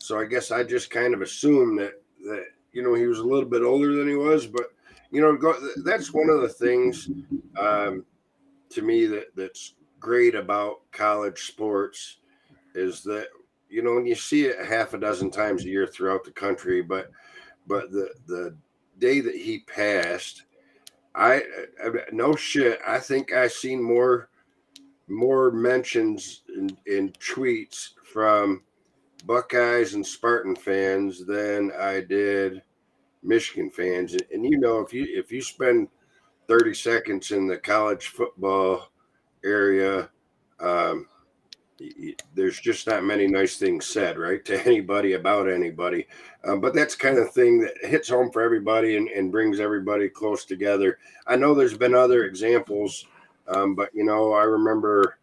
So 0.00 0.18
I 0.18 0.24
guess 0.24 0.50
I 0.50 0.64
just 0.64 0.90
kind 0.90 1.14
of 1.14 1.22
assumed 1.22 1.78
that, 1.78 2.02
that 2.24 2.46
you 2.72 2.82
know, 2.82 2.94
he 2.94 3.06
was 3.06 3.20
a 3.20 3.24
little 3.24 3.48
bit 3.48 3.62
older 3.62 3.94
than 3.94 4.08
he 4.08 4.16
was. 4.16 4.46
But, 4.46 4.72
you 5.10 5.20
know, 5.20 5.36
go, 5.36 5.54
that's 5.84 6.12
one 6.12 6.28
of 6.28 6.40
the 6.40 6.48
things 6.48 7.08
um, 7.58 8.04
to 8.70 8.82
me 8.82 9.06
that, 9.06 9.34
that's 9.36 9.74
great 9.98 10.34
about 10.34 10.80
college 10.92 11.46
sports 11.46 12.18
is 12.74 13.02
that 13.02 13.28
you 13.70 13.82
know, 13.82 13.98
you 13.98 14.16
see 14.16 14.46
it 14.46 14.66
half 14.66 14.94
a 14.94 14.98
dozen 14.98 15.30
times 15.30 15.64
a 15.64 15.68
year 15.68 15.86
throughout 15.86 16.24
the 16.24 16.32
country, 16.32 16.82
but 16.82 17.10
but 17.66 17.90
the 17.92 18.10
the 18.26 18.56
day 18.98 19.20
that 19.20 19.36
he 19.36 19.60
passed, 19.60 20.42
I, 21.14 21.42
I 21.82 21.90
no 22.12 22.34
shit, 22.34 22.80
I 22.86 22.98
think 22.98 23.32
I 23.32 23.46
seen 23.46 23.80
more 23.80 24.28
more 25.08 25.52
mentions 25.52 26.42
in, 26.54 26.76
in 26.86 27.10
tweets 27.12 27.90
from 28.04 28.62
Buckeyes 29.20 29.94
and 29.94 30.06
Spartan 30.06 30.56
fans 30.56 31.24
than 31.24 31.72
I 31.78 32.00
did 32.00 32.62
Michigan 33.22 33.70
fans, 33.70 34.16
and 34.32 34.44
you 34.44 34.58
know 34.58 34.80
if 34.80 34.92
you 34.92 35.06
if 35.08 35.30
you 35.30 35.42
spend 35.42 35.88
30 36.48 36.74
seconds 36.74 37.30
in 37.30 37.46
the 37.46 37.58
college 37.58 38.08
football 38.08 38.90
area, 39.44 40.08
um, 40.58 41.06
there's 42.34 42.60
just 42.60 42.86
not 42.86 43.04
many 43.04 43.26
nice 43.26 43.56
things 43.56 43.86
said, 43.86 44.18
right, 44.18 44.44
to 44.46 44.60
anybody 44.66 45.14
about 45.14 45.48
anybody. 45.48 46.06
Um, 46.44 46.60
but 46.60 46.74
that's 46.74 46.94
kind 46.94 47.18
of 47.18 47.32
thing 47.32 47.60
that 47.60 47.74
hits 47.82 48.08
home 48.08 48.30
for 48.30 48.42
everybody 48.42 48.96
and, 48.96 49.08
and, 49.08 49.30
brings 49.30 49.60
everybody 49.60 50.08
close 50.08 50.44
together. 50.44 50.98
I 51.26 51.36
know 51.36 51.54
there's 51.54 51.76
been 51.76 51.94
other 51.94 52.24
examples, 52.24 53.06
um, 53.48 53.74
but 53.74 53.90
you 53.94 54.04
know, 54.04 54.32
I 54.32 54.44
remember, 54.44 55.18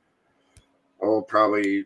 oh, 1.02 1.22
probably 1.22 1.86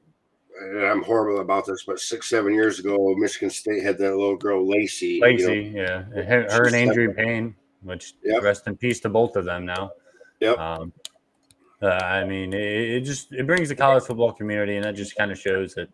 I'm 0.62 1.04
horrible 1.04 1.41
about 1.41 1.65
this, 1.65 1.84
but 1.84 2.00
six, 2.00 2.28
seven 2.30 2.54
years 2.54 2.80
ago, 2.80 3.15
Michigan 3.17 3.50
State 3.50 3.84
had 3.84 3.97
that 3.97 4.15
little 4.15 4.38
girl, 4.38 4.67
Lacey. 4.67 5.19
Lacey, 5.21 5.63
you 5.63 5.84
know, 5.84 6.06
yeah. 6.15 6.24
Her, 6.24 6.65
and 6.65 6.76
Andrew 6.76 7.13
Payne, 7.13 7.56
which 7.82 8.13
yep. 8.24 8.43
rest 8.43 8.67
in 8.67 8.76
peace 8.76 9.00
to 9.02 9.10
both 9.10 9.36
of 9.36 9.45
them 9.45 9.65
now. 9.65 9.91
Yep. 10.39 10.58
Um, 10.58 10.93
uh, 11.82 11.88
I 11.88 12.26
mean, 12.26 12.54
it, 12.54 12.62
it, 12.62 13.02
just 13.02 13.34
it 13.34 13.47
brings 13.47 13.69
the 13.69 13.76
college 13.76 14.04
football 14.04 14.32
community, 14.32 14.76
and 14.76 14.86
that 14.86 14.95
just 14.95 15.15
kind 15.15 15.32
of 15.32 15.39
shows 15.39 15.74
that. 15.76 15.89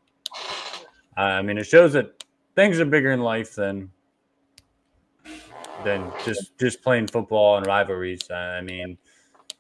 Uh, 1.16 1.22
I 1.22 1.42
mean, 1.42 1.58
it 1.58 1.66
shows 1.66 1.94
that 1.94 2.24
things 2.56 2.80
are 2.80 2.86
bigger 2.86 3.12
in 3.12 3.22
life 3.22 3.56
than 3.56 3.90
than 5.84 6.12
just 6.26 6.58
just 6.60 6.82
playing 6.82 7.08
football 7.08 7.58
and 7.58 7.66
rivalries. 7.66 8.30
I 8.30 8.62
mean, 8.62 8.98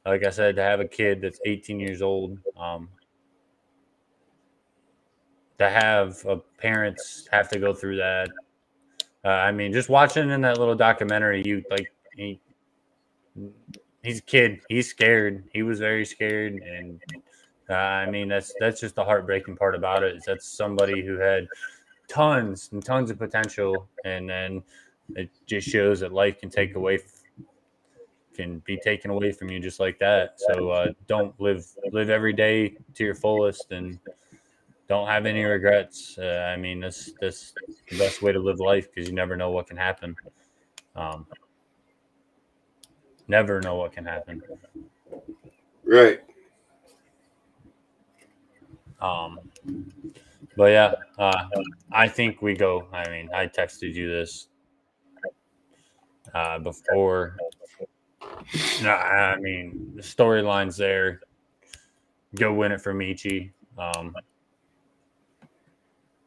like 0.05 0.25
I 0.25 0.29
said, 0.29 0.55
to 0.57 0.63
have 0.63 0.79
a 0.79 0.87
kid 0.87 1.21
that's 1.21 1.39
18 1.45 1.79
years 1.79 2.01
old, 2.01 2.37
um, 2.57 2.89
to 5.59 5.69
have 5.69 6.25
uh, 6.25 6.37
parents 6.57 7.27
have 7.31 7.49
to 7.49 7.59
go 7.59 7.73
through 7.73 7.97
that. 7.97 8.29
Uh, 9.25 9.29
I 9.29 9.51
mean, 9.51 9.73
just 9.73 9.89
watching 9.89 10.29
in 10.29 10.41
that 10.41 10.59
little 10.59 10.75
documentary, 10.75 11.41
you 11.45 11.63
like 11.69 11.91
he, 12.15 12.39
he's 14.03 14.19
a 14.19 14.23
kid. 14.23 14.61
He's 14.69 14.89
scared. 14.89 15.43
He 15.51 15.63
was 15.63 15.79
very 15.79 16.05
scared, 16.05 16.53
and 16.53 17.01
uh, 17.69 17.73
I 17.73 18.09
mean 18.09 18.27
that's 18.27 18.53
that's 18.59 18.79
just 18.79 18.95
the 18.95 19.03
heartbreaking 19.03 19.57
part 19.57 19.75
about 19.75 20.03
it. 20.03 20.15
Is 20.15 20.23
that's 20.25 20.47
somebody 20.47 21.05
who 21.05 21.17
had 21.17 21.47
tons 22.07 22.69
and 22.71 22.83
tons 22.83 23.09
of 23.09 23.17
potential, 23.17 23.87
and 24.05 24.29
then 24.29 24.63
it 25.15 25.29
just 25.45 25.67
shows 25.67 25.99
that 26.01 26.13
life 26.13 26.39
can 26.39 26.49
take 26.49 26.75
away 26.75 26.99
can 28.35 28.59
be 28.59 28.77
taken 28.77 29.09
away 29.09 29.31
from 29.31 29.49
you 29.49 29.59
just 29.59 29.79
like 29.79 29.97
that. 29.97 30.35
So 30.37 30.69
uh, 30.69 30.87
don't 31.07 31.37
live 31.41 31.65
live 31.91 32.09
every 32.09 32.33
day 32.33 32.77
to 32.93 33.03
your 33.03 33.15
fullest 33.15 33.71
and 33.71 33.99
don't 34.87 35.07
have 35.07 35.25
any 35.25 35.43
regrets. 35.43 36.17
Uh, 36.17 36.51
I 36.53 36.57
mean, 36.57 36.79
this 36.79 37.11
this 37.19 37.53
the 37.89 37.97
best 37.97 38.21
way 38.21 38.31
to 38.31 38.39
live 38.39 38.59
life 38.59 38.87
because 38.93 39.09
you 39.09 39.15
never 39.15 39.35
know 39.35 39.51
what 39.51 39.67
can 39.67 39.77
happen. 39.77 40.15
Um, 40.95 41.25
never 43.27 43.61
know 43.61 43.75
what 43.75 43.91
can 43.91 44.05
happen. 44.05 44.41
Right. 45.83 46.21
Um, 48.99 49.39
but 50.55 50.71
yeah, 50.71 50.93
uh, 51.19 51.47
I 51.91 52.07
think 52.07 52.41
we 52.41 52.55
go. 52.55 52.87
I 52.91 53.07
mean, 53.09 53.29
I 53.33 53.47
texted 53.47 53.93
you 53.93 54.09
this 54.09 54.47
uh, 56.33 56.59
before. 56.59 57.37
No, 58.81 58.91
I 58.91 59.37
mean, 59.37 59.91
the 59.95 60.01
storyline's 60.01 60.77
there. 60.77 61.21
Go 62.35 62.53
win 62.53 62.71
it 62.71 62.81
for 62.81 62.93
Michi. 62.93 63.51
Um, 63.77 64.15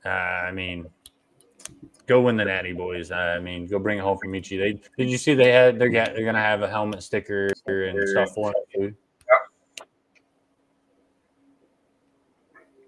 uh, 0.05 0.09
I 0.09 0.53
mean, 0.53 0.87
go 2.07 2.23
win 2.23 2.37
the 2.37 2.45
Natty 2.45 2.73
Boys. 2.73 3.11
I 3.11 3.39
mean, 3.39 3.67
go 3.67 3.79
bring 3.79 3.99
it 3.99 4.03
home 4.03 4.19
from 4.19 4.33
Meechie. 4.33 4.59
They 4.59 4.81
did 4.97 5.11
you 5.11 5.19
see 5.19 5.35
they 5.35 5.53
had 5.53 5.79
they're 5.79 5.91
they're 5.91 6.25
gonna 6.25 6.39
have 6.39 6.63
a 6.63 6.69
helmet 6.69 7.03
sticker 7.03 7.53
and 7.67 8.09
stuff 8.09 8.35
for 8.35 8.53
them 8.75 8.97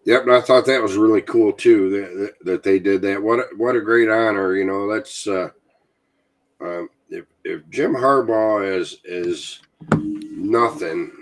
Yep, 0.04 0.22
and 0.22 0.32
I 0.32 0.40
thought 0.40 0.66
that 0.66 0.82
was 0.82 0.96
really 0.96 1.22
cool 1.22 1.52
too 1.52 1.90
that, 1.90 2.34
that 2.44 2.62
they 2.64 2.80
did 2.80 3.02
that. 3.02 3.22
What 3.22 3.38
a, 3.38 3.46
what 3.56 3.76
a 3.76 3.80
great 3.80 4.08
honor, 4.08 4.56
you 4.56 4.64
know. 4.64 4.92
That's 4.92 5.28
uh, 5.28 5.50
um, 6.60 6.88
if 7.08 7.26
if 7.44 7.68
Jim 7.70 7.94
Harbaugh 7.94 8.80
is 8.80 8.98
is 9.04 9.60
nothing 9.92 11.12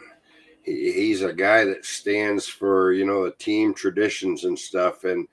he's 0.71 1.23
a 1.23 1.33
guy 1.33 1.65
that 1.65 1.85
stands 1.85 2.47
for 2.47 2.93
you 2.93 3.05
know 3.05 3.25
the 3.25 3.33
team 3.33 3.75
traditions 3.75 4.45
and 4.45 4.59
stuff 4.59 5.05
and 5.05 5.27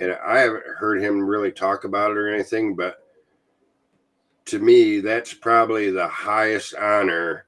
and 0.00 0.16
i 0.26 0.38
haven't 0.38 0.64
heard 0.78 1.02
him 1.02 1.20
really 1.20 1.52
talk 1.52 1.84
about 1.84 2.10
it 2.10 2.16
or 2.16 2.32
anything 2.32 2.74
but 2.74 3.04
to 4.44 4.58
me 4.58 5.00
that's 5.00 5.32
probably 5.32 5.90
the 5.90 6.08
highest 6.08 6.74
honor 6.74 7.46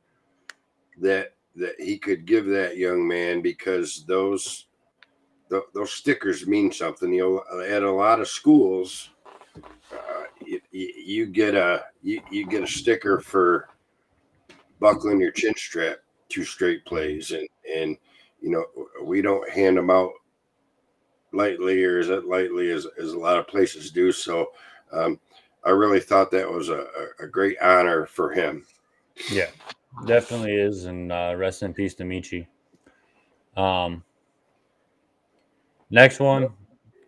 that 0.99 1.35
that 1.55 1.75
he 1.79 1.99
could 1.99 2.27
give 2.27 2.47
that 2.47 2.77
young 2.77 3.07
man 3.07 3.41
because 3.41 4.05
those 4.07 4.67
those 5.75 5.93
stickers 5.93 6.47
mean 6.47 6.73
something. 6.73 7.13
You 7.13 7.43
know 7.49 7.63
at 7.63 7.83
a 7.83 7.91
lot 7.91 8.21
of 8.21 8.29
schools 8.29 9.11
uh, 9.93 10.25
you, 10.45 10.61
you, 10.71 11.27
get 11.27 11.55
a 11.55 11.85
you, 12.03 12.21
you 12.31 12.47
get 12.47 12.63
a 12.63 12.67
sticker 12.67 13.21
for 13.21 13.69
buckling 14.81 15.21
your 15.21 15.31
chin 15.31 15.55
strap 15.57 15.99
two 16.29 16.45
straight 16.45 16.85
plays, 16.85 17.31
and 17.33 17.49
and 17.75 17.97
you 18.41 18.51
know 18.51 18.65
we 19.03 19.23
don't 19.23 19.49
hand 19.51 19.77
them 19.77 19.91
out 19.91 20.13
lightly 21.33 21.85
or 21.85 21.99
as 21.99 22.09
lightly 22.09 22.71
as, 22.71 22.87
as 22.99 23.13
a 23.13 23.19
lot 23.19 23.39
of 23.39 23.47
places 23.47 23.91
do. 23.91 24.11
So 24.11 24.53
um, 24.93 25.21
I 25.65 25.71
really 25.71 26.01
thought 26.01 26.31
that 26.31 26.51
was 26.51 26.69
a, 26.69 26.87
a 27.21 27.27
great 27.27 27.59
honor 27.61 28.07
for 28.07 28.33
him. 28.33 28.65
Yeah, 29.31 29.51
definitely 30.07 30.55
is, 30.55 30.85
and 30.85 31.13
uh, 31.13 31.35
rest 31.37 31.63
in 31.63 31.73
peace 31.73 31.95
to 31.95 32.05
Meechie. 32.05 32.47
Um, 33.57 34.05
next 35.91 36.21
one 36.21 36.51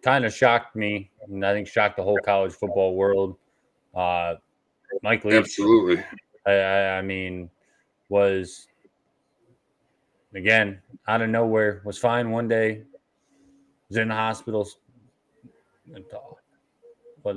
kind 0.03 0.25
of 0.25 0.33
shocked 0.33 0.75
me, 0.75 1.11
and 1.27 1.45
I 1.45 1.53
think 1.53 1.69
shocked 1.69 1.97
the 1.97 2.03
whole 2.03 2.19
college 2.25 2.53
football 2.53 2.95
world. 2.95 3.37
Uh, 3.95 4.37
Mike 5.03 5.25
Leach, 5.25 5.35
absolutely. 5.35 6.03
I, 6.47 6.99
I 6.99 7.03
mean, 7.03 7.51
was 8.09 8.68
again 10.39 10.81
out 11.09 11.21
of 11.21 11.29
nowhere 11.29 11.83
was 11.85 11.99
fine 11.99 12.31
one 12.31 12.47
day 12.47 12.83
was 13.89 13.99
in 13.99 14.09
the 14.09 14.15
hospital 14.15 14.67
but 17.25 17.37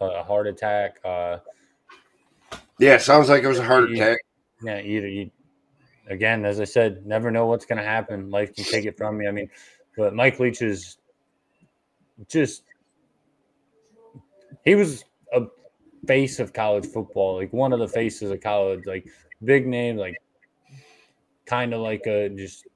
a 0.00 0.22
heart 0.24 0.46
attack 0.46 0.96
uh 1.04 1.36
yeah 2.78 2.96
sounds 2.96 3.28
like 3.28 3.42
it 3.42 3.48
was 3.48 3.58
a 3.58 3.64
heart 3.64 3.90
attack. 3.90 4.18
Yeah 4.62 4.80
either 4.80 5.08
you 5.08 5.30
again 6.08 6.44
as 6.44 6.58
i 6.58 6.64
said 6.64 7.04
never 7.06 7.30
know 7.30 7.46
what's 7.46 7.66
going 7.66 7.78
to 7.78 7.84
happen. 7.84 8.30
Life 8.30 8.54
can 8.54 8.64
take 8.64 8.86
it 8.86 8.96
from 8.96 9.18
me 9.18 9.28
i 9.28 9.30
mean 9.30 9.50
but 9.96 10.14
mike 10.14 10.40
leach 10.40 10.62
is 10.62 10.96
just 12.28 12.62
he 14.64 14.74
was 14.74 15.04
a 15.34 15.42
face 16.06 16.38
of 16.40 16.52
college 16.52 16.86
football 16.86 17.36
like 17.36 17.52
one 17.52 17.72
of 17.72 17.78
the 17.78 17.88
faces 17.88 18.30
of 18.30 18.40
college 18.40 18.86
like 18.86 19.06
big 19.44 19.66
name 19.66 19.96
like 19.96 20.16
kind 21.46 21.74
of 21.74 21.80
like 21.80 22.06
a 22.06 22.28
just 22.28 22.66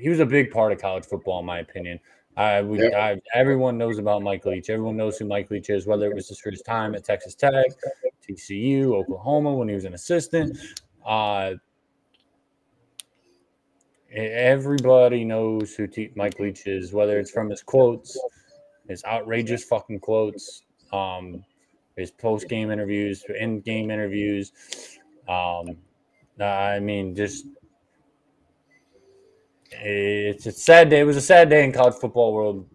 he 0.00 0.08
was 0.08 0.20
a 0.20 0.26
big 0.26 0.50
part 0.50 0.72
of 0.72 0.80
college 0.80 1.04
football, 1.04 1.40
in 1.40 1.46
my 1.46 1.60
opinion. 1.60 2.00
I 2.36 2.62
would, 2.62 2.80
yeah. 2.80 2.98
I, 2.98 3.20
everyone 3.32 3.78
knows 3.78 3.98
about 3.98 4.22
Mike 4.22 4.44
Leach. 4.44 4.68
Everyone 4.68 4.96
knows 4.96 5.18
who 5.18 5.24
Mike 5.24 5.50
Leach 5.50 5.70
is, 5.70 5.86
whether 5.86 6.06
it 6.06 6.14
was 6.14 6.28
his 6.28 6.40
first 6.40 6.64
time 6.64 6.94
at 6.94 7.04
Texas 7.04 7.34
Tech, 7.34 7.66
TCU, 8.28 8.92
Oklahoma 8.92 9.54
when 9.54 9.68
he 9.68 9.74
was 9.74 9.84
an 9.84 9.94
assistant. 9.94 10.58
Uh, 11.06 11.52
everybody 14.12 15.24
knows 15.24 15.74
who 15.74 15.86
T- 15.86 16.10
Mike 16.16 16.40
Leach 16.40 16.66
is, 16.66 16.92
whether 16.92 17.20
it's 17.20 17.30
from 17.30 17.50
his 17.50 17.62
quotes, 17.62 18.18
his 18.88 19.04
outrageous 19.04 19.62
fucking 19.62 20.00
quotes, 20.00 20.62
um, 20.92 21.44
his 21.96 22.10
post 22.10 22.48
game 22.48 22.70
interviews, 22.72 23.24
in 23.38 23.60
game 23.60 23.92
interviews, 23.92 24.50
um, 25.28 25.76
I 26.40 26.80
mean, 26.80 27.14
just 27.14 27.46
it's 29.70 30.46
a 30.46 30.52
sad 30.52 30.90
day. 30.90 31.00
It 31.00 31.04
was 31.04 31.16
a 31.16 31.20
sad 31.20 31.50
day 31.50 31.64
in 31.64 31.72
college 31.72 31.94
football 31.94 32.32
world 32.32 32.66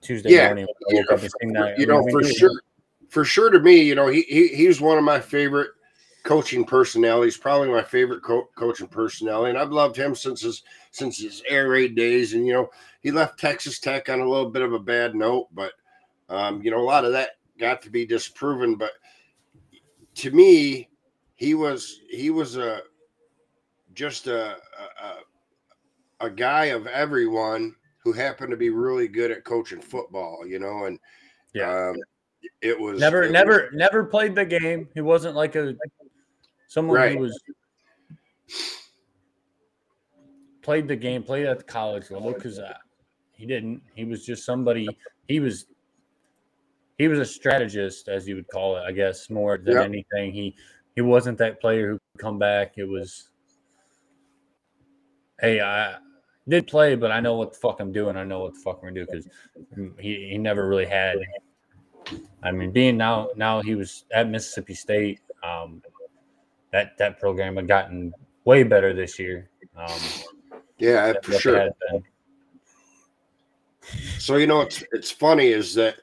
Tuesday 0.00 0.30
yeah, 0.30 0.46
morning. 0.46 0.66
Yeah, 0.88 1.02
that. 1.08 1.74
You 1.78 1.86
know, 1.86 2.02
for 2.10 2.22
sure, 2.22 2.62
for 3.08 3.24
sure. 3.24 3.50
To 3.50 3.60
me, 3.60 3.80
you 3.80 3.94
know, 3.94 4.08
he, 4.08 4.22
he 4.22 4.48
he's 4.48 4.80
one 4.80 4.98
of 4.98 5.04
my 5.04 5.20
favorite 5.20 5.70
coaching 6.22 6.64
personalities. 6.64 7.36
Probably 7.36 7.68
my 7.68 7.82
favorite 7.82 8.22
co- 8.22 8.48
coaching 8.56 8.88
personality, 8.88 9.50
and 9.50 9.58
I've 9.58 9.72
loved 9.72 9.96
him 9.96 10.14
since 10.14 10.42
his 10.42 10.62
since 10.90 11.18
his 11.18 11.42
air 11.48 11.68
raid 11.70 11.94
days. 11.94 12.34
And 12.34 12.46
you 12.46 12.52
know, 12.52 12.70
he 13.00 13.10
left 13.10 13.38
Texas 13.38 13.78
Tech 13.78 14.08
on 14.08 14.20
a 14.20 14.28
little 14.28 14.50
bit 14.50 14.62
of 14.62 14.72
a 14.72 14.78
bad 14.78 15.14
note, 15.14 15.48
but 15.52 15.72
um, 16.28 16.62
you 16.62 16.70
know, 16.70 16.80
a 16.80 16.82
lot 16.82 17.04
of 17.04 17.12
that 17.12 17.30
got 17.58 17.82
to 17.82 17.90
be 17.90 18.06
disproven. 18.06 18.76
But 18.76 18.92
to 20.16 20.30
me, 20.30 20.88
he 21.36 21.54
was 21.54 22.00
he 22.10 22.30
was 22.30 22.56
a 22.56 22.80
just 23.94 24.26
a, 24.26 24.56
a, 25.02 26.26
a 26.26 26.30
guy 26.30 26.66
of 26.66 26.86
everyone 26.86 27.74
who 28.04 28.12
happened 28.12 28.50
to 28.50 28.56
be 28.56 28.70
really 28.70 29.08
good 29.08 29.30
at 29.30 29.44
coaching 29.44 29.80
football, 29.80 30.46
you 30.46 30.58
know, 30.58 30.84
and 30.84 30.98
yeah, 31.52 31.88
um, 31.90 31.96
it 32.62 32.78
was 32.78 32.98
never, 33.00 33.24
it 33.24 33.32
never, 33.32 33.52
was- 33.52 33.70
never 33.72 34.04
played 34.04 34.34
the 34.34 34.44
game. 34.44 34.88
He 34.94 35.00
wasn't 35.00 35.36
like 35.36 35.56
a 35.56 35.74
someone 36.68 36.96
Right. 36.96 37.12
who 37.12 37.18
was 37.22 37.40
played 40.62 40.88
the 40.88 40.96
game, 40.96 41.22
played 41.22 41.46
at 41.46 41.58
the 41.58 41.64
college 41.64 42.10
level 42.10 42.32
because 42.32 42.58
uh, 42.58 42.74
he 43.32 43.46
didn't. 43.46 43.82
He 43.94 44.04
was 44.04 44.24
just 44.24 44.44
somebody. 44.44 44.98
He 45.28 45.40
was 45.40 45.66
he 46.98 47.08
was 47.08 47.18
a 47.18 47.24
strategist, 47.24 48.08
as 48.08 48.28
you 48.28 48.36
would 48.36 48.48
call 48.48 48.76
it, 48.76 48.82
I 48.82 48.92
guess, 48.92 49.30
more 49.30 49.56
than 49.56 49.74
Yep. 49.74 49.84
anything. 49.86 50.32
He 50.32 50.54
he 50.94 51.00
wasn't 51.00 51.38
that 51.38 51.60
player 51.60 51.92
who 51.92 51.98
could 52.12 52.20
come 52.22 52.38
back. 52.38 52.74
It 52.76 52.84
was, 52.84 53.29
hey, 55.40 55.60
I 55.60 55.96
did 56.48 56.66
play, 56.66 56.94
but 56.96 57.10
I 57.10 57.20
know 57.20 57.34
what 57.34 57.52
the 57.52 57.58
fuck 57.58 57.80
I'm 57.80 57.92
doing. 57.92 58.16
I 58.16 58.24
know 58.24 58.40
what 58.40 58.54
the 58.54 58.60
fuck 58.60 58.80
I'm 58.82 58.88
gonna 58.88 59.04
do 59.04 59.06
because 59.06 59.28
he, 59.98 60.30
he 60.30 60.38
never 60.38 60.68
really 60.68 60.86
had. 60.86 61.18
I 62.42 62.50
mean, 62.50 62.72
being 62.72 62.96
now 62.96 63.28
now 63.36 63.62
he 63.62 63.74
was 63.74 64.04
at 64.12 64.28
Mississippi 64.28 64.74
State. 64.74 65.20
Um, 65.42 65.82
that 66.72 66.96
that 66.98 67.18
program 67.18 67.56
had 67.56 67.68
gotten 67.68 68.12
way 68.44 68.62
better 68.62 68.94
this 68.94 69.18
year. 69.18 69.48
Um, 69.76 70.00
yeah, 70.78 71.12
for 71.22 71.32
sure. 71.32 71.70
So 74.18 74.36
you 74.36 74.46
know, 74.46 74.60
it's 74.60 74.82
it's 74.92 75.10
funny 75.10 75.48
is 75.48 75.74
that 75.74 75.96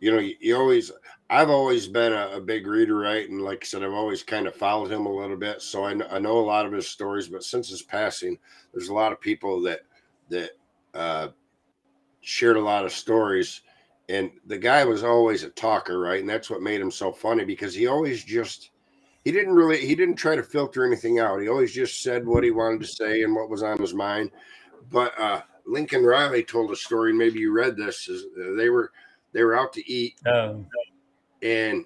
you 0.00 0.12
know 0.12 0.18
you, 0.18 0.36
you 0.40 0.56
always 0.56 0.92
I've 1.34 1.50
always 1.50 1.88
been 1.88 2.12
a, 2.12 2.36
a 2.36 2.40
big 2.40 2.64
reader, 2.68 2.96
right? 2.96 3.28
And 3.28 3.42
like 3.42 3.64
I 3.64 3.66
said, 3.66 3.82
I've 3.82 3.92
always 3.92 4.22
kind 4.22 4.46
of 4.46 4.54
followed 4.54 4.92
him 4.92 5.06
a 5.06 5.12
little 5.12 5.36
bit, 5.36 5.62
so 5.62 5.84
I, 5.84 5.92
kn- 5.94 6.08
I 6.08 6.20
know 6.20 6.38
a 6.38 6.40
lot 6.46 6.64
of 6.64 6.70
his 6.72 6.86
stories. 6.86 7.26
But 7.26 7.42
since 7.42 7.68
his 7.68 7.82
passing, 7.82 8.38
there's 8.72 8.88
a 8.88 8.94
lot 8.94 9.10
of 9.10 9.20
people 9.20 9.60
that 9.62 9.80
that 10.28 10.50
uh, 10.94 11.28
shared 12.20 12.56
a 12.56 12.60
lot 12.60 12.84
of 12.84 12.92
stories, 12.92 13.62
and 14.08 14.30
the 14.46 14.56
guy 14.58 14.84
was 14.84 15.02
always 15.02 15.42
a 15.42 15.50
talker, 15.50 15.98
right? 15.98 16.20
And 16.20 16.28
that's 16.28 16.50
what 16.50 16.62
made 16.62 16.80
him 16.80 16.92
so 16.92 17.10
funny 17.10 17.44
because 17.44 17.74
he 17.74 17.88
always 17.88 18.22
just 18.22 18.70
he 19.24 19.32
didn't 19.32 19.54
really 19.54 19.84
he 19.84 19.96
didn't 19.96 20.14
try 20.14 20.36
to 20.36 20.42
filter 20.42 20.86
anything 20.86 21.18
out. 21.18 21.40
He 21.40 21.48
always 21.48 21.72
just 21.72 22.00
said 22.00 22.24
what 22.24 22.44
he 22.44 22.52
wanted 22.52 22.80
to 22.82 22.86
say 22.86 23.22
and 23.22 23.34
what 23.34 23.50
was 23.50 23.64
on 23.64 23.80
his 23.80 23.92
mind. 23.92 24.30
But 24.88 25.18
uh, 25.18 25.42
Lincoln 25.66 26.04
Riley 26.04 26.44
told 26.44 26.70
a 26.70 26.76
story, 26.76 27.12
maybe 27.12 27.40
you 27.40 27.52
read 27.52 27.76
this. 27.76 28.08
Is 28.08 28.26
uh, 28.40 28.54
they 28.56 28.68
were 28.68 28.92
they 29.32 29.42
were 29.42 29.58
out 29.58 29.72
to 29.72 29.90
eat, 29.90 30.14
Um, 30.26 30.66
and 31.44 31.84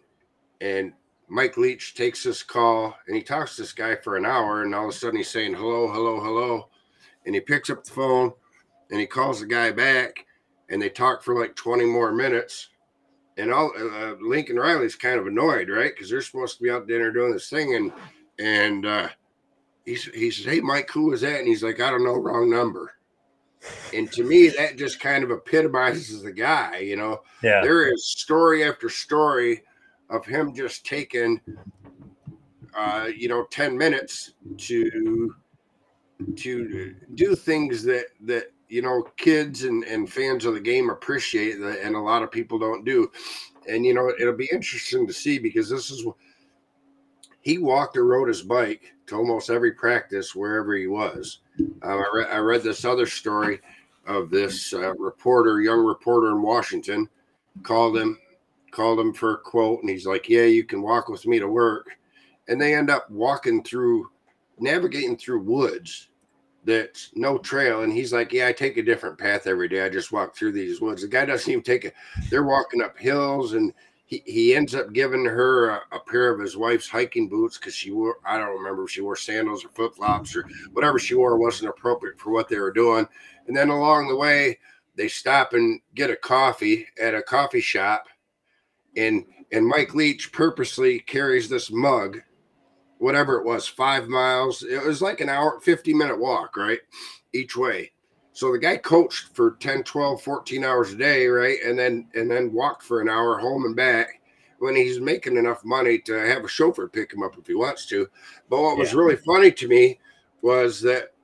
and 0.60 0.92
Mike 1.28 1.58
Leach 1.58 1.94
takes 1.94 2.22
this 2.22 2.42
call, 2.42 2.96
and 3.06 3.14
he 3.14 3.22
talks 3.22 3.56
to 3.56 3.62
this 3.62 3.72
guy 3.72 3.96
for 3.96 4.16
an 4.16 4.24
hour, 4.24 4.62
and 4.62 4.74
all 4.74 4.84
of 4.84 4.90
a 4.90 4.92
sudden 4.92 5.18
he's 5.18 5.28
saying 5.28 5.52
hello, 5.52 5.92
hello, 5.92 6.20
hello, 6.20 6.68
and 7.26 7.34
he 7.34 7.40
picks 7.40 7.68
up 7.68 7.84
the 7.84 7.90
phone, 7.90 8.32
and 8.90 8.98
he 8.98 9.06
calls 9.06 9.40
the 9.40 9.46
guy 9.46 9.70
back, 9.70 10.24
and 10.70 10.80
they 10.80 10.88
talk 10.88 11.22
for 11.22 11.38
like 11.38 11.54
twenty 11.54 11.84
more 11.84 12.12
minutes, 12.12 12.68
and 13.36 13.52
all 13.52 13.72
uh, 13.76 14.14
Lincoln 14.22 14.56
Riley's 14.56 14.96
kind 14.96 15.20
of 15.20 15.26
annoyed, 15.26 15.68
right? 15.68 15.92
Because 15.94 16.08
they're 16.08 16.22
supposed 16.22 16.56
to 16.56 16.62
be 16.62 16.70
out 16.70 16.86
dinner 16.86 17.12
doing 17.12 17.32
this 17.32 17.50
thing, 17.50 17.74
and 17.74 17.92
and 18.38 18.86
uh, 18.86 19.08
he 19.84 19.94
he 19.94 20.30
says, 20.30 20.46
"Hey, 20.46 20.60
Mike, 20.60 20.90
who 20.90 21.12
is 21.12 21.20
that?" 21.20 21.40
And 21.40 21.48
he's 21.48 21.62
like, 21.62 21.80
"I 21.80 21.90
don't 21.90 22.04
know, 22.04 22.16
wrong 22.16 22.48
number." 22.48 22.94
And 23.94 24.10
to 24.12 24.22
me, 24.22 24.48
that 24.50 24.76
just 24.76 25.00
kind 25.00 25.24
of 25.24 25.30
epitomizes 25.30 26.22
the 26.22 26.32
guy, 26.32 26.78
you 26.78 26.96
know. 26.96 27.22
yeah, 27.42 27.62
There 27.62 27.92
is 27.92 28.06
story 28.06 28.64
after 28.64 28.88
story 28.88 29.62
of 30.10 30.24
him 30.26 30.54
just 30.54 30.84
taking, 30.84 31.40
uh, 32.76 33.08
you 33.16 33.28
know, 33.28 33.44
ten 33.50 33.76
minutes 33.76 34.34
to 34.58 35.34
to 36.36 36.94
do 37.14 37.34
things 37.34 37.82
that 37.84 38.06
that 38.22 38.52
you 38.68 38.82
know 38.82 39.02
kids 39.16 39.64
and 39.64 39.84
and 39.84 40.10
fans 40.12 40.44
of 40.44 40.54
the 40.54 40.60
game 40.60 40.90
appreciate, 40.90 41.58
that- 41.60 41.80
and 41.82 41.94
a 41.96 42.00
lot 42.00 42.22
of 42.22 42.30
people 42.30 42.58
don't 42.58 42.84
do. 42.84 43.10
And 43.68 43.84
you 43.86 43.94
know, 43.94 44.12
it'll 44.20 44.34
be 44.36 44.50
interesting 44.52 45.06
to 45.06 45.12
see 45.12 45.38
because 45.38 45.68
this 45.68 45.90
is 45.90 46.04
he 47.40 47.58
walked 47.58 47.96
or 47.96 48.04
rode 48.04 48.28
his 48.28 48.42
bike 48.42 48.94
to 49.06 49.16
almost 49.16 49.50
every 49.50 49.72
practice 49.72 50.34
wherever 50.34 50.74
he 50.74 50.86
was. 50.86 51.40
Um, 51.60 51.78
I, 51.82 52.04
re- 52.12 52.26
I 52.30 52.38
read 52.38 52.62
this 52.62 52.84
other 52.84 53.06
story 53.06 53.60
of 54.06 54.30
this 54.30 54.72
uh, 54.72 54.94
reporter, 54.94 55.60
young 55.60 55.84
reporter 55.84 56.28
in 56.30 56.42
Washington, 56.42 57.08
called 57.62 57.96
him, 57.96 58.18
called 58.70 59.00
him 59.00 59.12
for 59.12 59.34
a 59.34 59.38
quote, 59.38 59.80
and 59.80 59.90
he's 59.90 60.06
like, 60.06 60.28
"Yeah, 60.28 60.44
you 60.44 60.64
can 60.64 60.82
walk 60.82 61.08
with 61.08 61.26
me 61.26 61.38
to 61.38 61.48
work," 61.48 61.98
and 62.48 62.60
they 62.60 62.74
end 62.74 62.90
up 62.90 63.10
walking 63.10 63.62
through, 63.62 64.10
navigating 64.58 65.16
through 65.16 65.42
woods 65.42 66.08
that's 66.64 67.10
no 67.14 67.38
trail, 67.38 67.82
and 67.82 67.92
he's 67.92 68.12
like, 68.12 68.32
"Yeah, 68.32 68.48
I 68.48 68.52
take 68.52 68.76
a 68.76 68.82
different 68.82 69.18
path 69.18 69.46
every 69.46 69.68
day. 69.68 69.84
I 69.84 69.88
just 69.88 70.12
walk 70.12 70.36
through 70.36 70.52
these 70.52 70.80
woods." 70.80 71.02
The 71.02 71.08
guy 71.08 71.24
doesn't 71.24 71.50
even 71.50 71.62
take 71.62 71.84
it; 71.84 71.94
they're 72.30 72.44
walking 72.44 72.82
up 72.82 72.98
hills 72.98 73.54
and 73.54 73.72
he, 74.08 74.22
he 74.24 74.56
ends 74.56 74.74
up 74.74 74.94
giving 74.94 75.24
her 75.26 75.68
a, 75.68 75.82
a 75.92 76.00
pair 76.00 76.32
of 76.32 76.40
his 76.40 76.56
wife's 76.56 76.88
hiking 76.88 77.28
boots 77.28 77.58
because 77.58 77.74
she 77.74 77.92
wore 77.92 78.16
I 78.24 78.38
don't 78.38 78.56
remember 78.56 78.84
if 78.84 78.90
she 78.90 79.02
wore 79.02 79.16
sandals 79.16 79.64
or 79.64 79.68
flip 79.68 79.94
flops 79.94 80.34
or 80.34 80.48
whatever 80.72 80.98
she 80.98 81.14
wore 81.14 81.36
wasn't 81.36 81.68
appropriate 81.68 82.18
for 82.18 82.30
what 82.30 82.48
they 82.48 82.58
were 82.58 82.72
doing. 82.72 83.06
And 83.46 83.56
then 83.56 83.68
along 83.68 84.08
the 84.08 84.16
way, 84.16 84.58
they 84.96 85.08
stop 85.08 85.52
and 85.52 85.80
get 85.94 86.10
a 86.10 86.16
coffee 86.16 86.86
at 87.00 87.14
a 87.14 87.22
coffee 87.22 87.60
shop, 87.60 88.06
and 88.96 89.26
and 89.52 89.66
Mike 89.66 89.94
Leach 89.94 90.32
purposely 90.32 91.00
carries 91.00 91.48
this 91.48 91.70
mug, 91.70 92.20
whatever 92.96 93.36
it 93.36 93.44
was, 93.44 93.68
five 93.68 94.08
miles. 94.08 94.62
It 94.62 94.82
was 94.84 95.02
like 95.02 95.20
an 95.20 95.28
hour, 95.28 95.60
50 95.60 95.94
minute 95.94 96.18
walk, 96.18 96.56
right? 96.56 96.80
Each 97.32 97.56
way. 97.56 97.92
So 98.38 98.52
the 98.52 98.58
guy 98.60 98.76
coached 98.76 99.34
for 99.34 99.56
10, 99.58 99.82
12, 99.82 100.22
14 100.22 100.62
hours 100.62 100.92
a 100.92 100.96
day, 100.96 101.26
right? 101.26 101.58
And 101.66 101.76
then 101.76 102.06
and 102.14 102.30
then 102.30 102.52
walked 102.52 102.84
for 102.84 103.00
an 103.00 103.08
hour 103.08 103.36
home 103.36 103.64
and 103.64 103.74
back 103.74 104.20
when 104.60 104.76
he's 104.76 105.00
making 105.00 105.36
enough 105.36 105.64
money 105.64 105.98
to 106.02 106.12
have 106.12 106.44
a 106.44 106.48
chauffeur 106.48 106.86
pick 106.86 107.12
him 107.12 107.24
up 107.24 107.36
if 107.36 107.48
he 107.48 107.56
wants 107.56 107.86
to. 107.86 108.06
But 108.48 108.62
what 108.62 108.78
was 108.78 108.94
really 108.94 109.16
funny 109.16 109.50
to 109.50 109.66
me 109.66 109.98
was 110.40 110.80
that 110.82 111.14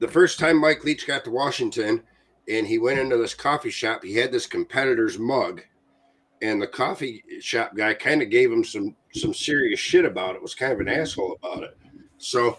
the 0.00 0.08
first 0.08 0.40
time 0.40 0.60
Mike 0.60 0.82
Leach 0.82 1.06
got 1.06 1.22
to 1.22 1.30
Washington 1.30 2.02
and 2.48 2.66
he 2.66 2.80
went 2.80 2.98
into 2.98 3.16
this 3.16 3.34
coffee 3.34 3.70
shop, 3.70 4.02
he 4.02 4.16
had 4.16 4.32
this 4.32 4.48
competitor's 4.48 5.20
mug. 5.20 5.62
And 6.42 6.60
the 6.60 6.66
coffee 6.66 7.22
shop 7.40 7.76
guy 7.76 7.94
kind 7.94 8.22
of 8.22 8.30
gave 8.30 8.50
him 8.50 8.64
some 8.64 8.96
some 9.12 9.32
serious 9.32 9.78
shit 9.78 10.04
about 10.04 10.34
it, 10.34 10.42
was 10.42 10.56
kind 10.56 10.72
of 10.72 10.80
an 10.80 10.88
asshole 10.88 11.38
about 11.40 11.62
it. 11.62 11.78
So 12.16 12.58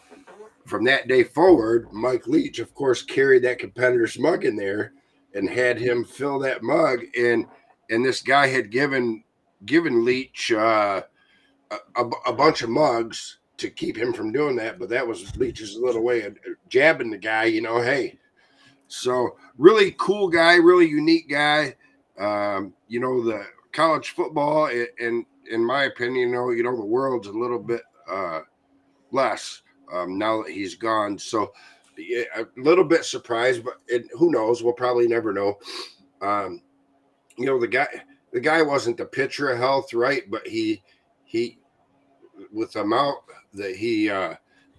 from 0.69 0.83
that 0.85 1.07
day 1.07 1.23
forward, 1.23 1.91
Mike 1.91 2.27
Leach, 2.27 2.59
of 2.59 2.73
course, 2.75 3.01
carried 3.01 3.43
that 3.43 3.59
competitor's 3.59 4.19
mug 4.19 4.45
in 4.45 4.55
there 4.55 4.93
and 5.33 5.49
had 5.49 5.79
him 5.79 6.05
fill 6.05 6.39
that 6.39 6.63
mug. 6.63 7.01
And 7.17 7.45
and 7.89 8.05
this 8.05 8.21
guy 8.21 8.47
had 8.47 8.69
given 8.69 9.23
given 9.65 10.05
Leach 10.05 10.51
uh, 10.51 11.01
a, 11.71 12.05
a, 12.27 12.33
bunch 12.33 12.61
of 12.61 12.69
mugs 12.69 13.39
to 13.57 13.69
keep 13.69 13.97
him 13.97 14.13
from 14.13 14.31
doing 14.31 14.55
that. 14.55 14.79
But 14.79 14.89
that 14.89 15.05
was 15.05 15.35
Leach's 15.35 15.75
little 15.75 16.03
way 16.03 16.21
of 16.21 16.37
jabbing 16.69 17.09
the 17.09 17.17
guy, 17.17 17.45
you 17.45 17.61
know, 17.61 17.81
hey. 17.81 18.17
So 18.87 19.37
really 19.57 19.95
cool 19.97 20.29
guy, 20.29 20.55
really 20.55 20.87
unique 20.87 21.29
guy. 21.29 21.75
Um, 22.17 22.73
you 22.87 22.99
know, 22.99 23.23
the 23.23 23.45
college 23.71 24.11
football, 24.11 24.69
and 24.99 25.25
in 25.51 25.65
my 25.65 25.83
opinion, 25.85 26.29
you 26.29 26.35
know, 26.35 26.49
you 26.51 26.63
know, 26.63 26.75
the 26.75 26.85
world's 26.85 27.27
a 27.27 27.31
little 27.31 27.59
bit 27.59 27.81
uh, 28.09 28.41
less 29.11 29.61
um, 29.91 30.17
now 30.17 30.43
that 30.43 30.51
he's 30.51 30.75
gone. 30.75 31.17
So 31.17 31.51
a 32.35 32.45
little 32.57 32.83
bit 32.83 33.05
surprised, 33.05 33.63
but 33.63 33.75
it, 33.87 34.05
who 34.17 34.31
knows? 34.31 34.63
We'll 34.63 34.73
probably 34.73 35.07
never 35.07 35.33
know. 35.33 35.57
Um, 36.21 36.61
you 37.37 37.45
know, 37.45 37.59
the 37.59 37.67
guy, 37.67 37.87
the 38.31 38.39
guy 38.39 38.61
wasn't 38.61 38.97
the 38.97 39.05
pitcher 39.05 39.49
of 39.49 39.59
health, 39.59 39.93
right? 39.93 40.23
But 40.29 40.47
he, 40.47 40.83
he, 41.23 41.57
with 42.51 42.73
the 42.73 42.81
amount 42.81 43.19
that 43.53 43.75
he 43.75 44.09
uh, 44.09 44.35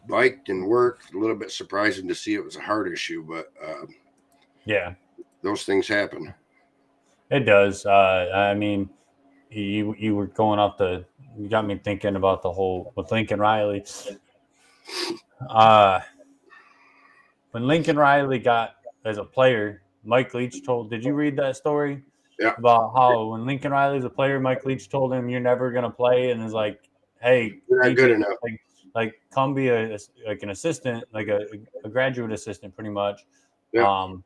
biked 0.09 0.49
and 0.49 0.67
worked, 0.67 1.13
a 1.13 1.19
little 1.19 1.37
bit 1.37 1.51
surprising 1.51 2.09
to 2.09 2.15
see 2.15 2.35
it 2.35 2.45
was 2.45 2.57
a 2.57 2.61
heart 2.61 2.91
issue, 2.91 3.25
but 3.27 3.53
uh, 3.63 3.87
yeah, 4.65 4.95
those 5.43 5.65
things 5.65 5.89
happen. 5.89 6.33
it 7.31 7.41
does. 7.41 7.87
Uh, 7.87 8.31
I 8.35 8.55
mean, 8.55 8.91
you 9.51 9.95
you 9.99 10.15
were 10.15 10.27
going 10.27 10.59
off 10.59 10.77
the. 10.77 11.05
You 11.39 11.49
got 11.49 11.67
me 11.67 11.81
thinking 11.83 12.17
about 12.17 12.43
the 12.43 12.53
whole 12.53 12.93
with 12.97 13.11
Lincoln 13.11 13.41
Riley. 13.41 13.85
Uh, 15.49 16.01
when 17.53 17.67
Lincoln 17.67 17.97
Riley 17.97 18.39
got 18.39 18.77
as 19.05 19.19
a 19.19 19.25
player, 19.25 19.83
Mike 20.05 20.35
Leach 20.35 20.65
told. 20.65 20.91
Did 20.91 21.05
you 21.05 21.15
read 21.15 21.37
that 21.37 21.57
story? 21.57 22.03
Yeah. 22.39 22.55
About 22.57 22.93
how 22.97 23.27
when 23.27 23.45
Lincoln 23.45 23.73
Riley's 23.73 24.05
a 24.05 24.11
player, 24.11 24.41
Mike 24.41 24.65
Leach 24.65 24.89
told 24.89 25.13
him, 25.13 25.29
"You're 25.29 25.41
never 25.41 25.71
gonna 25.71 25.91
play," 25.91 26.31
and 26.31 26.43
is 26.43 26.55
like, 26.55 26.81
"Hey, 27.21 27.61
You're 27.69 27.85
not 27.85 27.97
good 27.97 28.11
enough. 28.13 28.37
Like, 28.43 28.61
like 28.95 29.21
come 29.31 29.55
be 29.55 29.69
a 29.69 29.99
like 30.27 30.43
an 30.43 30.51
assistant, 30.51 31.05
like 31.13 31.29
a, 31.29 31.41
a 31.85 31.89
graduate 31.89 32.33
assistant, 32.33 32.75
pretty 32.75 32.91
much." 32.91 33.27
Yeah. 33.73 33.87
Um, 33.87 34.25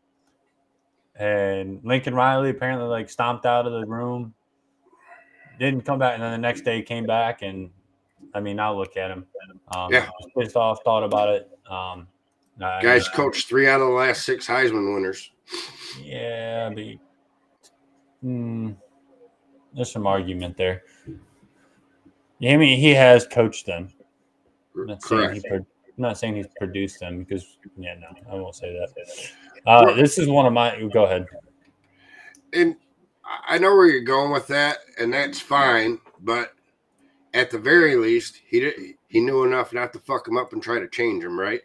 and 1.16 1.80
Lincoln 1.82 2.14
Riley 2.14 2.50
apparently 2.50 2.88
like 2.88 3.08
stomped 3.10 3.46
out 3.46 3.66
of 3.66 3.72
the 3.72 3.86
room, 3.86 4.32
didn't 5.58 5.82
come 5.82 5.98
back, 5.98 6.14
and 6.14 6.22
then 6.22 6.32
the 6.32 6.38
next 6.38 6.60
day 6.62 6.82
came 6.82 7.06
back, 7.06 7.42
and 7.42 7.70
I 8.34 8.40
mean, 8.40 8.56
now 8.56 8.74
look 8.74 8.96
at 8.96 9.10
him. 9.10 9.26
Um, 9.74 9.92
Yeah. 9.92 10.08
pissed 10.36 10.56
off, 10.56 10.82
thought 10.84 11.04
about 11.04 11.28
it. 11.28 11.50
Um, 11.70 12.08
I- 12.60 12.82
Guys 12.82 13.08
coached 13.08 13.48
three 13.48 13.68
out 13.68 13.80
of 13.80 13.88
the 13.88 13.92
last 13.94 14.24
six 14.24 14.46
Heisman 14.46 14.94
winners. 14.94 15.30
Yeah, 16.02 16.70
but 16.70 16.84
mm, 18.24 18.76
there's 19.74 19.92
some 19.92 20.06
argument 20.06 20.56
there. 20.56 20.82
I 22.42 22.56
mean 22.56 22.78
he 22.78 22.92
has 22.94 23.26
coached 23.26 23.66
them. 23.66 23.88
I'm 24.76 24.86
not 24.86 25.02
saying 25.02 25.32
he 25.34 25.42
I'm 25.48 25.66
not 25.96 26.18
saying 26.18 26.36
he's 26.36 26.48
produced 26.58 27.00
them 27.00 27.20
because 27.20 27.56
yeah, 27.76 27.94
no, 27.94 28.08
I 28.30 28.34
won't 28.34 28.54
say 28.56 28.72
that. 28.78 28.90
Uh, 29.66 29.94
this 29.94 30.18
is 30.18 30.28
one 30.28 30.46
of 30.46 30.52
my. 30.52 30.80
Go 30.92 31.04
ahead. 31.04 31.26
and 32.52 32.76
I- 33.24 33.54
I 33.54 33.58
know 33.58 33.74
where 33.74 33.86
you're 33.86 34.02
going 34.02 34.30
with 34.32 34.46
that, 34.48 34.78
and 34.98 35.12
that's 35.12 35.40
fine. 35.40 36.00
But 36.20 36.52
at 37.34 37.50
the 37.50 37.58
very 37.58 37.96
least, 37.96 38.40
he 38.46 38.60
did, 38.60 38.94
he 39.08 39.20
knew 39.20 39.42
enough 39.44 39.72
not 39.72 39.92
to 39.92 39.98
fuck 39.98 40.26
him 40.26 40.38
up 40.38 40.52
and 40.52 40.62
try 40.62 40.78
to 40.78 40.88
change 40.88 41.24
him, 41.24 41.38
right? 41.38 41.60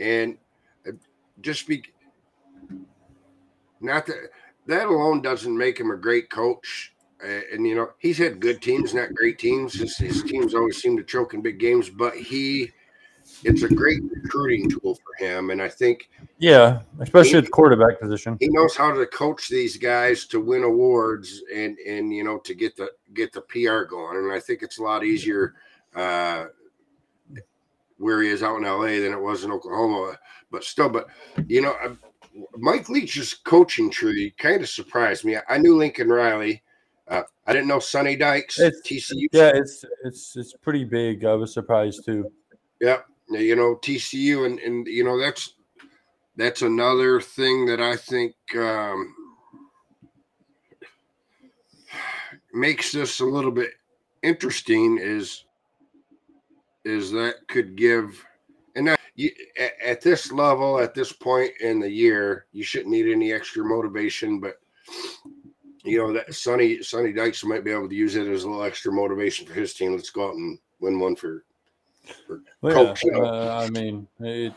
And 0.00 0.36
uh, 0.86 0.92
just 1.40 1.66
be 1.68 1.82
not 3.80 4.06
that 4.06 4.30
that 4.66 4.86
alone 4.86 5.22
doesn't 5.22 5.56
make 5.56 5.78
him 5.78 5.90
a 5.92 5.96
great 5.96 6.30
coach. 6.30 6.92
Uh, 7.24 7.40
and 7.52 7.66
you 7.66 7.76
know 7.76 7.90
he's 7.98 8.18
had 8.18 8.40
good 8.40 8.60
teams, 8.60 8.92
not 8.92 9.14
great 9.14 9.38
teams. 9.38 9.74
His, 9.74 9.96
his 9.96 10.22
teams 10.24 10.52
always 10.52 10.82
seem 10.82 10.96
to 10.96 11.04
choke 11.04 11.32
in 11.32 11.42
big 11.42 11.60
games, 11.60 11.88
but 11.88 12.14
he 12.16 12.72
it's 13.44 13.62
a 13.62 13.68
great 13.68 14.02
recruiting 14.10 14.70
tool 14.70 14.94
for 14.96 15.24
him. 15.24 15.50
And 15.50 15.60
I 15.62 15.68
think 15.68 16.10
Yeah, 16.38 16.80
especially 17.00 17.38
at 17.38 17.44
the 17.44 17.50
quarterback 17.50 18.00
position. 18.00 18.36
he 18.40 18.48
knows 18.48 18.74
how 18.76 18.92
to 18.92 19.06
coach 19.06 19.48
these 19.48 19.76
guys 19.76 20.26
to 20.26 20.40
win 20.40 20.64
awards 20.64 21.42
and 21.54 21.78
and 21.78 22.12
you 22.12 22.24
know 22.24 22.38
to 22.38 22.54
get 22.54 22.76
the 22.76 22.90
get 23.12 23.32
the 23.32 23.42
PR 23.42 23.82
going. 23.84 24.16
And 24.18 24.32
I 24.32 24.40
think 24.40 24.62
it's 24.62 24.78
a 24.78 24.82
lot 24.82 25.04
easier 25.04 25.54
uh, 25.94 26.46
where 27.98 28.22
he 28.22 28.28
is 28.28 28.42
out 28.42 28.56
in 28.56 28.64
LA 28.64 29.00
than 29.02 29.12
it 29.12 29.20
was 29.20 29.44
in 29.44 29.52
Oklahoma. 29.52 30.18
But 30.50 30.64
still, 30.64 30.88
but 30.88 31.08
you 31.46 31.62
know, 31.62 31.72
I, 31.82 31.90
Mike 32.56 32.88
Leach's 32.88 33.34
coaching 33.34 33.90
tree 33.90 34.32
kind 34.38 34.62
of 34.62 34.68
surprised 34.68 35.24
me. 35.24 35.36
I 35.48 35.58
knew 35.58 35.76
Lincoln 35.76 36.08
Riley. 36.08 36.62
Uh, 37.06 37.22
I 37.46 37.52
didn't 37.52 37.68
know 37.68 37.78
Sonny 37.80 38.16
Dykes. 38.16 38.58
It's- 38.58 38.80
TCU. 38.86 39.26
Yeah, 39.32 39.52
it's 39.54 39.84
it's 40.04 40.36
it's 40.36 40.54
pretty 40.54 40.84
big. 40.84 41.24
I 41.24 41.34
was 41.34 41.52
surprised 41.52 42.04
too. 42.04 42.30
Yep. 42.80 43.06
You 43.28 43.56
know, 43.56 43.76
TCU 43.76 44.46
and 44.46 44.58
and 44.60 44.86
you 44.86 45.04
know 45.04 45.18
that's 45.18 45.54
that's 46.36 46.62
another 46.62 47.20
thing 47.20 47.66
that 47.66 47.80
I 47.80 47.96
think 47.96 48.34
um 48.56 49.14
makes 52.52 52.92
this 52.92 53.20
a 53.20 53.24
little 53.24 53.50
bit 53.50 53.70
interesting 54.22 54.98
is 55.00 55.44
is 56.84 57.10
that 57.10 57.36
could 57.48 57.76
give 57.76 58.24
and 58.76 58.88
that 58.88 59.00
you, 59.16 59.30
at, 59.58 59.72
at 59.84 60.00
this 60.00 60.30
level 60.30 60.78
at 60.78 60.94
this 60.94 61.12
point 61.12 61.50
in 61.60 61.80
the 61.80 61.90
year 61.90 62.46
you 62.52 62.62
shouldn't 62.62 62.90
need 62.90 63.10
any 63.10 63.32
extra 63.32 63.64
motivation 63.64 64.38
but 64.38 64.56
you 65.84 65.98
know 65.98 66.12
that 66.12 66.34
Sonny 66.34 66.82
Sonny 66.82 67.12
Dykes 67.12 67.44
might 67.44 67.64
be 67.64 67.70
able 67.70 67.88
to 67.88 67.94
use 67.94 68.16
it 68.16 68.26
as 68.26 68.44
a 68.44 68.48
little 68.48 68.64
extra 68.64 68.90
motivation 68.90 69.46
for 69.46 69.52
his 69.52 69.74
team. 69.74 69.92
Let's 69.92 70.10
go 70.10 70.28
out 70.28 70.34
and 70.34 70.58
win 70.80 70.98
one 70.98 71.14
for 71.14 71.44
Well, 72.60 72.94
yeah, 73.04 73.18
uh, 73.18 73.60
I 73.62 73.70
mean, 73.70 74.08
it, 74.20 74.52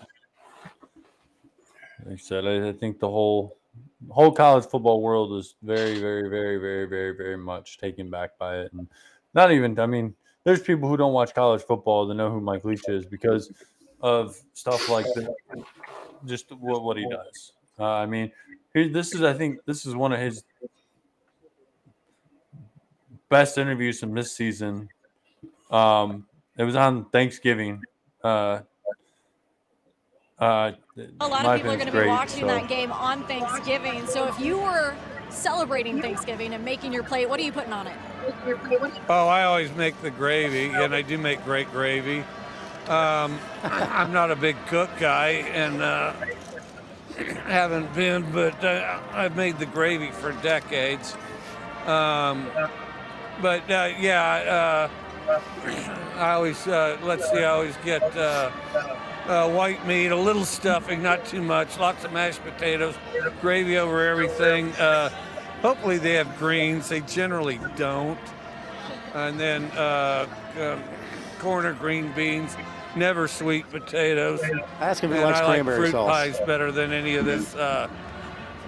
like 2.06 2.14
I 2.14 2.18
said, 2.18 2.45
I, 2.45 2.70
I 2.70 2.74
think 2.74 3.00
the 3.00 3.10
whole 3.10 3.58
whole 4.10 4.32
college 4.32 4.66
football 4.66 5.02
world 5.02 5.34
is 5.34 5.56
very, 5.62 6.00
very, 6.00 6.30
very, 6.30 6.58
very, 6.58 6.88
very, 6.88 7.16
very 7.16 7.38
much 7.38 7.78
taken 7.78 8.10
back 8.10 8.38
by 8.38 8.60
it, 8.60 8.74
and 8.74 8.88
not 9.34 9.52
even. 9.52 9.78
I 9.80 9.86
mean, 9.86 10.16
there's 10.43 10.62
people 10.62 10.88
who 10.88 10.98
don't 10.98 11.14
watch 11.14 11.34
college 11.34 11.64
football 11.64 12.08
that 12.08 12.14
know 12.14 12.32
who 12.32 12.39
Mike 12.39 12.64
Leach 12.64 12.88
is 12.88 13.06
because 13.06 13.52
of 14.02 14.39
stuff 14.54 14.89
like 14.89 15.06
that, 15.16 15.36
just 16.26 16.52
what 16.54 16.84
what 16.84 16.98
he 16.98 17.08
does. 17.10 17.54
Uh, 17.80 17.86
I 17.86 18.06
mean, 18.06 18.32
here, 18.74 18.88
this 18.88 19.14
is 19.14 19.22
I 19.22 19.34
think 19.34 19.60
this 19.66 19.86
is 19.86 19.95
one 19.95 20.14
of 20.14 20.20
his 20.20 20.43
best 23.30 23.58
interviews 23.58 24.00
from 24.00 24.14
this 24.14 24.32
season. 24.32 24.89
Um, 25.70 26.26
it 26.58 26.64
was 26.64 26.76
on 26.76 27.05
Thanksgiving. 27.05 27.84
Uh, 28.24 28.62
uh, 30.39 30.72
A 31.20 31.28
lot 31.28 31.45
of 31.45 31.55
people 31.55 31.72
are 31.72 31.76
going 31.76 31.80
to 31.80 31.86
be 31.86 31.91
great, 31.91 32.08
watching 32.08 32.41
so- 32.41 32.47
that 32.47 32.68
game 32.68 32.91
on 32.91 33.24
Thanksgiving. 33.24 34.05
So 34.08 34.28
if 34.28 34.39
you 34.39 34.58
were 34.60 34.95
celebrating 35.30 36.01
Thanksgiving 36.01 36.53
and 36.53 36.64
making 36.64 36.93
your 36.93 37.03
plate, 37.03 37.30
what 37.30 37.39
are 37.39 37.43
you 37.43 37.51
putting 37.51 37.74
on 37.74 37.88
it? 37.88 37.95
Oh, 39.10 39.28
I 39.28 39.43
always 39.43 39.72
make 39.76 39.99
the 40.01 40.10
gravy, 40.10 40.70
and 40.70 40.93
I 40.93 41.01
do 41.01 41.18
make 41.18 41.43
great 41.43 41.70
gravy. 41.72 42.20
Um, 42.88 43.39
I'm 43.64 44.12
not 44.12 44.32
a 44.32 44.36
big 44.36 44.55
cook 44.68 44.89
guy, 44.99 45.30
and 45.53 45.82
uh, 45.82 46.14
haven't 47.45 47.93
been, 47.93 48.32
but 48.32 48.64
uh, 48.64 48.99
I've 49.12 49.36
made 49.36 49.60
the 49.60 49.66
gravy 49.66 50.12
for 50.12 50.32
decades. 50.43 51.16
Um, 51.86 52.49
but 53.41 53.70
uh, 53.70 53.93
yeah, 53.99 54.89
uh, 54.89 54.89
I 55.28 56.32
always 56.34 56.67
uh, 56.67 56.97
let's 57.03 57.30
see, 57.30 57.39
I 57.39 57.45
always 57.45 57.75
get 57.84 58.01
uh, 58.15 58.51
uh, 59.28 59.49
white 59.49 59.86
meat, 59.86 60.07
a 60.07 60.15
little 60.15 60.45
stuffing, 60.45 61.03
not 61.03 61.25
too 61.25 61.41
much, 61.41 61.78
lots 61.78 62.03
of 62.03 62.13
mashed 62.13 62.43
potatoes, 62.43 62.95
gravy 63.41 63.78
over 63.78 64.07
everything. 64.07 64.71
Uh, 64.73 65.09
hopefully, 65.61 65.97
they 65.97 66.13
have 66.13 66.38
greens. 66.38 66.89
They 66.89 67.01
generally 67.01 67.59
don't 67.75 68.19
and 69.17 69.39
then 69.39 69.65
uh, 69.75 70.28
uh, 70.59 70.80
corn 71.39 71.65
or 71.65 71.73
green 71.73 72.11
beans, 72.13 72.55
never 72.95 73.28
sweet 73.28 73.69
potatoes. 73.71 74.41
Ask 74.80 75.03
him 75.03 75.11
if 75.11 75.17
he 75.17 75.23
likes 75.23 75.39
I 75.39 75.45
like 75.45 75.63
fruit 75.63 75.91
sauce. 75.91 76.09
pies 76.09 76.39
better 76.45 76.71
than 76.71 76.91
any 76.91 77.15
of 77.15 77.25
this 77.25 77.55
uh, 77.55 77.89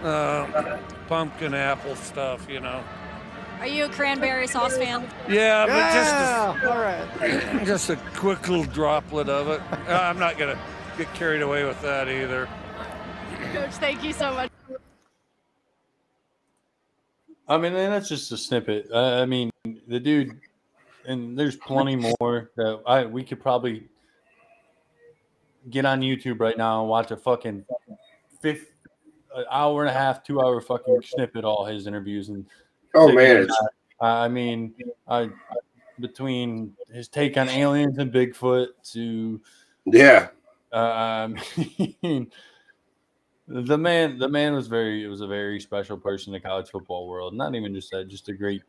uh, 0.03 0.77
pumpkin 1.07 1.53
apple 1.53 1.95
stuff, 1.95 2.49
you 2.49 2.59
know. 2.59 2.83
Are 3.59 3.67
you 3.67 3.85
a 3.85 3.89
cranberry 3.89 4.47
sauce 4.47 4.77
fan? 4.77 5.05
Yeah, 5.27 5.65
Yeah, 5.65 6.57
all 6.69 6.77
right. 6.79 7.05
but 7.19 7.19
just 7.19 7.59
a, 7.59 7.65
just 7.65 7.89
a 7.89 7.95
quick 8.17 8.47
little 8.47 8.63
droplet 8.65 9.27
of 9.27 9.49
it. 9.49 9.61
Uh, 9.89 9.99
I'm 10.01 10.17
not 10.17 10.37
gonna 10.37 10.57
get 10.97 11.13
carried 11.13 11.41
away 11.41 11.65
with 11.65 11.81
that 11.81 12.07
either. 12.07 12.47
Coach, 13.51 13.71
thank 13.71 14.01
you 14.03 14.13
so 14.13 14.33
much. 14.33 14.49
I 17.49 17.57
mean, 17.57 17.73
and 17.75 17.91
that's 17.91 18.07
just 18.07 18.31
a 18.31 18.37
snippet. 18.37 18.89
I, 18.93 19.21
I 19.21 19.25
mean, 19.25 19.49
the 19.87 19.99
dude, 19.99 20.39
and 21.05 21.37
there's 21.37 21.57
plenty 21.57 21.95
more 21.97 22.51
that 22.55 22.81
I 22.87 23.05
we 23.05 23.23
could 23.23 23.41
probably 23.41 23.83
get 25.69 25.83
on 25.83 25.99
YouTube 25.99 26.39
right 26.39 26.57
now 26.57 26.79
and 26.79 26.89
watch 26.89 27.11
a 27.11 27.17
fucking 27.17 27.65
fifth, 28.39 28.71
an 29.35 29.43
hour 29.51 29.81
and 29.81 29.89
a 29.89 29.93
half, 29.93 30.23
two 30.23 30.39
hour 30.39 30.61
fucking 30.61 31.01
snippet 31.03 31.43
all 31.43 31.65
his 31.65 31.87
interviews 31.87 32.29
and. 32.29 32.45
Oh 32.95 33.11
man. 33.11 33.47
I 34.01 34.27
mean, 34.27 34.73
I 35.07 35.29
between 35.99 36.75
his 36.91 37.07
take 37.07 37.37
on 37.37 37.49
aliens 37.49 37.97
and 37.97 38.11
Bigfoot 38.11 38.67
to 38.93 39.41
yeah. 39.85 40.29
uh, 40.71 41.29
I 41.57 41.95
mean, 42.01 42.31
the 43.47 43.77
man, 43.77 44.19
the 44.19 44.29
man 44.29 44.53
was 44.53 44.67
very, 44.67 45.03
it 45.03 45.07
was 45.07 45.21
a 45.21 45.27
very 45.27 45.59
special 45.59 45.97
person 45.97 46.33
in 46.33 46.41
the 46.41 46.47
college 46.47 46.69
football 46.69 47.07
world. 47.07 47.33
Not 47.33 47.55
even 47.55 47.73
just 47.73 47.91
that, 47.91 48.07
just 48.07 48.29
a 48.29 48.33
great, 48.33 48.61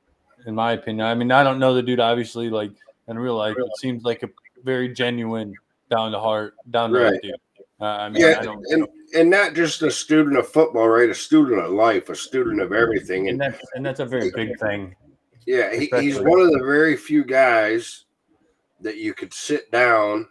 in 0.47 0.55
my 0.55 0.73
opinion. 0.73 1.07
I 1.07 1.15
mean, 1.15 1.31
I 1.31 1.43
don't 1.43 1.59
know 1.59 1.75
the 1.75 1.83
dude, 1.83 2.01
obviously, 2.01 2.49
like 2.49 2.73
in 3.09 3.19
real 3.19 3.37
life, 3.37 3.57
it 3.59 3.77
seems 3.79 4.05
like 4.05 4.23
a 4.23 4.31
very 4.65 4.89
genuine, 4.89 5.55
down 5.91 6.13
to 6.13 6.19
heart, 6.19 6.55
down 6.71 6.93
to 6.93 6.99
Right. 7.01 7.23
dude. 7.23 7.35
Uh, 7.81 7.85
I 7.85 8.09
mean, 8.11 8.23
Yeah, 8.23 8.37
I 8.41 8.43
don't, 8.45 8.65
and 8.73 8.87
and 9.17 9.31
not 9.31 9.55
just 9.55 9.83
a 9.83 9.91
student 9.91 10.37
of 10.37 10.49
football, 10.49 10.89
right? 10.89 11.09
A 11.09 11.15
student 11.15 11.61
of 11.65 11.71
life, 11.73 12.09
a 12.11 12.15
student 12.15 12.61
of 12.61 12.73
everything. 12.73 13.29
and 13.29 13.41
And 13.43 13.55
that's 13.55 13.65
and 13.75 13.85
that's 13.87 14.01
a 14.01 14.07
very 14.07 14.31
big 14.31 14.59
thing. 14.59 14.95
yeah, 15.47 15.75
he, 15.75 15.91
he's 15.99 16.19
one 16.21 16.41
of 16.41 16.51
the 16.53 16.63
very 16.65 16.97
few 16.97 17.25
guys 17.25 18.05
that 18.81 18.97
you 18.99 19.15
could 19.15 19.33
sit 19.33 19.71
down 19.71 20.29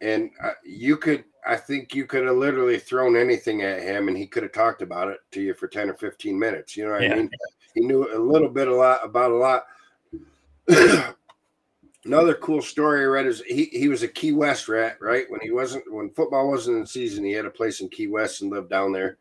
and 0.00 0.30
uh, 0.42 0.50
you 0.64 0.96
could. 0.96 1.24
I 1.44 1.56
think 1.56 1.92
you 1.92 2.06
could 2.06 2.24
have 2.24 2.36
literally 2.36 2.78
thrown 2.78 3.16
anything 3.16 3.62
at 3.62 3.82
him, 3.82 4.06
and 4.06 4.16
he 4.16 4.28
could 4.28 4.44
have 4.44 4.52
talked 4.52 4.80
about 4.80 5.08
it 5.08 5.18
to 5.32 5.42
you 5.42 5.54
for 5.54 5.66
ten 5.66 5.90
or 5.90 5.94
fifteen 5.94 6.38
minutes. 6.38 6.76
You 6.76 6.84
know 6.86 6.92
what 6.92 7.02
Yeah. 7.02 7.14
I 7.14 7.16
mean? 7.16 7.30
He 7.74 7.80
knew 7.80 8.14
a 8.16 8.20
little 8.20 8.48
bit 8.48 8.68
a 8.68 8.74
lot 8.74 9.00
about 9.04 9.32
a 9.32 9.34
lot. 9.34 9.64
Another 12.04 12.34
cool 12.34 12.60
story 12.62 13.02
I 13.02 13.04
read 13.04 13.26
is 13.26 13.42
he, 13.42 13.66
he 13.66 13.88
was 13.88 14.02
a 14.02 14.08
Key 14.08 14.32
West 14.32 14.68
rat, 14.68 14.96
right? 15.00 15.24
When 15.28 15.40
he 15.40 15.52
wasn't 15.52 15.92
when 15.92 16.10
football 16.10 16.50
wasn't 16.50 16.78
in 16.78 16.86
season, 16.86 17.24
he 17.24 17.32
had 17.32 17.46
a 17.46 17.50
place 17.50 17.80
in 17.80 17.88
Key 17.88 18.08
West 18.08 18.42
and 18.42 18.50
lived 18.50 18.70
down 18.70 18.92
there. 18.92 19.18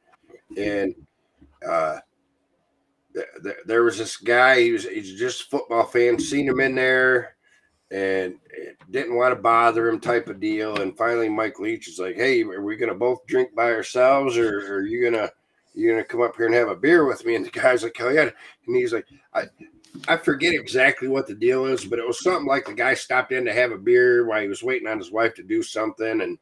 And 0.57 0.95
uh 1.67 1.99
th- 3.13 3.27
th- 3.43 3.55
there 3.67 3.83
was 3.83 3.99
this 3.99 4.17
guy, 4.17 4.61
he 4.61 4.71
was 4.71 4.85
he's 4.85 5.17
just 5.19 5.41
a 5.41 5.49
football 5.49 5.85
fan, 5.85 6.17
seen 6.19 6.47
him 6.47 6.59
in 6.59 6.73
there 6.73 7.35
and 7.91 8.35
didn't 8.89 9.15
want 9.15 9.35
to 9.35 9.41
bother 9.41 9.87
him 9.87 9.99
type 9.99 10.27
of 10.27 10.39
deal. 10.39 10.81
And 10.81 10.97
finally 10.97 11.29
Mike 11.29 11.59
Leach 11.59 11.87
is 11.87 11.99
like, 11.99 12.15
Hey, 12.15 12.41
are 12.43 12.63
we 12.63 12.77
gonna 12.77 12.95
both 12.95 13.27
drink 13.27 13.53
by 13.53 13.71
ourselves 13.71 14.37
or, 14.37 14.59
or 14.59 14.75
are 14.77 14.87
you 14.87 15.03
gonna 15.03 15.29
you 15.75 15.91
gonna 15.91 16.03
come 16.03 16.21
up 16.21 16.35
here 16.35 16.47
and 16.47 16.55
have 16.55 16.69
a 16.69 16.75
beer 16.75 17.05
with 17.05 17.25
me? 17.25 17.35
And 17.35 17.45
the 17.45 17.51
guy's 17.51 17.83
like, 17.83 17.95
Hell 17.95 18.11
yeah. 18.11 18.29
And 18.65 18.75
he's 18.75 18.93
like, 18.93 19.05
I 19.35 19.43
I 20.07 20.17
forget 20.17 20.53
exactly 20.53 21.07
what 21.07 21.27
the 21.27 21.35
deal 21.35 21.65
is, 21.65 21.85
but 21.85 21.99
it 21.99 22.07
was 22.07 22.23
something 22.23 22.47
like 22.47 22.65
the 22.65 22.73
guy 22.73 22.93
stopped 22.93 23.31
in 23.31 23.45
to 23.45 23.53
have 23.53 23.71
a 23.71 23.77
beer 23.77 24.25
while 24.25 24.41
he 24.41 24.47
was 24.47 24.63
waiting 24.63 24.87
on 24.87 24.97
his 24.97 25.11
wife 25.11 25.35
to 25.35 25.43
do 25.43 25.61
something. 25.61 26.21
And 26.21 26.39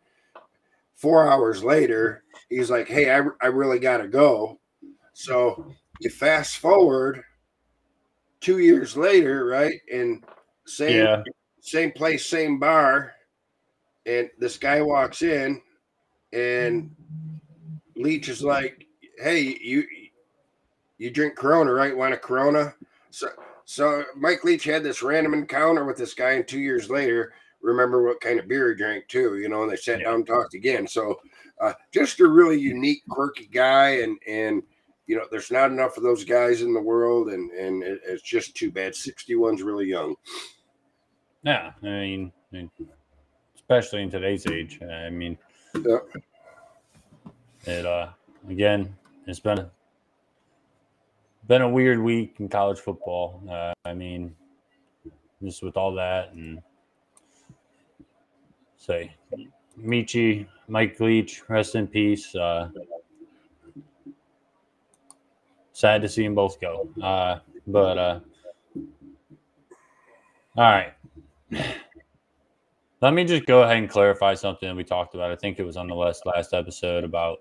four 0.95 1.29
hours 1.29 1.63
later, 1.63 2.23
he's 2.49 2.69
like, 2.69 2.87
Hey, 2.87 3.13
I, 3.13 3.23
I 3.41 3.47
really 3.47 3.79
got 3.79 3.97
to 3.97 4.07
go. 4.07 4.59
So 5.13 5.73
you 5.99 6.09
fast 6.09 6.57
forward 6.57 7.23
two 8.41 8.59
years 8.59 8.95
later, 8.95 9.45
right? 9.45 9.79
And 9.91 10.23
same 10.65 10.95
Yeah. 10.95 11.23
same 11.61 11.91
place, 11.91 12.25
same 12.25 12.57
bar, 12.57 13.13
and 14.05 14.29
this 14.39 14.57
guy 14.57 14.81
walks 14.81 15.21
in, 15.21 15.61
and 16.31 16.95
Leach 17.95 18.29
is 18.29 18.41
like, 18.41 18.87
"Hey, 19.17 19.57
you 19.61 19.85
you 20.97 21.11
drink 21.11 21.35
Corona, 21.35 21.73
right? 21.73 21.95
Want 21.95 22.13
a 22.13 22.17
Corona?" 22.17 22.73
So 23.11 23.29
so 23.65 24.03
Mike 24.15 24.43
Leach 24.43 24.63
had 24.63 24.83
this 24.83 25.03
random 25.03 25.33
encounter 25.33 25.85
with 25.85 25.97
this 25.97 26.13
guy, 26.13 26.31
and 26.31 26.47
two 26.47 26.59
years 26.59 26.89
later, 26.89 27.33
remember 27.61 28.03
what 28.03 28.21
kind 28.21 28.39
of 28.39 28.47
beer 28.47 28.69
he 28.69 28.75
drank 28.75 29.07
too, 29.07 29.37
you 29.37 29.49
know, 29.49 29.63
and 29.63 29.71
they 29.71 29.75
sat 29.75 29.99
Yeah. 29.99 30.05
down 30.05 30.15
and 30.15 30.27
talked 30.27 30.53
again. 30.53 30.87
So 30.87 31.19
uh, 31.61 31.73
just 31.91 32.19
a 32.19 32.27
really 32.27 32.59
unique, 32.59 33.01
quirky 33.09 33.47
guy, 33.47 34.01
and 34.01 34.17
and 34.27 34.63
you 35.07 35.15
know, 35.15 35.25
there's 35.31 35.51
not 35.51 35.71
enough 35.71 35.97
of 35.97 36.03
those 36.03 36.23
guys 36.23 36.61
in 36.61 36.73
the 36.73 36.81
world, 36.81 37.29
and 37.29 37.49
and 37.51 37.83
it, 37.83 38.01
it's 38.05 38.21
just 38.21 38.55
too 38.55 38.71
bad. 38.71 38.93
61's 38.93 39.63
really 39.63 39.87
young. 39.87 40.15
Yeah, 41.43 41.71
I 41.81 41.85
mean, 41.85 42.31
I 42.53 42.55
mean, 42.55 42.71
especially 43.55 44.03
in 44.03 44.11
today's 44.11 44.45
age. 44.47 44.79
I 44.83 45.09
mean, 45.09 45.37
Yeah. 45.85 45.97
it 47.65 47.85
uh 47.85 48.09
again, 48.49 48.95
it's 49.25 49.39
been 49.39 49.69
been 51.49 51.63
a 51.63 51.69
weird 51.69 51.99
week 51.99 52.35
in 52.39 52.47
college 52.47 52.79
football. 52.79 53.41
Uh, 53.49 53.73
I 53.83 53.93
mean, 53.95 54.35
just 55.43 55.63
with 55.63 55.75
all 55.77 55.93
that 55.95 56.31
and 56.31 56.61
say, 58.77 59.15
Michi, 59.77 60.45
Mike 60.67 60.99
Leach, 60.99 61.41
rest 61.49 61.73
in 61.73 61.87
peace. 61.87 62.35
Uh, 62.35 62.69
sad 65.73 66.03
to 66.03 66.07
see 66.07 66.23
them 66.23 66.35
both 66.35 66.61
go. 66.61 66.87
Uh, 67.01 67.39
but 67.65 67.97
uh, 67.97 68.19
all 70.55 70.71
right. 70.71 70.93
Let 73.01 73.13
me 73.13 73.23
just 73.23 73.47
go 73.47 73.63
ahead 73.63 73.77
and 73.77 73.89
clarify 73.89 74.35
something 74.35 74.75
we 74.75 74.83
talked 74.83 75.15
about. 75.15 75.31
I 75.31 75.35
think 75.35 75.57
it 75.57 75.63
was 75.63 75.77
on 75.77 75.87
the 75.87 75.95
last 75.95 76.27
last 76.27 76.53
episode 76.53 77.03
about 77.03 77.39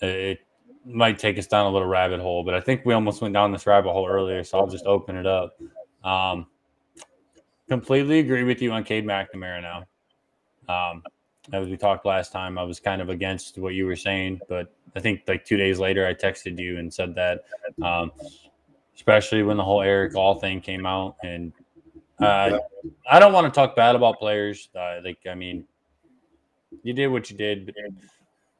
it 0.00 0.40
might 0.84 1.18
take 1.18 1.38
us 1.38 1.46
down 1.46 1.66
a 1.66 1.70
little 1.70 1.88
rabbit 1.88 2.20
hole, 2.20 2.44
but 2.44 2.54
I 2.54 2.60
think 2.60 2.84
we 2.84 2.94
almost 2.94 3.22
went 3.22 3.34
down 3.34 3.52
this 3.52 3.66
rabbit 3.66 3.92
hole 3.92 4.08
earlier, 4.08 4.42
so 4.44 4.58
I'll 4.58 4.66
just 4.66 4.86
open 4.86 5.16
it 5.16 5.26
up. 5.26 5.58
Um, 6.04 6.46
completely 7.68 8.18
agree 8.18 8.44
with 8.44 8.60
you 8.60 8.72
on 8.72 8.84
Cade 8.84 9.06
McNamara 9.06 9.62
now. 9.62 9.84
Um, 10.68 11.02
as 11.52 11.68
we 11.68 11.76
talked 11.76 12.06
last 12.06 12.32
time, 12.32 12.58
I 12.58 12.62
was 12.62 12.80
kind 12.80 13.02
of 13.02 13.08
against 13.08 13.58
what 13.58 13.74
you 13.74 13.86
were 13.86 13.96
saying, 13.96 14.40
but 14.48 14.74
I 14.94 15.00
think 15.00 15.22
like 15.26 15.44
two 15.44 15.56
days 15.56 15.78
later, 15.78 16.06
I 16.06 16.14
texted 16.14 16.58
you 16.58 16.78
and 16.78 16.92
said 16.92 17.14
that, 17.14 17.44
um, 17.82 18.12
especially 18.94 19.42
when 19.42 19.56
the 19.56 19.64
whole 19.64 19.82
Erick 19.82 20.14
All 20.14 20.36
thing 20.36 20.60
came 20.60 20.86
out, 20.86 21.16
and 21.24 21.52
uh, 22.20 22.58
I 23.10 23.18
don't 23.18 23.32
want 23.32 23.52
to 23.52 23.58
talk 23.58 23.74
bad 23.74 23.96
about 23.96 24.18
players. 24.18 24.68
Uh, 24.74 24.98
like, 25.04 25.18
I 25.28 25.34
mean, 25.34 25.64
you 26.82 26.92
did 26.92 27.08
what 27.08 27.30
you 27.30 27.36
did, 27.36 27.66
but 27.66 27.74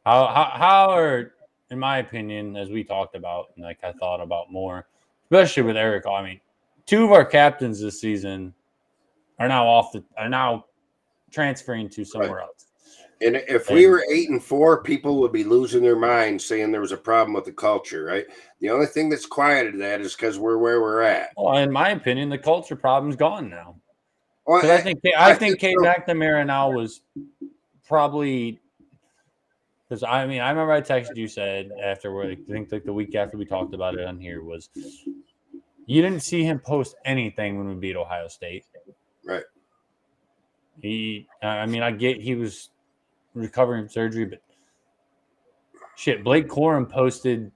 how 0.05 0.27
how 0.27 0.51
how 0.55 0.91
are, 0.91 1.33
in 1.73 1.79
my 1.79 1.99
opinion, 1.99 2.55
as 2.55 2.69
we 2.69 2.85
talked 2.85 3.17
about, 3.17 3.47
and 3.57 3.65
like 3.65 3.79
I 3.83 3.93
thought 3.93 4.21
about 4.21 4.53
more, 4.53 4.87
especially 5.25 5.63
with 5.65 5.77
Erick. 5.77 6.07
I 6.07 6.23
mean, 6.23 6.41
two 6.87 7.05
of 7.05 7.13
our 7.13 7.25
captains 7.25 7.81
this 7.81 7.99
season 7.99 8.53
are 9.39 9.49
now 9.49 9.67
off 9.67 9.91
the 9.93 10.05
are 10.19 10.29
now 10.29 10.67
transferring 11.33 11.89
to 11.89 12.05
somewhere 12.05 12.41
else. 12.41 12.67
And 13.23 13.37
if 13.49 13.71
we 13.71 13.87
were 13.87 14.05
eight 14.13 14.29
and 14.29 14.43
four, 14.43 14.83
people 14.83 15.19
would 15.21 15.33
be 15.33 15.45
losing 15.45 15.83
their 15.83 15.99
minds 15.99 16.45
saying 16.45 16.73
there 16.73 16.81
was 16.81 16.93
a 16.93 16.97
problem 16.97 17.33
with 17.35 17.45
the 17.45 17.53
culture, 17.53 18.05
right? 18.05 18.27
The 18.61 18.69
only 18.69 18.87
thing 18.87 19.09
that's 19.09 19.27
quieted 19.27 19.81
that 19.81 20.01
is 20.01 20.15
because 20.15 20.39
we're 20.39 20.59
where 20.59 20.81
we're 20.81 21.03
at. 21.03 21.31
Well, 21.37 21.57
in 21.57 21.73
my 21.73 21.91
opinion, 21.91 22.29
the 22.29 22.39
culture 22.39 22.77
problem's 22.77 23.17
gone 23.17 23.49
now. 23.49 23.77
Well, 24.47 24.61
Because 24.61 24.79
I 24.79 24.83
think 24.83 25.01
I, 25.17 25.31
I 25.31 25.35
think 25.35 25.59
think 25.59 25.61
Cade 25.61 25.77
so. 25.81 25.87
McNamara 25.87 26.45
now 26.45 26.71
was 26.71 27.01
probably 27.87 28.61
because 29.93 30.03
I 30.03 30.27
mean 30.27 30.41
I 30.41 30.49
remember 30.49 30.73
I 30.73 30.81
texted 30.81 31.17
you 31.17 31.29
said 31.29 31.71
after 31.83 32.23
I 32.23 32.35
think 32.35 32.73
like 32.73 32.85
the 32.85 32.93
week 32.95 33.15
after 33.15 33.37
we 33.37 33.45
talked 33.45 33.75
about 33.75 33.95
it 33.95 34.07
on 34.07 34.19
here 34.19 34.43
was 34.43 34.71
you 35.85 36.01
didn't 36.01 36.21
see 36.21 36.45
him 36.45 36.59
post 36.61 36.97
anything 37.05 37.59
when 37.59 37.69
we 37.69 37.75
beat 37.75 37.97
Ohio 37.97 38.27
State. 38.29 38.65
Right. 39.23 39.45
He 40.81 41.29
I 41.43 41.67
mean 41.67 41.83
I 41.83 41.91
get 41.91 42.23
he 42.23 42.35
was 42.35 42.71
recovering 43.35 43.83
from 43.83 43.91
surgery, 43.91 44.25
but 44.25 44.41
shit, 45.95 46.25
Blake 46.25 46.49
Corum 46.49 46.89
posted 46.89 47.53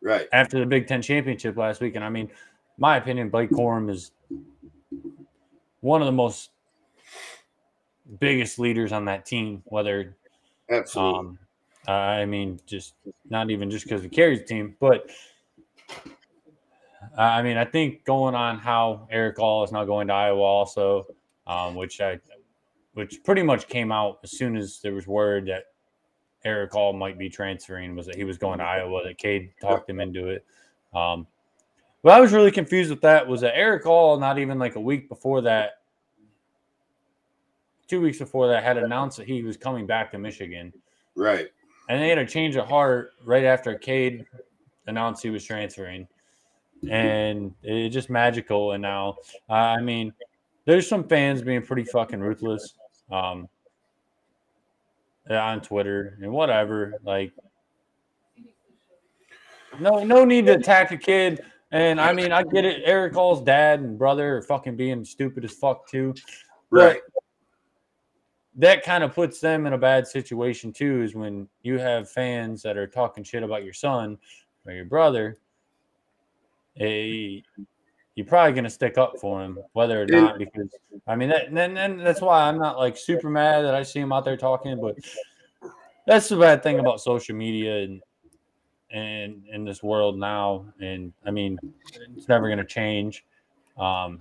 right. 0.00 0.26
after 0.32 0.58
the 0.58 0.66
Big 0.66 0.86
Ten 0.86 1.02
championship 1.02 1.58
last 1.58 1.82
week. 1.82 1.96
And 1.96 2.04
I 2.04 2.08
mean, 2.08 2.30
my 2.78 2.96
opinion, 2.96 3.28
Blake 3.28 3.50
Corum 3.50 3.90
is 3.90 4.10
one 5.80 6.00
of 6.00 6.06
the 6.06 6.12
most 6.12 6.50
biggest 8.18 8.58
leaders 8.58 8.90
on 8.90 9.04
that 9.04 9.26
team. 9.26 9.62
Whether, 9.66 10.16
Absolutely. 10.70 11.18
um, 11.18 11.38
I 11.86 12.24
mean, 12.24 12.60
just 12.66 12.94
not 13.28 13.50
even 13.50 13.70
just 13.70 13.84
because 13.84 14.02
he 14.02 14.08
carries 14.08 14.40
the 14.40 14.46
team, 14.46 14.76
but 14.80 15.10
I 17.16 17.42
mean, 17.42 17.56
I 17.56 17.64
think 17.64 18.04
going 18.04 18.34
on 18.34 18.58
how 18.58 19.06
Erick 19.10 19.38
All 19.38 19.64
is 19.64 19.72
not 19.72 19.84
going 19.84 20.08
to 20.08 20.14
Iowa 20.14 20.40
also, 20.40 21.06
um, 21.46 21.74
which 21.74 22.00
I, 22.00 22.18
which 22.94 23.22
pretty 23.22 23.42
much 23.42 23.68
came 23.68 23.92
out 23.92 24.20
as 24.24 24.32
soon 24.32 24.56
as 24.56 24.80
there 24.80 24.94
was 24.94 25.06
word 25.06 25.46
that 25.46 25.64
Erick 26.44 26.74
All 26.74 26.92
might 26.92 27.18
be 27.18 27.28
transferring 27.28 27.94
was 27.94 28.06
that 28.06 28.16
he 28.16 28.24
was 28.24 28.38
going 28.38 28.58
to 28.58 28.64
Iowa. 28.64 29.02
That 29.04 29.18
Cade 29.18 29.52
talked 29.60 29.88
him 29.88 30.00
into 30.00 30.28
it. 30.28 30.44
Um, 30.94 31.26
but 32.02 32.12
I 32.12 32.20
was 32.20 32.32
really 32.32 32.50
confused 32.50 32.90
with 32.90 33.00
that. 33.02 33.26
Was 33.26 33.40
that 33.42 33.56
Erick 33.56 33.86
All, 33.86 34.18
Not 34.18 34.38
even 34.38 34.58
like 34.58 34.76
a 34.76 34.80
week 34.80 35.08
before 35.08 35.40
that, 35.42 35.82
two 37.88 38.00
weeks 38.00 38.18
before 38.18 38.48
that, 38.48 38.62
had 38.62 38.76
announced 38.76 39.16
that 39.18 39.26
he 39.26 39.42
was 39.42 39.56
coming 39.56 39.86
back 39.86 40.10
to 40.12 40.18
Michigan, 40.18 40.72
right. 41.14 41.48
and 41.88 42.02
they 42.02 42.08
had 42.08 42.18
a 42.18 42.26
change 42.26 42.56
of 42.56 42.66
heart 42.66 43.12
right 43.24 43.44
after 43.44 43.74
Cade 43.76 44.24
announced 44.86 45.22
he 45.22 45.30
was 45.30 45.44
transferring, 45.44 46.06
and 46.90 47.54
it's 47.62 47.94
just 47.94 48.10
magical. 48.10 48.72
And 48.72 48.82
now, 48.82 49.16
uh, 49.48 49.52
I 49.52 49.80
mean, 49.80 50.12
there's 50.64 50.88
some 50.88 51.04
fans 51.04 51.42
being 51.42 51.62
pretty 51.62 51.84
fucking 51.84 52.20
ruthless. 52.20 52.74
Um, 53.10 53.48
on 55.30 55.60
Twitter 55.60 56.18
and 56.20 56.32
whatever. 56.32 56.94
Like, 57.04 57.32
no, 59.80 60.04
no 60.04 60.24
need 60.24 60.46
to 60.46 60.54
attack 60.54 60.92
a 60.92 60.96
kid. 60.96 61.40
And 61.72 62.00
I 62.00 62.12
mean, 62.12 62.30
I 62.30 62.42
get 62.44 62.64
it. 62.64 62.82
Erick 62.84 63.16
All's 63.16 63.42
dad 63.42 63.80
and 63.80 63.98
brother 63.98 64.38
are 64.38 64.42
fucking 64.42 64.76
being 64.76 65.04
stupid 65.04 65.44
as 65.44 65.52
fuck 65.52 65.88
too. 65.88 66.14
Right. 66.70 67.00
That 68.56 68.84
kind 68.84 69.02
of 69.02 69.14
puts 69.14 69.40
them 69.40 69.66
in 69.66 69.72
a 69.72 69.78
bad 69.78 70.06
situation 70.06 70.72
too. 70.72 71.02
Is 71.02 71.14
when 71.14 71.48
you 71.62 71.78
have 71.78 72.10
fans 72.10 72.62
that 72.62 72.76
are 72.76 72.86
talking 72.86 73.24
shit 73.24 73.42
about 73.42 73.64
your 73.64 73.72
son 73.72 74.18
or 74.66 74.72
your 74.72 74.84
brother. 74.84 75.38
A, 76.80 77.42
you're 78.14 78.26
probably 78.26 78.52
gonna 78.52 78.70
stick 78.70 78.96
up 78.98 79.18
for 79.20 79.42
him, 79.42 79.58
whether 79.72 80.00
or 80.00 80.06
not. 80.06 80.38
Because 80.38 80.68
I 81.06 81.16
mean, 81.16 81.28
that, 81.30 81.48
and 81.48 81.78
and 81.78 82.00
that's 82.00 82.20
why 82.20 82.48
I'm 82.48 82.58
not 82.58 82.78
like 82.78 82.96
super 82.96 83.28
mad 83.28 83.62
that 83.62 83.74
I 83.74 83.82
see 83.82 84.00
him 84.00 84.12
out 84.12 84.24
there 84.24 84.36
talking. 84.36 84.80
But 84.80 84.96
that's 86.06 86.28
the 86.28 86.36
bad 86.36 86.62
thing 86.62 86.78
about 86.78 87.00
social 87.00 87.34
media 87.34 87.82
and 87.82 88.02
and 88.90 89.42
in 89.52 89.64
this 89.64 89.82
world 89.82 90.18
now. 90.18 90.66
And 90.80 91.12
I 91.26 91.30
mean, 91.30 91.58
it's 92.16 92.28
never 92.28 92.48
gonna 92.48 92.64
change. 92.64 93.24
Um, 93.76 94.20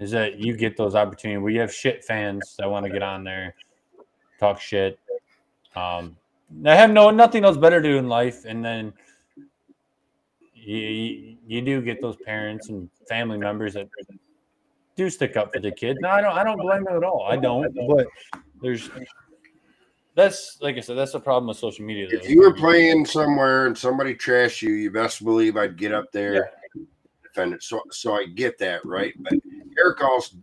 is 0.00 0.10
that 0.12 0.38
you 0.38 0.56
get 0.56 0.76
those 0.76 0.94
opportunities 0.94 1.42
where 1.42 1.52
you 1.52 1.60
have 1.60 1.72
shit 1.72 2.04
fans 2.04 2.54
that 2.58 2.70
want 2.70 2.86
to 2.86 2.92
get 2.92 3.02
on 3.02 3.24
there, 3.24 3.54
talk 4.38 4.60
shit. 4.60 4.98
Um, 5.76 6.16
they 6.60 6.76
have 6.76 6.90
no 6.90 7.10
nothing 7.10 7.44
else 7.44 7.56
better 7.56 7.80
to 7.80 7.88
do 7.88 7.96
in 7.98 8.08
life, 8.08 8.44
and 8.44 8.64
then 8.64 8.92
you, 10.54 11.36
you, 11.46 11.62
do 11.62 11.80
get 11.80 12.00
those 12.00 12.16
parents 12.16 12.68
and 12.68 12.88
family 13.08 13.38
members 13.38 13.74
that 13.74 13.88
do 14.96 15.08
stick 15.10 15.36
up 15.36 15.52
for 15.52 15.60
the 15.60 15.72
kids. 15.72 15.98
No, 16.02 16.10
I 16.10 16.20
don't. 16.20 16.36
I 16.36 16.44
don't 16.44 16.58
blame 16.58 16.84
them 16.84 16.96
at 16.96 17.04
all. 17.04 17.26
I 17.28 17.36
don't. 17.36 17.74
But 17.88 18.06
there's 18.60 18.90
that's 20.14 20.58
like 20.60 20.76
I 20.76 20.80
said. 20.80 20.96
That's 20.96 21.12
the 21.12 21.20
problem 21.20 21.48
with 21.48 21.56
social 21.56 21.84
media. 21.84 22.06
Though. 22.10 22.18
If 22.18 22.28
you 22.28 22.40
were 22.40 22.52
playing 22.52 23.06
somewhere 23.06 23.66
and 23.66 23.76
somebody 23.76 24.14
trashed 24.14 24.60
you, 24.60 24.72
you 24.72 24.90
best 24.90 25.24
believe 25.24 25.56
I'd 25.56 25.78
get 25.78 25.92
up 25.92 26.12
there 26.12 26.34
and 26.34 26.44
defend. 27.32 27.62
So, 27.62 27.82
so 27.90 28.14
I 28.14 28.26
get 28.26 28.58
that, 28.58 28.84
right? 28.84 29.14
But 29.18 29.34
Erick 29.78 30.02
All's 30.02 30.36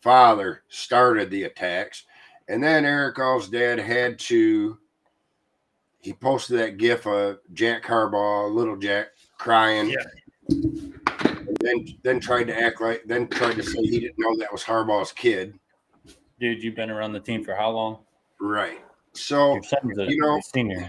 father 0.00 0.62
started 0.68 1.30
the 1.30 1.44
attacks, 1.44 2.04
and 2.48 2.62
then 2.62 2.84
Erick 2.84 3.18
All's 3.18 3.48
dad 3.48 3.78
had 3.78 4.18
to. 4.20 4.78
He 6.00 6.12
posted 6.12 6.58
that 6.60 6.78
GIF 6.78 7.06
of 7.06 7.38
Jack 7.52 7.82
Harbaugh, 7.84 8.52
little 8.52 8.76
Jack, 8.76 9.08
crying. 9.36 9.90
Yeah. 9.90 10.04
Then, 11.60 11.86
then 12.02 12.20
tried 12.20 12.44
to 12.44 12.58
act 12.58 12.80
like, 12.80 13.02
then 13.04 13.26
tried 13.26 13.56
to 13.56 13.64
say 13.64 13.80
he 13.82 13.98
didn't 14.00 14.18
know 14.18 14.36
that 14.36 14.52
was 14.52 14.62
Harbaugh's 14.62 15.10
kid. 15.10 15.58
dude, 16.38 16.62
you've 16.62 16.76
been 16.76 16.88
around 16.88 17.12
the 17.12 17.20
team 17.20 17.44
for 17.44 17.54
how 17.54 17.70
long? 17.70 17.98
Right. 18.40 18.78
So 19.12 19.56
a 19.56 20.04
you 20.04 20.18
know, 20.18 20.40
senior. 20.40 20.88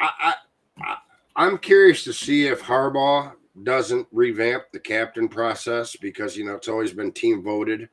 I, 0.00 0.10
I, 0.20 0.34
I, 0.80 0.96
I'm 1.34 1.58
curious 1.58 2.04
to 2.04 2.12
see 2.12 2.46
if 2.46 2.62
Harbaugh 2.62 3.32
doesn't 3.62 4.06
revamp 4.12 4.64
the 4.72 4.80
captain 4.80 5.28
process 5.28 5.96
because 5.96 6.36
you 6.36 6.44
know 6.44 6.54
it's 6.54 6.68
always 6.68 6.92
been 6.92 7.12
team 7.12 7.42
voted, 7.42 7.88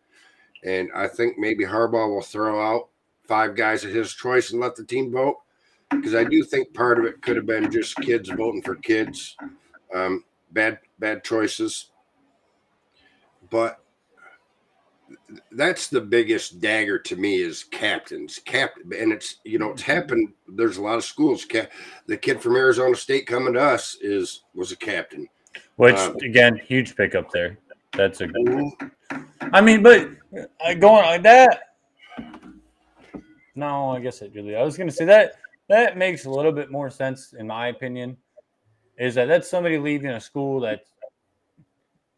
and 0.63 0.89
I 0.95 1.07
think 1.07 1.37
maybe 1.37 1.63
Harbaugh 1.63 2.09
will 2.09 2.21
throw 2.21 2.61
out 2.61 2.89
five 3.27 3.55
guys 3.55 3.85
of 3.85 3.91
his 3.91 4.13
choice 4.13 4.51
and 4.51 4.59
let 4.59 4.75
the 4.75 4.83
team 4.83 5.11
vote 5.11 5.37
because 5.89 6.15
I 6.15 6.23
do 6.23 6.43
think 6.43 6.73
part 6.73 6.99
of 6.99 7.05
it 7.05 7.21
could 7.21 7.35
have 7.37 7.45
been 7.45 7.71
just 7.71 7.95
kids 7.97 8.29
voting 8.29 8.61
for 8.61 8.75
kids, 8.75 9.37
um, 9.95 10.23
bad 10.51 10.79
bad 10.99 11.23
choices, 11.23 11.91
but 13.49 13.79
that's 15.51 15.87
the 15.87 16.01
biggest 16.01 16.59
dagger 16.59 16.99
to 16.99 17.15
me 17.15 17.37
is 17.37 17.63
captains. 17.63 18.39
Captain 18.43 18.91
and 18.93 19.13
it's 19.13 19.37
you 19.45 19.59
know 19.59 19.71
it's 19.71 19.81
happened 19.81 20.33
there's 20.47 20.77
a 20.77 20.81
lot 20.81 20.97
of 20.97 21.05
schools. 21.05 21.45
Cap, 21.45 21.71
the 22.07 22.17
kid 22.17 22.41
from 22.41 22.55
arizona 22.55 22.95
state 22.95 23.25
coming 23.27 23.53
to 23.53 23.61
us 23.61 23.97
is 24.01 24.43
was 24.53 24.73
a 24.73 24.77
captain 24.77 25.29
Which 25.75 25.95
Um, 25.95 26.15
again, 26.17 26.57
huge 26.57 26.95
pickup 26.95 27.31
there. 27.31 27.57
That's 27.93 28.21
a 28.21 28.27
good. 28.27 28.71
I 29.41 29.61
mean, 29.61 29.83
but 29.83 30.09
uh, 30.63 30.73
going 30.75 31.05
like 31.05 31.23
that. 31.23 31.75
No, 33.55 33.91
I 33.91 33.99
guess 33.99 34.21
it 34.21 34.31
really. 34.33 34.55
I 34.55 34.63
was 34.63 34.77
going 34.77 34.89
to 34.89 34.95
say 34.95 35.05
that 35.05 35.33
that 35.69 35.97
makes 35.97 36.25
a 36.25 36.29
little 36.29 36.51
bit 36.51 36.71
more 36.71 36.89
sense 36.89 37.33
in 37.33 37.47
my 37.47 37.67
opinion. 37.67 38.17
Is 38.97 39.15
that 39.15 39.27
that's 39.27 39.49
somebody 39.49 39.77
leaving 39.77 40.11
a 40.11 40.21
school 40.21 40.59
that's 40.59 40.93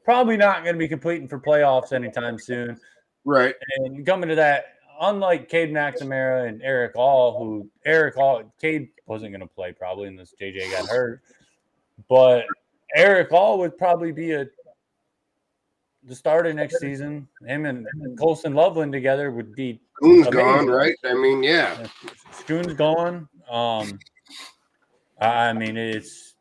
probably 0.03 0.37
not 0.37 0.63
going 0.63 0.75
to 0.75 0.79
be 0.79 0.87
competing 0.87 1.27
for 1.27 1.39
playoffs 1.39 1.93
anytime 1.93 2.37
soon. 2.37 2.79
right 3.25 3.55
And 3.77 4.05
coming 4.05 4.29
to 4.29 4.35
that, 4.35 4.75
unlike 5.01 5.49
Cade 5.49 5.71
McNamara 5.71 6.47
and 6.47 6.61
Erick 6.61 6.93
All, 6.95 7.37
who 7.37 7.69
Erick 7.85 8.17
All, 8.17 8.43
Cade 8.61 8.89
wasn't 9.07 9.31
going 9.31 9.41
to 9.41 9.47
play 9.47 9.71
probably 9.73 10.07
unless 10.07 10.33
JJ 10.39 10.71
got 10.71 10.87
hurt, 10.87 11.21
but 12.07 12.45
Erick 12.95 13.31
All 13.31 13.59
would 13.59 13.77
probably 13.77 14.11
be 14.11 14.31
a 14.31 14.47
the 16.03 16.15
starter 16.15 16.53
next 16.53 16.79
season. 16.79 17.27
Him 17.45 17.65
and 17.65 17.85
Colston 18.17 18.53
Loveland 18.53 18.91
together 18.93 19.31
would 19.31 19.53
be. 19.55 19.79
Coon's 20.01 20.27
Amazing. 20.27 20.45
gone 20.45 20.67
right 20.67 20.93
i 21.05 21.13
mean 21.13 21.41
yeah 21.41 21.87
Schoon's 22.31 22.73
gone. 22.73 23.29
Um, 23.49 23.97
I 25.19 25.47
I 25.49 25.53
mean 25.53 25.77
it's 25.77 26.35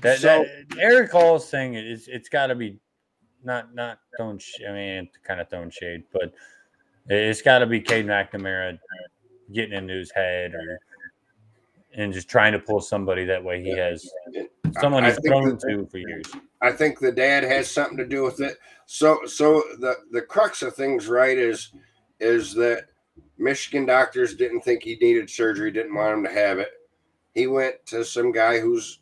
that, 0.00 0.18
So- 0.20 0.44
that 0.68 0.78
Erick 0.78 1.14
All 1.14 1.36
is 1.36 1.44
saying 1.44 1.74
it, 1.74 1.86
it's 1.86 2.06
it's 2.08 2.28
got 2.28 2.46
to 2.48 2.54
be 2.54 2.78
not 3.44 3.74
not 3.74 3.98
throwing. 4.16 4.38
sh- 4.38 4.60
I 4.68 4.72
mean, 4.72 5.08
kind 5.24 5.40
of 5.40 5.48
throwing 5.50 5.70
shade, 5.70 6.04
but 6.12 6.32
it's 7.08 7.42
got 7.42 7.58
to 7.58 7.66
be 7.66 7.80
Cade 7.80 8.06
McNamara 8.06 8.78
getting 9.52 9.76
into 9.76 9.94
his 9.94 10.10
head 10.12 10.54
or 10.54 10.78
and 11.94 12.12
just 12.12 12.28
trying 12.28 12.52
to 12.52 12.58
pull 12.58 12.80
somebody 12.80 13.24
that 13.24 13.42
way 13.42 13.62
he 13.62 13.70
has 13.76 14.08
someone 14.80 15.04
he's 15.04 15.18
thrown 15.26 15.50
that- 15.50 15.60
to 15.60 15.86
for 15.86 15.98
years. 15.98 16.26
I 16.62 16.72
think 16.72 16.98
the 16.98 17.12
dad 17.12 17.42
has 17.42 17.70
something 17.70 17.96
to 17.96 18.06
do 18.06 18.22
with 18.22 18.40
it. 18.40 18.58
So 18.86 19.20
so 19.24 19.62
the 19.78 19.96
the 20.10 20.22
crux 20.22 20.62
of 20.62 20.74
things, 20.74 21.08
right, 21.08 21.36
is 21.38 21.72
is 22.20 22.54
that 22.54 22.84
Michigan 23.38 23.86
doctors 23.86 24.34
didn't 24.34 24.60
think 24.60 24.82
he 24.82 24.96
needed 25.00 25.30
surgery, 25.30 25.70
didn't 25.70 25.94
want 25.94 26.18
him 26.18 26.24
to 26.24 26.30
have 26.30 26.58
it. 26.58 26.68
He 27.34 27.46
went 27.46 27.76
to 27.86 28.04
some 28.04 28.32
guy 28.32 28.60
who's 28.60 29.00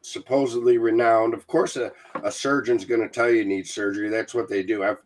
supposedly 0.00 0.78
renowned. 0.78 1.34
Of 1.34 1.46
course, 1.46 1.76
a, 1.76 1.92
a 2.22 2.32
surgeon's 2.32 2.84
going 2.84 3.02
to 3.02 3.08
tell 3.08 3.28
you 3.28 3.38
you 3.38 3.44
need 3.44 3.66
surgery. 3.66 4.08
That's 4.08 4.34
what 4.34 4.48
they 4.48 4.62
do. 4.62 4.82
I've 4.82 4.98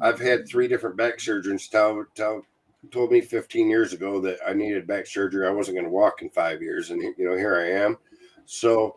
I've 0.00 0.20
had 0.20 0.48
three 0.48 0.68
different 0.68 0.96
back 0.96 1.20
surgeons 1.20 1.68
tell 1.68 2.04
tell 2.14 2.42
told 2.90 3.12
me 3.12 3.20
15 3.20 3.68
years 3.68 3.92
ago 3.92 4.20
that 4.20 4.38
I 4.46 4.52
needed 4.52 4.86
back 4.86 5.06
surgery. 5.06 5.46
I 5.46 5.50
wasn't 5.50 5.76
going 5.76 5.86
to 5.86 5.92
walk 5.92 6.22
in 6.22 6.30
five 6.30 6.62
years, 6.62 6.90
and 6.90 7.02
you 7.02 7.28
know 7.28 7.36
here 7.36 7.56
I 7.56 7.84
am. 7.84 7.98
So, 8.46 8.96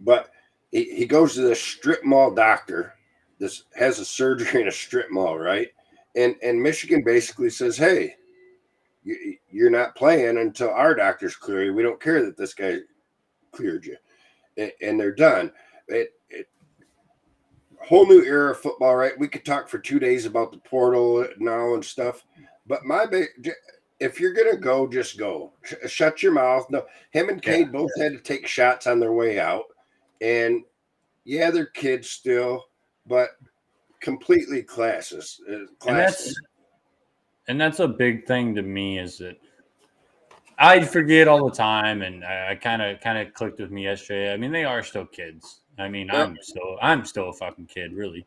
but 0.00 0.30
he, 0.70 0.84
he 0.94 1.06
goes 1.06 1.34
to 1.34 1.42
the 1.42 1.54
strip 1.54 2.04
mall 2.04 2.32
doctor. 2.32 2.94
This 3.38 3.64
has 3.74 3.98
a 3.98 4.04
surgery 4.04 4.62
in 4.62 4.68
a 4.68 4.72
strip 4.72 5.10
mall, 5.10 5.38
right? 5.38 5.68
And 6.16 6.36
and 6.42 6.62
Michigan 6.62 7.02
basically 7.04 7.50
says, 7.50 7.76
"Hey, 7.76 8.16
you, 9.04 9.36
you're 9.50 9.70
not 9.70 9.96
playing 9.96 10.38
until 10.38 10.70
our 10.70 10.94
doctors 10.94 11.36
clear 11.36 11.64
you. 11.64 11.74
We 11.74 11.82
don't 11.82 12.00
care 12.00 12.24
that 12.24 12.36
this 12.36 12.54
guy 12.54 12.78
cleared 13.52 13.84
you." 13.84 13.96
And, 14.56 14.72
and 14.82 15.00
they're 15.00 15.14
done. 15.14 15.52
It, 15.88 16.12
it 16.28 16.48
whole 17.80 18.06
new 18.06 18.22
era 18.22 18.52
of 18.52 18.60
football, 18.60 18.94
right? 18.96 19.18
We 19.18 19.28
could 19.28 19.44
talk 19.44 19.68
for 19.68 19.78
two 19.78 19.98
days 19.98 20.26
about 20.26 20.52
the 20.52 20.58
portal 20.58 21.26
now 21.38 21.74
and 21.74 21.84
stuff, 21.84 22.24
but 22.70 22.84
my 22.84 23.04
big, 23.04 23.26
if 23.98 24.20
you're 24.20 24.32
gonna 24.32 24.56
go, 24.56 24.86
just 24.86 25.18
go. 25.18 25.52
Sh- 25.64 25.90
shut 25.90 26.22
your 26.22 26.30
mouth. 26.32 26.70
No, 26.70 26.86
him 27.10 27.28
and 27.28 27.44
Yeah. 27.44 27.52
Cade 27.56 27.72
both 27.72 27.90
had 27.98 28.12
to 28.12 28.18
take 28.20 28.46
shots 28.46 28.86
on 28.86 29.00
their 29.00 29.12
way 29.12 29.40
out, 29.40 29.64
and 30.20 30.62
yeah, 31.24 31.50
they're 31.50 31.66
kids 31.66 32.08
still, 32.08 32.66
but 33.06 33.30
completely 34.00 34.62
classes. 34.62 35.40
Uh, 35.48 35.52
and 35.52 35.78
classes. 35.80 36.26
that's 36.26 36.40
and 37.48 37.60
that's 37.60 37.80
a 37.80 37.88
big 37.88 38.24
thing 38.26 38.54
to 38.54 38.62
me 38.62 39.00
is 39.00 39.18
that 39.18 39.36
I 40.56 40.84
forget 40.84 41.26
all 41.26 41.48
the 41.48 41.56
time, 41.56 42.02
and 42.02 42.24
I 42.24 42.54
kind 42.54 42.80
of 42.82 43.00
kind 43.00 43.18
of 43.18 43.34
clicked 43.34 43.58
with 43.58 43.72
me 43.72 43.82
yesterday. 43.82 44.32
I 44.32 44.36
mean, 44.36 44.52
they 44.52 44.64
are 44.64 44.84
still 44.84 45.06
kids. 45.06 45.62
I 45.76 45.88
mean, 45.88 46.06
Yeah. 46.06 46.22
I'm 46.22 46.36
still 46.40 46.78
I'm 46.80 47.04
still 47.04 47.30
a 47.30 47.32
fucking 47.32 47.66
kid, 47.66 47.94
really. 47.94 48.24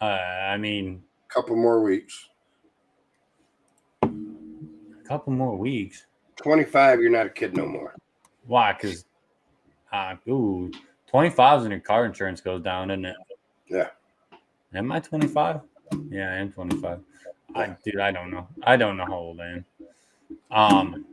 Uh, 0.00 0.04
I 0.04 0.56
mean, 0.58 1.04
couple 1.28 1.54
more 1.54 1.82
weeks. 1.82 2.28
A 5.04 5.08
couple 5.08 5.32
more 5.32 5.56
weeks. 5.56 6.06
25, 6.36 7.00
you're 7.00 7.10
not 7.10 7.26
a 7.26 7.30
kid 7.30 7.56
no 7.56 7.66
more. 7.66 7.94
Why? 8.46 8.72
Because 8.72 9.04
uh, 9.92 10.16
ooh, 10.28 10.70
25 11.06 11.62
and 11.62 11.70
your 11.70 11.80
car 11.80 12.04
insurance 12.06 12.40
goes 12.40 12.62
down, 12.62 12.90
isn't 12.90 13.04
it? 13.04 13.16
Yeah. 13.68 13.88
Am 14.74 14.90
I 14.90 15.00
25? 15.00 15.60
Yeah, 16.10 16.32
I 16.32 16.36
am 16.36 16.52
25. 16.52 17.00
I 17.54 17.76
dude, 17.84 18.00
I 18.00 18.10
don't 18.10 18.30
know. 18.30 18.48
I 18.64 18.76
don't 18.76 18.96
know 18.96 19.04
how 19.04 19.14
old 19.14 19.40
I 19.40 19.46
am. 19.46 19.64
Um 20.50 21.06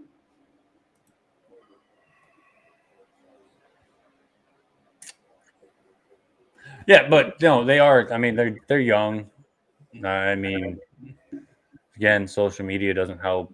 Yeah, 6.88 7.08
but 7.08 7.40
no, 7.42 7.64
they 7.64 7.78
are. 7.80 8.12
I 8.12 8.18
mean, 8.18 8.36
they're 8.36 8.58
they're 8.68 8.80
young. 8.80 9.30
I 10.04 10.36
mean, 10.36 10.80
again, 11.96 12.28
social 12.28 12.66
media 12.66 12.94
doesn't 12.94 13.20
help. 13.20 13.54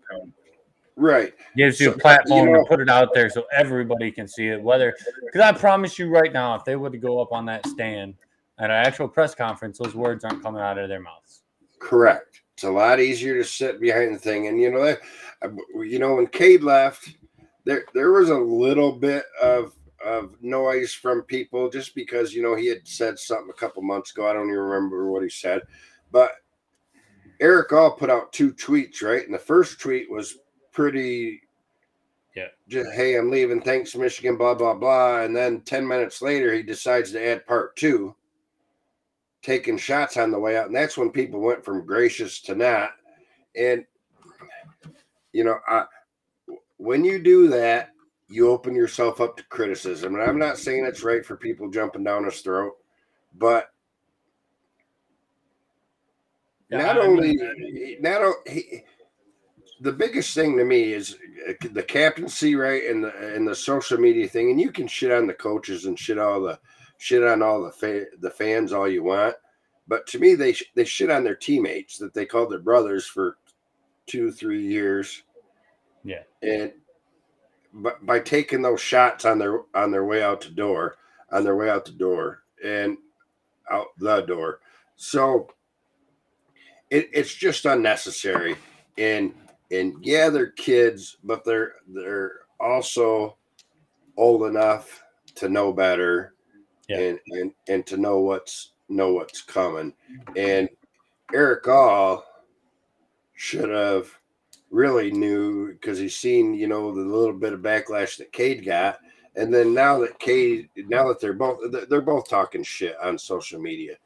Right. 0.96 1.34
Gives 1.56 1.80
you 1.80 1.88
So, 1.88 1.92
a 1.92 1.96
you 1.96 2.00
platform 2.02 2.52
know- 2.54 2.64
to 2.64 2.66
put 2.68 2.80
it 2.80 2.90
out 2.90 3.14
there 3.14 3.30
so 3.30 3.46
everybody 3.52 4.12
can 4.12 4.28
see 4.28 4.48
it. 4.48 4.62
Whether 4.62 4.96
because 5.26 5.42
I 5.42 5.52
promise 5.52 6.00
you 6.00 6.10
right 6.10 6.34
now, 6.34 6.56
if 6.56 6.66
they 6.66 6.76
were 6.76 6.90
to 6.90 6.98
go 6.98 7.20
up 7.22 7.32
on 7.32 7.46
that 7.46 7.66
stand 7.68 8.16
at 8.58 8.72
an 8.72 8.72
actual 8.72 9.08
press 9.08 9.36
conference, 9.36 9.78
those 9.78 9.94
words 9.94 10.24
aren't 10.24 10.42
coming 10.42 10.62
out 10.62 10.80
of 10.80 10.90
their 10.90 11.00
mouths. 11.00 11.44
Correct. 11.80 12.42
It's 12.56 12.64
a 12.64 12.72
lot 12.72 13.00
easier 13.00 13.36
to 13.36 13.44
sit 13.44 13.80
behind 13.80 14.16
the 14.16 14.20
thing, 14.20 14.48
and 14.48 14.60
you 14.60 14.72
know 14.72 14.84
that. 14.84 15.00
uh, 15.44 15.50
You 15.80 16.00
know 16.00 16.16
when 16.16 16.26
Cade 16.26 16.64
left, 16.64 17.16
there 17.66 17.86
there 17.94 18.12
was 18.12 18.30
a 18.30 18.38
little 18.38 18.92
bit 18.92 19.26
of 19.40 19.74
of 20.04 20.42
noise 20.42 20.94
from 20.94 21.22
people 21.24 21.70
just 21.70 21.94
because 21.94 22.34
you 22.34 22.42
know 22.42 22.56
he 22.56 22.66
had 22.66 22.88
said 22.88 23.20
something 23.20 23.52
a 23.52 23.60
couple 23.60 23.84
months 23.84 24.12
ago. 24.12 24.28
I 24.28 24.34
don't 24.34 24.48
even 24.50 24.58
remember 24.58 25.12
what 25.12 25.22
he 25.22 25.30
said, 25.30 25.62
but 26.12 26.32
Erick 27.40 27.74
All 27.74 27.92
put 27.92 28.10
out 28.10 28.34
two 28.34 28.54
tweets, 28.54 29.02
right? 29.02 29.26
And 29.26 29.34
the 29.34 29.40
first 29.40 29.80
tweet 29.80 30.10
was 30.10 30.38
pretty. 30.72 31.42
Yeah. 32.36 32.48
Just 32.68 32.92
hey, 32.94 33.18
I'm 33.18 33.32
leaving. 33.32 33.62
Thanks, 33.62 33.96
Michigan. 33.96 34.38
Blah 34.38 34.56
blah 34.56 34.76
blah. 34.76 35.22
And 35.22 35.36
then 35.36 35.62
ten 35.62 35.88
minutes 35.88 36.22
later, 36.22 36.54
he 36.54 36.64
decides 36.64 37.12
to 37.12 37.26
add 37.26 37.48
part 37.48 37.76
two 37.76 38.16
taking 39.42 39.78
shots 39.78 40.18
on 40.18 40.30
the 40.32 40.40
way 40.40 40.58
out. 40.58 40.68
And 40.68 40.76
that's 40.76 40.98
when 40.98 41.10
people 41.10 41.40
went 41.40 41.64
from 41.64 41.86
gracious 41.86 42.42
to 42.42 42.56
not. 42.56 42.92
And, 43.56 43.86
you 45.32 45.44
know, 45.46 45.58
I, 45.68 45.86
when 46.78 47.06
you 47.06 47.18
do 47.20 47.48
that, 47.50 47.92
you 48.28 48.50
open 48.50 48.76
yourself 48.76 49.22
up 49.22 49.38
to 49.38 49.44
criticism. 49.46 50.16
And 50.16 50.24
I'm 50.24 50.38
not 50.38 50.58
saying 50.58 50.86
it's 50.86 51.04
right 51.04 51.26
for 51.26 51.38
people 51.38 51.70
jumping 51.70 52.04
down 52.04 52.26
his 52.26 52.42
throat, 52.42 52.74
but 53.36 53.70
Yeah, 56.70 56.80
not 56.80 56.98
I 56.98 57.02
only, 57.06 57.38
not 58.02 58.22
o- 58.22 58.42
he, 58.46 58.84
the 59.82 59.92
biggest 59.92 60.34
thing 60.34 60.58
to 60.58 60.66
me 60.66 60.94
is 60.94 61.18
uh, 61.48 61.54
the 61.72 61.84
captaincy, 61.84 62.56
right, 62.56 62.84
and 62.86 63.04
the 63.04 63.36
and 63.36 63.48
the 63.48 63.56
social 63.56 63.98
media 63.98 64.28
thing. 64.28 64.52
And 64.52 64.60
you 64.60 64.72
can 64.72 64.88
shit 64.88 65.12
on 65.12 65.28
the 65.28 65.34
coaches 65.34 65.86
and 65.86 65.98
shit 65.98 66.18
all 66.18 66.42
the 66.42 66.60
shit 66.98 67.24
on 67.24 67.42
all 67.42 67.64
the 67.64 67.72
fa- 67.72 68.08
the 68.20 68.30
fans 68.32 68.74
all 68.74 68.88
you 68.90 69.04
want, 69.04 69.36
but 69.88 70.06
to 70.08 70.20
me, 70.20 70.36
they 70.36 70.56
they 70.76 70.84
shit 70.84 71.10
on 71.12 71.24
their 71.24 71.36
teammates 71.36 71.98
that 72.00 72.14
they 72.14 72.26
called 72.26 72.52
their 72.52 72.60
brothers 72.60 73.06
for 73.06 73.38
two 74.08 74.32
three 74.32 74.66
years. 74.66 75.24
Yeah. 76.04 76.24
and 76.42 76.72
but 77.74 78.06
by 78.06 78.20
taking 78.20 78.62
those 78.62 78.82
shots 78.82 79.26
on 79.26 79.38
their 79.38 79.62
on 79.76 79.92
their 79.92 80.06
way 80.06 80.24
out 80.24 80.42
the 80.42 80.50
door, 80.50 80.98
on 81.32 81.44
their 81.44 81.56
way 81.56 81.70
out 81.70 81.86
the 81.86 81.92
door, 81.92 82.44
and 82.64 82.98
out 83.70 83.88
the 84.00 84.22
door, 84.22 84.60
so 84.96 85.50
it, 86.90 87.10
it's 87.14 87.34
just 87.34 87.66
unnecessary. 87.66 88.56
And 88.98 89.34
and 89.72 89.96
yeah, 90.02 90.30
they're 90.30 90.52
kids, 90.52 91.18
but 91.24 91.44
they're 91.44 91.74
they're 91.88 92.40
also 92.60 93.38
old 94.16 94.44
enough 94.44 95.04
to 95.36 95.50
know 95.50 95.72
better 95.72 96.34
Yeah. 96.88 97.00
and, 97.00 97.20
and 97.32 97.52
and 97.68 97.86
to 97.88 97.98
know 97.98 98.20
what's 98.20 98.72
know 98.90 99.14
what's 99.14 99.42
coming. 99.42 99.94
And 100.36 100.70
Erick 101.34 101.68
All 101.68 102.24
should 103.36 103.70
have 103.70 104.10
really 104.72 105.12
knew 105.12 105.72
because 105.74 105.98
he's 106.00 106.16
seen, 106.16 106.54
you 106.54 106.68
know, 106.68 106.92
the 106.94 107.02
little 107.02 107.34
bit 107.38 107.54
of 107.54 107.60
backlash 107.62 108.18
that 108.18 108.32
Cade 108.32 108.66
got. 108.66 109.00
And 109.36 109.54
then 109.54 109.74
now 109.74 110.00
that 110.00 110.18
Cade, 110.20 110.70
now 110.76 111.08
that 111.10 111.20
they're 111.22 111.34
both 111.34 111.60
they're 111.90 112.02
both 112.02 112.28
talking 112.28 112.64
shit 112.64 112.96
on 113.04 113.18
social 113.20 113.60
media, 113.60 113.98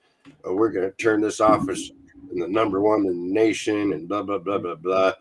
uh, 0.45 0.53
we're 0.53 0.71
gonna 0.71 0.91
turn 0.91 1.21
this 1.21 1.39
office 1.39 1.91
in 2.32 2.39
the 2.39 2.47
number 2.47 2.82
one 2.82 3.05
in 3.05 3.07
the 3.07 3.34
nation 3.34 3.93
and 3.93 4.07
blah 4.07 4.22
blah 4.24 4.38
blah 4.38 4.57
blah 4.57 4.76
blah. 4.76 5.13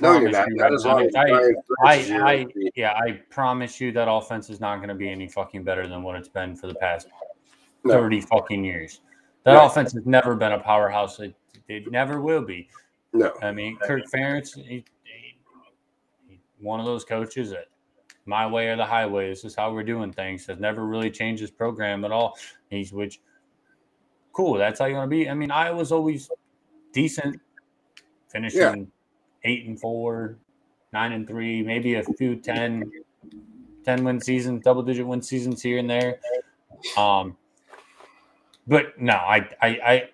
No, 0.00 0.18
you're 0.18 0.30
not. 0.30 0.48
you, 0.48 0.56
Not 0.56 0.72
as 0.72 0.86
I- 0.86 1.04
as 1.04 1.14
I- 1.14 1.20
I, 1.22 1.30
Ferentz 1.30 1.98
is 2.00 2.08
your 2.10 2.26
I, 2.26 2.46
yeah, 2.74 2.92
I 2.94 3.12
promise 3.28 3.80
you 3.80 3.92
that 3.92 4.10
offense 4.10 4.48
is 4.48 4.60
not 4.60 4.76
going 4.76 4.88
to 4.88 4.94
be 4.94 5.10
any 5.10 5.28
fucking 5.28 5.62
better 5.64 5.86
than 5.86 6.02
what 6.02 6.16
it's 6.16 6.28
been 6.28 6.56
for 6.56 6.68
the 6.68 6.74
past 6.76 7.08
No. 7.84 7.94
30 7.94 8.20
fucking 8.22 8.64
years. 8.64 9.00
That 9.44 9.54
Right. 9.54 9.66
offense 9.66 9.92
has 9.92 10.06
never 10.06 10.34
been 10.36 10.52
a 10.52 10.58
powerhouse. 10.58 11.18
It, 11.20 11.34
it 11.68 11.90
never 11.90 12.20
will 12.20 12.42
be. 12.42 12.68
no. 13.12 13.32
I 13.42 13.52
mean, 13.52 13.76
Kirk 13.78 14.04
Ferentz, 14.14 14.54
he, 14.54 14.62
he, 14.62 14.84
he- 16.28 16.40
one 16.60 16.78
of 16.80 16.86
those 16.86 17.04
coaches 17.04 17.50
that 17.50 17.66
my 18.26 18.46
way 18.46 18.68
or 18.68 18.76
the 18.76 18.84
highway. 18.86 19.28
This 19.28 19.44
is 19.44 19.54
how 19.56 19.72
we're 19.72 19.82
doing 19.82 20.12
things. 20.12 20.46
Has 20.46 20.60
never 20.60 20.86
really 20.86 21.10
changed 21.10 21.40
his 21.40 21.50
program 21.50 22.04
at 22.04 22.12
all. 22.12 22.38
He's 22.70 22.92
which 22.92 23.20
cool. 24.32 24.58
That's 24.58 24.78
how 24.80 24.86
you 24.86 24.94
want 24.94 25.10
to 25.10 25.16
be. 25.16 25.28
I 25.28 25.34
mean, 25.34 25.50
Iowa's 25.50 25.92
always 25.92 26.30
decent, 26.92 27.40
finishing 28.28 28.90
eight 29.44 29.66
and 29.66 29.80
four, 29.80 30.36
nine 30.92 31.12
and 31.12 31.26
three, 31.26 31.62
maybe 31.62 31.94
a 31.94 32.02
few 32.02 32.36
10, 32.36 32.90
10 33.84 34.04
win 34.04 34.20
seasons, 34.20 34.62
double 34.62 34.82
digit 34.82 35.06
win 35.06 35.22
seasons 35.22 35.62
here 35.62 35.78
and 35.78 35.88
there. 35.88 36.18
Um, 36.96 37.36
but 38.66 39.00
no, 39.00 39.14
I 39.14 39.48
I 39.60 39.68
I, 39.68 40.08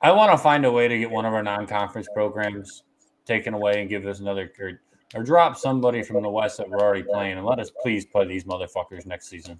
I 0.00 0.12
want 0.12 0.32
to 0.32 0.38
find 0.38 0.64
a 0.64 0.72
way 0.72 0.88
to 0.88 0.98
get 0.98 1.10
one 1.10 1.24
of 1.24 1.34
our 1.34 1.42
non 1.42 1.66
conference 1.66 2.08
programs 2.12 2.82
taken 3.24 3.54
away 3.54 3.80
and 3.80 3.88
give 3.88 4.06
us 4.06 4.20
another 4.20 4.50
or, 4.58 4.80
or 5.14 5.22
drop 5.22 5.56
somebody 5.56 6.02
from 6.02 6.22
the 6.22 6.28
West 6.28 6.56
that 6.56 6.68
we're 6.68 6.80
already 6.80 7.02
playing 7.02 7.36
and 7.36 7.46
let 7.46 7.58
us 7.58 7.70
please 7.82 8.06
play 8.06 8.26
these 8.26 8.44
motherfuckers 8.44 9.06
next 9.06 9.28
season. 9.28 9.58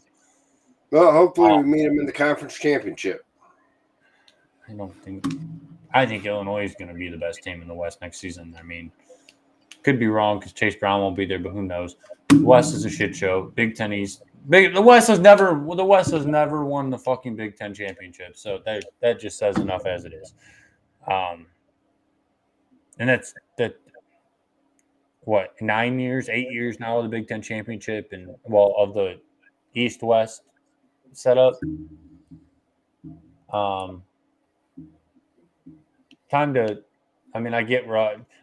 Well, 0.90 1.12
hopefully 1.12 1.52
Uh, 1.52 1.58
we 1.58 1.64
meet 1.64 1.84
them 1.84 1.98
in 2.00 2.06
the 2.06 2.12
conference 2.12 2.58
championship. 2.58 3.24
I 4.68 4.72
don't 4.74 4.94
think 5.02 5.24
I 5.94 6.04
think 6.04 6.26
Illinois 6.26 6.64
is 6.64 6.74
going 6.78 6.88
to 6.88 6.94
be 6.94 7.08
the 7.08 7.16
best 7.16 7.42
team 7.42 7.62
in 7.62 7.68
the 7.68 7.74
West 7.74 8.00
next 8.00 8.18
season. 8.18 8.54
I 8.58 8.62
mean, 8.62 8.92
could 9.82 9.98
be 9.98 10.08
wrong 10.08 10.38
because 10.38 10.52
Chase 10.52 10.76
Brown 10.76 11.00
won't 11.00 11.16
be 11.16 11.24
there, 11.24 11.38
but 11.38 11.52
who 11.52 11.62
knows? 11.62 11.96
The 12.28 12.44
West 12.44 12.74
is 12.74 12.84
a 12.84 12.90
shit 12.90 13.16
show. 13.16 13.52
Big 13.54 13.74
Ten 13.74 13.92
East. 13.92 14.22
Big, 14.48 14.74
the 14.74 14.82
West 14.82 15.08
has 15.08 15.18
never 15.18 15.50
the 15.74 15.84
West 15.84 16.10
has 16.10 16.26
never 16.26 16.64
won 16.64 16.90
the 16.90 16.98
fucking 16.98 17.36
Big 17.36 17.56
Ten 17.56 17.72
championship. 17.72 18.36
So 18.36 18.60
that 18.66 18.84
that 19.00 19.18
just 19.18 19.38
says 19.38 19.56
enough 19.56 19.86
as 19.86 20.04
it 20.04 20.12
is. 20.12 20.34
Um, 21.10 21.46
and 22.98 23.08
that's 23.08 23.34
that. 23.56 23.76
What 25.22 25.54
nine 25.60 25.98
years, 25.98 26.30
eight 26.30 26.50
years 26.50 26.80
now 26.80 26.98
of 26.98 27.04
the 27.04 27.10
Big 27.10 27.28
Ten 27.28 27.42
championship, 27.42 28.10
and 28.12 28.34
well 28.44 28.74
of 28.78 28.94
the 28.94 29.20
East 29.74 30.02
West 30.02 30.42
setup. 31.12 31.54
Um, 33.52 34.02
time 36.30 36.54
to 36.54 36.82
I 37.34 37.40
mean, 37.40 37.54
I 37.54 37.62
get. 37.62 37.88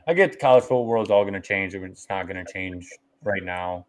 I 0.07 0.13
get 0.13 0.33
the 0.33 0.38
college 0.38 0.63
football 0.63 0.86
world's 0.86 1.09
all 1.09 1.23
going 1.23 1.33
to 1.33 1.41
change. 1.41 1.73
It's 1.73 2.07
not 2.09 2.27
going 2.27 2.43
to 2.43 2.51
change 2.51 2.88
right 3.23 3.43
now. 3.43 3.86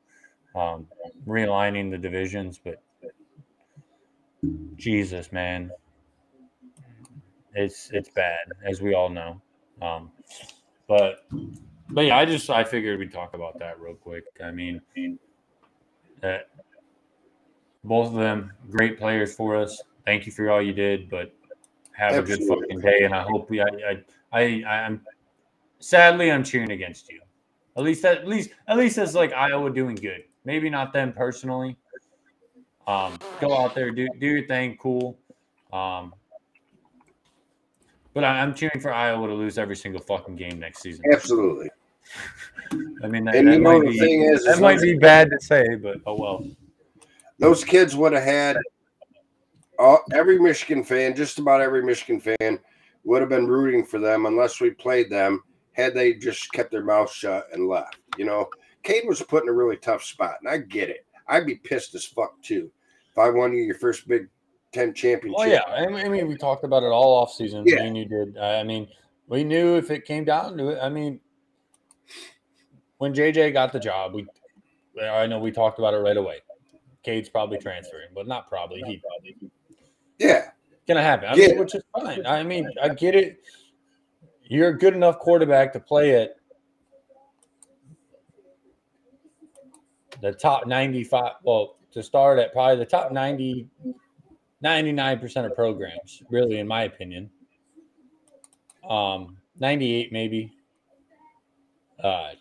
Um, 0.54 0.86
realigning 1.26 1.90
the 1.90 1.98
divisions, 1.98 2.58
but 2.62 2.82
Jesus, 4.76 5.30
man, 5.30 5.70
it's 7.54 7.90
it's 7.92 8.08
bad 8.08 8.38
as 8.64 8.80
we 8.80 8.94
all 8.94 9.10
know. 9.10 9.40
Um, 9.82 10.10
but 10.88 11.26
but 11.90 12.06
yeah, 12.06 12.16
I 12.16 12.24
just 12.24 12.48
I 12.48 12.64
figured 12.64 12.98
we'd 12.98 13.12
talk 13.12 13.34
about 13.34 13.58
that 13.58 13.78
real 13.78 13.94
quick. 13.94 14.24
I 14.42 14.50
mean, 14.50 14.80
that 16.22 16.48
both 17.84 18.08
of 18.08 18.14
them 18.14 18.50
great 18.70 18.98
players 18.98 19.34
for 19.34 19.56
us. 19.56 19.82
Thank 20.06 20.24
you 20.24 20.32
for 20.32 20.50
all 20.50 20.62
you 20.62 20.72
did, 20.72 21.10
but 21.10 21.35
have 21.96 22.14
a 22.14 22.22
good 22.22 22.42
fucking 22.46 22.80
day. 22.80 23.04
And 23.04 23.14
I 23.14 23.22
hope 23.22 23.50
we 23.50 23.60
I 23.60 23.66
I, 24.32 24.42
I 24.64 24.64
I'm 24.84 25.00
sadly 25.78 26.30
I'm 26.30 26.44
cheering 26.44 26.70
against 26.70 27.08
you. 27.10 27.20
At 27.76 27.82
least 27.82 28.04
at 28.04 28.26
least 28.26 28.50
at 28.68 28.76
least 28.76 28.98
it's 28.98 29.14
like 29.14 29.32
Iowa 29.32 29.70
doing 29.70 29.96
good. 29.96 30.24
Maybe 30.44 30.70
not 30.70 30.92
them 30.92 31.12
personally. 31.12 31.76
Um, 32.86 33.18
go 33.40 33.56
out 33.56 33.74
there, 33.74 33.90
do 33.90 34.08
do 34.20 34.26
your 34.26 34.46
thing, 34.46 34.76
cool. 34.80 35.18
Um, 35.72 36.14
but 38.14 38.24
I, 38.24 38.40
I'm 38.40 38.54
cheering 38.54 38.80
for 38.80 38.92
Iowa 38.92 39.26
to 39.26 39.34
lose 39.34 39.58
every 39.58 39.76
single 39.76 40.00
fucking 40.00 40.36
game 40.36 40.58
next 40.60 40.82
season. 40.82 41.04
Absolutely. 41.12 41.68
I 43.02 43.08
mean, 43.08 43.24
that, 43.24 43.34
And 43.34 43.48
that 43.48 43.54
you 43.54 43.58
know 43.60 43.78
might 43.78 43.86
the 43.86 43.92
be 43.92 43.98
thing 43.98 44.22
is, 44.22 44.44
that 44.44 44.60
might 44.60 44.80
be 44.80 44.96
bad 44.96 45.30
to 45.30 45.40
say, 45.40 45.74
but 45.74 45.98
oh 46.06 46.14
well. 46.14 46.46
those 47.38 47.64
kids 47.64 47.96
would 47.96 48.12
have 48.12 48.22
had 48.22 48.56
all, 49.78 50.02
every 50.12 50.38
Michigan 50.38 50.84
fan, 50.84 51.14
just 51.14 51.38
about 51.38 51.60
every 51.60 51.82
Michigan 51.82 52.20
fan, 52.20 52.58
would 53.04 53.20
have 53.20 53.28
been 53.28 53.46
rooting 53.46 53.84
for 53.84 53.98
them 53.98 54.26
unless 54.26 54.60
we 54.60 54.70
played 54.70 55.10
them. 55.10 55.42
Had 55.72 55.94
they 55.94 56.14
just 56.14 56.50
kept 56.52 56.70
their 56.70 56.84
mouth 56.84 57.12
shut 57.12 57.48
and 57.52 57.68
left, 57.68 57.98
you 58.16 58.24
know, 58.24 58.48
Cade 58.82 59.06
was 59.06 59.22
put 59.22 59.42
in 59.42 59.48
a 59.48 59.52
really 59.52 59.76
tough 59.76 60.02
spot, 60.02 60.36
and 60.40 60.48
I 60.48 60.58
get 60.58 60.88
it. 60.88 61.04
I'd 61.28 61.46
be 61.46 61.56
pissed 61.56 61.94
as 61.94 62.06
fuck 62.06 62.40
too 62.40 62.70
if 63.10 63.18
I 63.18 63.30
won 63.30 63.52
you 63.52 63.62
your 63.62 63.74
first 63.74 64.06
Big 64.06 64.28
Ten 64.72 64.90
oh, 64.90 64.92
championship. 64.92 65.38
Oh 65.38 65.44
yeah, 65.44 65.62
I 65.62 65.86
mean, 65.86 66.06
I 66.06 66.08
mean, 66.08 66.28
we 66.28 66.36
talked 66.36 66.64
about 66.64 66.82
it 66.82 66.86
all 66.86 67.14
off 67.14 67.32
season. 67.32 67.64
Yeah. 67.66 67.82
And 67.82 67.96
you 67.96 68.04
did. 68.04 68.38
I 68.38 68.62
mean, 68.62 68.88
we 69.26 69.42
knew 69.42 69.76
if 69.76 69.90
it 69.90 70.04
came 70.04 70.24
down 70.24 70.56
to 70.58 70.68
it. 70.68 70.78
I 70.80 70.88
mean, 70.88 71.20
when 72.98 73.14
JJ 73.14 73.52
got 73.52 73.72
the 73.72 73.80
job, 73.80 74.14
we 74.14 74.26
I 75.02 75.26
know 75.26 75.38
we 75.38 75.50
talked 75.50 75.78
about 75.78 75.94
it 75.94 75.98
right 75.98 76.16
away. 76.16 76.40
Cade's 77.02 77.28
probably 77.28 77.58
transferring, 77.58 78.08
but 78.14 78.26
not 78.26 78.48
probably. 78.48 78.82
He 78.86 78.98
probably 78.98 79.50
yeah, 80.18 80.50
gonna 80.86 81.02
happen. 81.02 81.28
I 81.28 81.34
Yeah. 81.34 81.48
mean, 81.48 81.58
which 81.58 81.74
is 81.74 81.82
fine. 81.92 82.26
I 82.26 82.42
mean, 82.42 82.68
I 82.80 82.88
get 82.90 83.14
it. 83.14 83.40
You're 84.42 84.68
a 84.68 84.78
good 84.78 84.94
enough 84.94 85.18
quarterback 85.18 85.72
to 85.72 85.80
play 85.80 86.14
at 86.22 86.36
the 90.20 90.32
top 90.32 90.66
95. 90.66 91.32
Well, 91.42 91.76
to 91.92 92.02
start 92.02 92.38
at 92.38 92.52
probably 92.52 92.76
the 92.76 92.86
top 92.86 93.10
90, 93.10 93.68
99% 94.62 95.46
of 95.46 95.54
programs, 95.54 96.22
really, 96.30 96.58
in 96.58 96.68
my 96.68 96.84
opinion. 96.84 97.30
Um, 98.88 99.38
98 99.58 100.12
maybe. 100.12 100.52
Uh, 102.02 102.32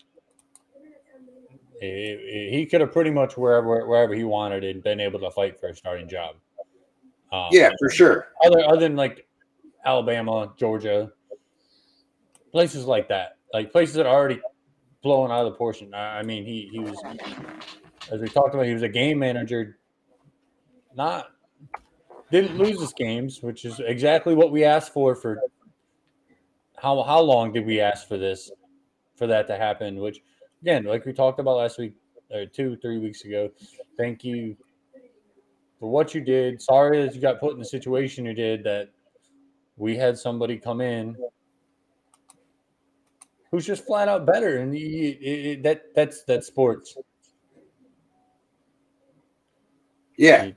he 1.80 2.68
could 2.70 2.82
have 2.82 2.92
pretty 2.92 3.12
much 3.12 3.38
wherever 3.38 3.86
wherever 3.86 4.14
he 4.14 4.24
wanted 4.24 4.64
and 4.64 4.82
been 4.84 5.00
able 5.00 5.20
to 5.20 5.32
fight 5.32 5.60
for 5.60 5.68
a 5.70 5.76
starting 5.76 6.08
job. 6.08 6.36
Um, 7.36 7.50
yeah, 7.52 7.70
for 7.80 7.90
sure. 7.90 8.28
other 8.46 8.64
other 8.66 8.80
than 8.80 8.96
like 8.96 9.28
Alabama, 9.86 10.54
Georgia, 10.58 11.12
places 12.54 12.86
like 12.86 13.10
that, 13.10 13.38
like 13.54 13.74
places 13.74 13.96
that 13.96 14.06
are 14.06 14.16
already 14.16 14.40
blowing 15.04 15.34
out 15.34 15.46
of 15.46 15.52
the 15.52 15.58
portion. 15.58 15.94
I, 15.94 16.20
I 16.20 16.24
mean, 16.24 16.46
he 16.46 16.70
he 16.72 16.80
was, 16.80 16.98
as 18.10 18.22
we 18.22 18.30
talked 18.30 18.54
about, 18.54 18.66
he 18.66 18.74
was 18.74 18.84
a 18.84 18.90
game 18.90 19.20
manager. 19.20 19.80
Not 20.96 21.28
didn't 22.32 22.58
lose 22.58 22.80
his 22.80 22.94
games, 22.94 23.44
which 23.44 23.66
is 23.66 23.82
exactly 23.82 24.34
what 24.34 24.52
we 24.52 24.64
asked 24.64 24.94
for. 24.94 25.14
For 25.14 25.42
how 26.78 27.04
how 27.04 27.20
long 27.20 27.52
did 27.52 27.66
we 27.66 27.82
ask 27.82 28.08
for 28.08 28.18
this, 28.18 28.50
for 29.18 29.28
that 29.28 29.46
to 29.48 29.58
happen? 29.58 29.98
Which 29.98 30.22
again, 30.62 30.86
like 30.86 31.06
we 31.06 31.12
talked 31.12 31.42
about 31.42 31.58
last 31.58 31.80
week 31.80 31.96
or 32.32 32.46
two 32.46 32.78
three 32.78 32.98
weeks 32.98 33.26
ago. 33.26 33.52
Thank 33.98 34.24
you 34.24 34.56
for 35.80 35.90
what 35.90 36.14
you 36.14 36.22
did. 36.22 36.62
Sorry 36.62 37.04
that 37.06 37.16
you 37.16 37.22
got 37.22 37.40
put 37.40 37.54
in 37.54 37.60
the 37.60 37.66
situation 37.66 38.26
you 38.26 38.34
did. 38.34 38.64
That 38.64 38.90
we 39.78 39.96
had 39.96 40.18
somebody 40.18 40.58
come 40.58 40.82
in 40.82 41.16
who's 43.56 43.66
just 43.66 43.86
flat 43.86 44.10
out 44.10 44.26
better, 44.26 44.58
and 44.58 44.78
you, 44.78 45.18
it, 45.22 45.24
it, 45.24 45.64
that 45.64 45.96
that's 45.96 46.24
that's 46.24 46.48
sports. 46.48 46.98
Yeah, 50.18 50.52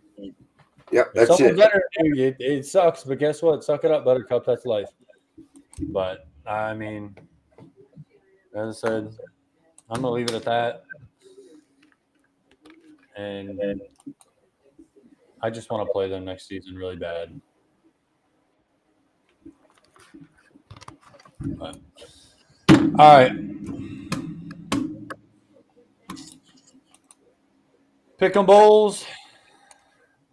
yep, 0.90 1.12
that's 1.14 1.40
it. 1.40 1.56
better 1.56 1.82
it, 1.96 2.36
it 2.38 2.66
sucks, 2.66 3.04
but 3.04 3.18
guess 3.18 3.40
what? 3.42 3.62
Suck 3.62 3.84
it 3.84 3.90
up, 3.90 4.04
Buttercup. 4.04 4.44
That's 4.44 4.66
life. 4.66 4.88
But 5.90 6.26
I 6.46 6.74
mean, 6.74 7.16
as 8.54 8.84
I 8.84 8.88
said, 8.88 9.14
I'm 9.90 10.02
gonna 10.02 10.10
leave 10.10 10.28
it 10.28 10.34
at 10.34 10.44
that. 10.44 10.84
And 13.16 13.80
I 15.40 15.50
just 15.50 15.70
want 15.70 15.86
to 15.86 15.92
play 15.92 16.08
them 16.08 16.24
next 16.24 16.48
season 16.48 16.74
really 16.74 16.96
bad. 16.96 17.40
But, 21.40 21.76
all 22.98 23.16
right. 23.16 23.32
Pick 28.18 28.36
'em 28.36 28.46
bowls. 28.46 29.06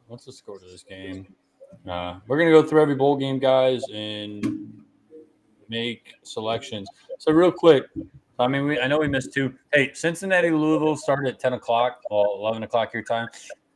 What's 0.08 0.26
the 0.26 0.34
score 0.34 0.60
to 0.60 0.66
this 0.66 0.84
game? 0.84 1.28
Uh, 1.88 2.20
we're 2.28 2.38
gonna 2.40 2.50
go 2.52 2.64
through 2.64 2.82
every 2.82 2.96
bowl 2.96 3.16
game, 3.16 3.38
guys, 3.38 3.84
and 3.94 4.84
make 5.70 6.16
selections. 6.24 6.90
So 7.20 7.32
real 7.32 7.52
quick, 7.52 7.84
I 8.40 8.48
mean, 8.48 8.66
we, 8.66 8.80
I 8.80 8.88
know 8.88 8.98
we 8.98 9.08
missed 9.08 9.34
two. 9.34 9.54
Hey, 9.72 9.94
Cincinnati 9.94 10.50
Louisville 10.50 10.98
started 10.98 11.34
at 11.34 11.40
ten 11.40 11.54
o'clock, 11.54 12.02
well, 12.10 12.38
eleven 12.40 12.64
o'clock 12.64 12.92
your 12.94 13.04
time. 13.04 13.28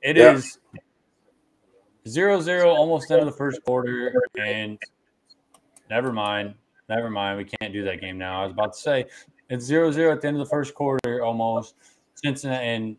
It 0.02 0.18
Yeah. 0.18 0.34
is 0.34 0.60
zero 2.08 2.42
zero, 2.42 2.70
almost 2.70 3.12
end 3.12 3.22
of 3.22 3.26
the 3.26 3.32
first 3.32 3.64
quarter, 3.64 4.14
and 4.40 4.78
never 5.90 6.12
mind, 6.12 6.54
never 6.88 7.10
mind. 7.10 7.38
We 7.38 7.46
can't 7.46 7.74
do 7.74 7.84
that 7.84 8.02
game 8.02 8.18
now. 8.18 8.42
I 8.42 8.44
was 8.46 8.54
about 8.54 8.74
to 8.74 8.80
say 8.80 9.06
it's 9.50 9.66
zero 9.66 9.92
zero 9.92 10.12
at 10.14 10.22
the 10.22 10.28
end 10.28 10.38
of 10.38 10.46
the 10.46 10.50
first 10.50 10.74
quarter, 10.74 11.24
almost. 11.24 11.76
Cincinnati 12.16 12.66
and 12.66 12.98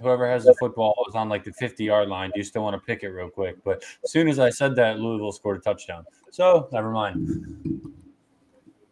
whoever 0.00 0.28
has 0.28 0.44
the 0.44 0.54
football 0.54 0.94
is 1.08 1.14
on 1.14 1.28
like 1.28 1.44
the 1.44 1.52
50 1.52 1.84
yard 1.84 2.08
line. 2.08 2.30
Do 2.30 2.38
you 2.38 2.44
still 2.44 2.62
want 2.62 2.74
to 2.74 2.80
pick 2.80 3.02
it 3.02 3.08
real 3.08 3.28
quick? 3.28 3.56
But 3.64 3.82
as 4.04 4.12
soon 4.12 4.28
as 4.28 4.38
I 4.38 4.50
said 4.50 4.76
that, 4.76 5.00
Louisville 5.00 5.32
scored 5.32 5.58
a 5.58 5.60
touchdown. 5.60 6.04
So 6.30 6.68
never 6.72 6.90
mind. 6.90 7.92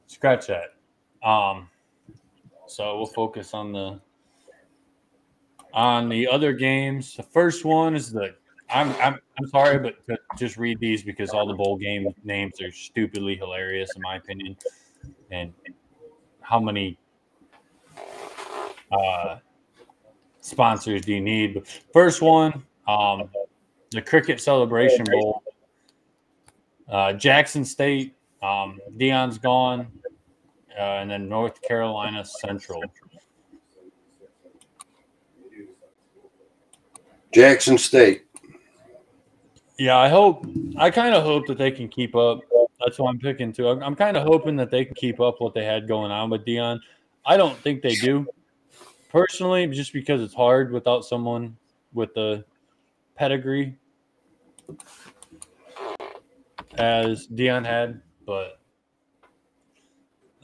Scratch 0.06 0.48
that. 0.48 0.74
Um, 1.22 1.68
so 2.66 2.96
we'll 2.96 3.06
focus 3.06 3.54
on 3.54 3.72
the 3.72 4.00
on 5.72 6.08
the 6.08 6.26
other 6.26 6.52
games. 6.52 7.14
The 7.14 7.22
first 7.22 7.64
one 7.64 7.94
is 7.94 8.10
the 8.10 8.34
I'm 8.70 8.90
I'm, 9.00 9.18
I'm 9.38 9.48
sorry, 9.48 9.78
but 9.78 10.18
just 10.36 10.56
read 10.56 10.78
these 10.80 11.02
because 11.02 11.30
all 11.30 11.46
the 11.46 11.54
bowl 11.54 11.76
game 11.76 12.12
names 12.24 12.60
are 12.60 12.72
stupidly 12.72 13.36
hilarious 13.36 13.90
in 13.94 14.02
my 14.02 14.16
opinion. 14.16 14.56
And 15.30 15.52
how 16.40 16.60
many 16.60 16.98
uh, 18.90 19.36
sponsors 20.40 21.02
do 21.02 21.12
you 21.14 21.20
need? 21.20 21.62
First 21.92 22.22
one, 22.22 22.64
um, 22.88 23.28
the 23.90 24.02
Cricket 24.02 24.40
Celebration 24.40 25.04
Bowl. 25.10 25.42
Uh, 26.88 27.12
Jackson 27.12 27.64
State, 27.64 28.14
um, 28.42 28.78
Deion's 28.96 29.38
gone, 29.38 29.88
uh, 30.78 30.82
and 30.82 31.10
then 31.10 31.28
North 31.28 31.60
Carolina 31.62 32.24
Central. 32.24 32.80
Jackson 37.32 37.76
State. 37.76 38.25
Yeah, 39.78 39.98
I 39.98 40.08
hope. 40.08 40.46
I 40.78 40.90
kind 40.90 41.14
of 41.14 41.22
hope 41.22 41.46
that 41.46 41.58
they 41.58 41.70
can 41.70 41.88
keep 41.88 42.14
up. 42.14 42.40
That's 42.80 42.98
what 42.98 43.10
I'm 43.10 43.18
picking 43.18 43.52
too. 43.52 43.68
I'm, 43.68 43.82
I'm 43.82 43.94
kind 43.94 44.16
of 44.16 44.22
hoping 44.22 44.56
that 44.56 44.70
they 44.70 44.84
can 44.84 44.94
keep 44.94 45.20
up 45.20 45.36
what 45.38 45.54
they 45.54 45.64
had 45.64 45.86
going 45.88 46.10
on 46.10 46.30
with 46.30 46.44
Deion. 46.44 46.80
I 47.24 47.36
don't 47.36 47.56
think 47.58 47.82
they 47.82 47.94
do, 47.94 48.26
personally, 49.10 49.66
just 49.66 49.92
because 49.92 50.22
it's 50.22 50.34
hard 50.34 50.72
without 50.72 51.04
someone 51.04 51.56
with 51.92 52.14
the 52.14 52.44
pedigree 53.16 53.76
as 56.76 57.26
Deion 57.26 57.64
had. 57.64 58.00
But 58.24 58.60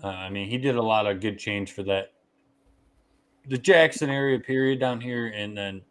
uh, 0.03 0.09
I 0.09 0.31
mean, 0.31 0.49
he 0.49 0.59
did 0.59 0.77
a 0.77 0.83
lot 0.83 1.07
of 1.07 1.21
good 1.21 1.39
change 1.39 1.73
for 1.73 1.83
that. 1.85 2.13
The 3.49 3.59
Jackson 3.59 4.11
area 4.11 4.39
period 4.39 4.79
down 4.79 5.01
here, 5.01 5.29
and 5.29 5.57
then 5.57 5.83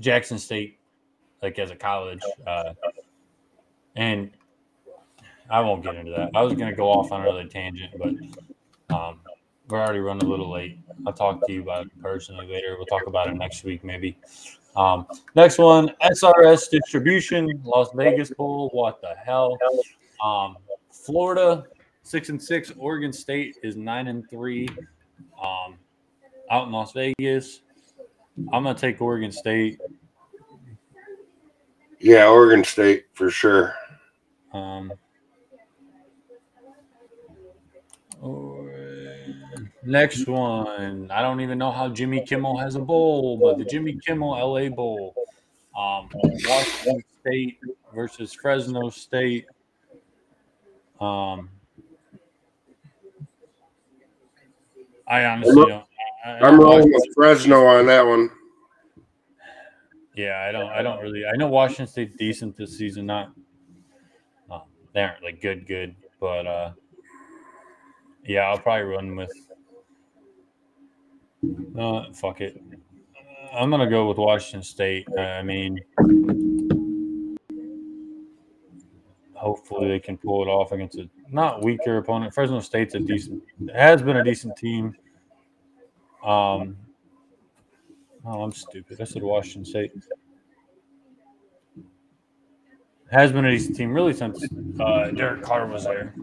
Jackson 0.00 0.38
State 0.38 0.78
like 1.44 1.58
as 1.58 1.70
a 1.70 1.76
college. 1.76 2.22
Uh, 2.46 2.72
and 3.94 4.30
I 5.48 5.60
won't 5.60 5.84
get 5.84 5.94
into 5.94 6.10
that. 6.12 6.30
I 6.34 6.42
was 6.42 6.54
going 6.54 6.70
to 6.70 6.76
go 6.76 6.88
off 6.90 7.12
on 7.12 7.20
another 7.20 7.44
tangent, 7.44 7.92
but 7.98 8.94
um, 8.94 9.20
we're 9.68 9.78
already 9.78 10.00
running 10.00 10.26
a 10.26 10.30
little 10.30 10.50
late. 10.50 10.78
I'll 11.06 11.12
talk 11.12 11.46
to 11.46 11.52
you 11.52 11.62
about 11.62 11.86
it 11.86 11.92
personally 12.00 12.46
later. 12.46 12.74
We'll 12.76 12.86
talk 12.86 13.06
about 13.06 13.28
it 13.28 13.34
next 13.34 13.62
week, 13.62 13.84
maybe. 13.84 14.16
Um, 14.74 15.06
next 15.36 15.58
one, 15.58 15.90
SRS 16.02 16.70
Distribution, 16.70 17.60
Las 17.62 17.90
Vegas 17.94 18.30
Bowl. 18.30 18.70
What 18.72 19.00
the 19.00 19.14
hell? 19.24 19.56
Um, 20.24 20.56
Florida, 20.90 21.64
six 22.02 22.30
and 22.30 22.42
six. 22.42 22.72
Oregon 22.76 23.12
State 23.12 23.58
is 23.62 23.76
nine 23.76 24.08
and 24.08 24.28
three. 24.28 24.68
Um, 25.40 25.76
out 26.50 26.66
in 26.66 26.72
Las 26.72 26.92
Vegas. 26.92 27.60
I'm 28.52 28.64
gonna 28.64 28.74
take 28.74 29.00
Oregon 29.00 29.30
State. 29.30 29.78
Yeah, 32.04 32.28
Oregon 32.28 32.62
State 32.62 33.06
for 33.14 33.30
sure. 33.30 33.74
Um, 34.52 34.92
or- 38.20 38.70
next 39.84 40.28
one. 40.28 41.10
I 41.10 41.22
don't 41.22 41.40
even 41.40 41.56
know 41.56 41.70
how 41.70 41.88
Jimmy 41.88 42.20
Kimmel 42.20 42.58
has 42.58 42.74
a 42.74 42.80
bowl, 42.80 43.38
but 43.38 43.56
the 43.56 43.64
Jimmy 43.64 43.98
Kimmel 44.06 44.32
LA 44.32 44.68
Bowl. 44.68 45.14
Um, 45.74 46.10
Washington 46.46 47.02
State 47.22 47.58
versus 47.94 48.34
Fresno 48.34 48.90
State. 48.90 49.46
Um, 51.00 51.48
I 55.08 55.24
honestly 55.24 55.54
don't. 55.54 55.86
I, 56.26 56.32
I'm 56.40 56.60
rolling 56.60 56.92
with 56.92 57.06
Fresno 57.14 57.64
on 57.64 57.86
that 57.86 58.06
one. 58.06 58.30
Yeah, 60.14 60.44
I 60.48 60.52
don't. 60.52 60.68
I 60.68 60.82
don't 60.82 61.00
really. 61.00 61.24
I 61.26 61.36
know 61.36 61.48
Washington 61.48 61.86
State's 61.86 62.14
decent 62.16 62.56
this 62.56 62.78
season. 62.78 63.06
Not, 63.06 63.32
uh, 64.50 64.60
they 64.92 65.02
aren't 65.02 65.22
like 65.22 65.40
good, 65.40 65.66
good, 65.66 65.96
but 66.20 66.46
uh, 66.46 66.72
yeah, 68.24 68.42
I'll 68.42 68.58
probably 68.58 68.84
run 68.84 69.16
with. 69.16 69.32
Uh, 71.78 72.12
fuck 72.12 72.40
it. 72.40 72.62
I'm 73.52 73.70
gonna 73.70 73.90
go 73.90 74.08
with 74.08 74.18
Washington 74.18 74.62
State. 74.62 75.06
Uh, 75.16 75.20
I 75.20 75.42
mean, 75.42 75.80
hopefully 79.34 79.88
they 79.88 80.00
can 80.00 80.16
pull 80.16 80.42
it 80.42 80.48
off 80.48 80.72
against 80.72 80.96
a 80.96 81.08
not 81.30 81.62
weaker 81.62 81.98
opponent. 81.98 82.32
Fresno 82.32 82.60
State's 82.60 82.94
a 82.94 83.00
decent. 83.00 83.42
Has 83.74 84.00
been 84.00 84.16
a 84.16 84.24
decent 84.24 84.56
team. 84.56 84.94
Um. 86.24 86.76
Oh, 88.26 88.42
I'm 88.42 88.52
stupid. 88.52 89.00
I 89.00 89.04
said 89.04 89.22
Washington 89.22 89.64
State. 89.64 89.92
Has 93.10 93.32
been 93.32 93.44
a 93.44 93.50
decent 93.50 93.76
team 93.76 93.92
really 93.92 94.14
since 94.14 94.42
uh, 94.80 95.10
Derek 95.10 95.42
Carr 95.42 95.66
was 95.66 95.84
there. 95.84 96.14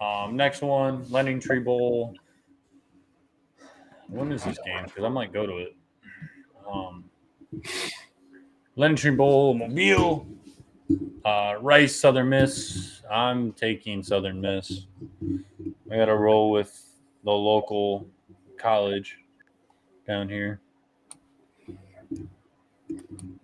Um, 0.00 0.36
next 0.36 0.62
one, 0.62 1.04
Lending 1.10 1.40
Tree 1.40 1.58
Bowl. 1.58 2.14
When 4.08 4.30
is 4.30 4.44
this 4.44 4.58
game? 4.64 4.84
Because 4.84 5.02
I 5.02 5.08
might 5.08 5.32
go 5.32 5.44
to 5.44 5.56
it. 5.58 5.76
Um, 6.70 7.04
Lending 8.76 8.96
Tree 8.96 9.10
Bowl, 9.10 9.54
Mobile, 9.54 10.26
uh, 11.24 11.56
Rice, 11.60 11.96
Southern 11.96 12.28
Miss. 12.28 13.02
I'm 13.10 13.52
taking 13.52 14.04
Southern 14.04 14.40
Miss. 14.40 14.86
I 15.90 15.96
got 15.96 16.06
to 16.06 16.16
roll 16.16 16.52
with 16.52 16.80
the 17.24 17.32
local 17.32 18.06
college 18.56 19.18
down 20.06 20.28
here. 20.28 20.60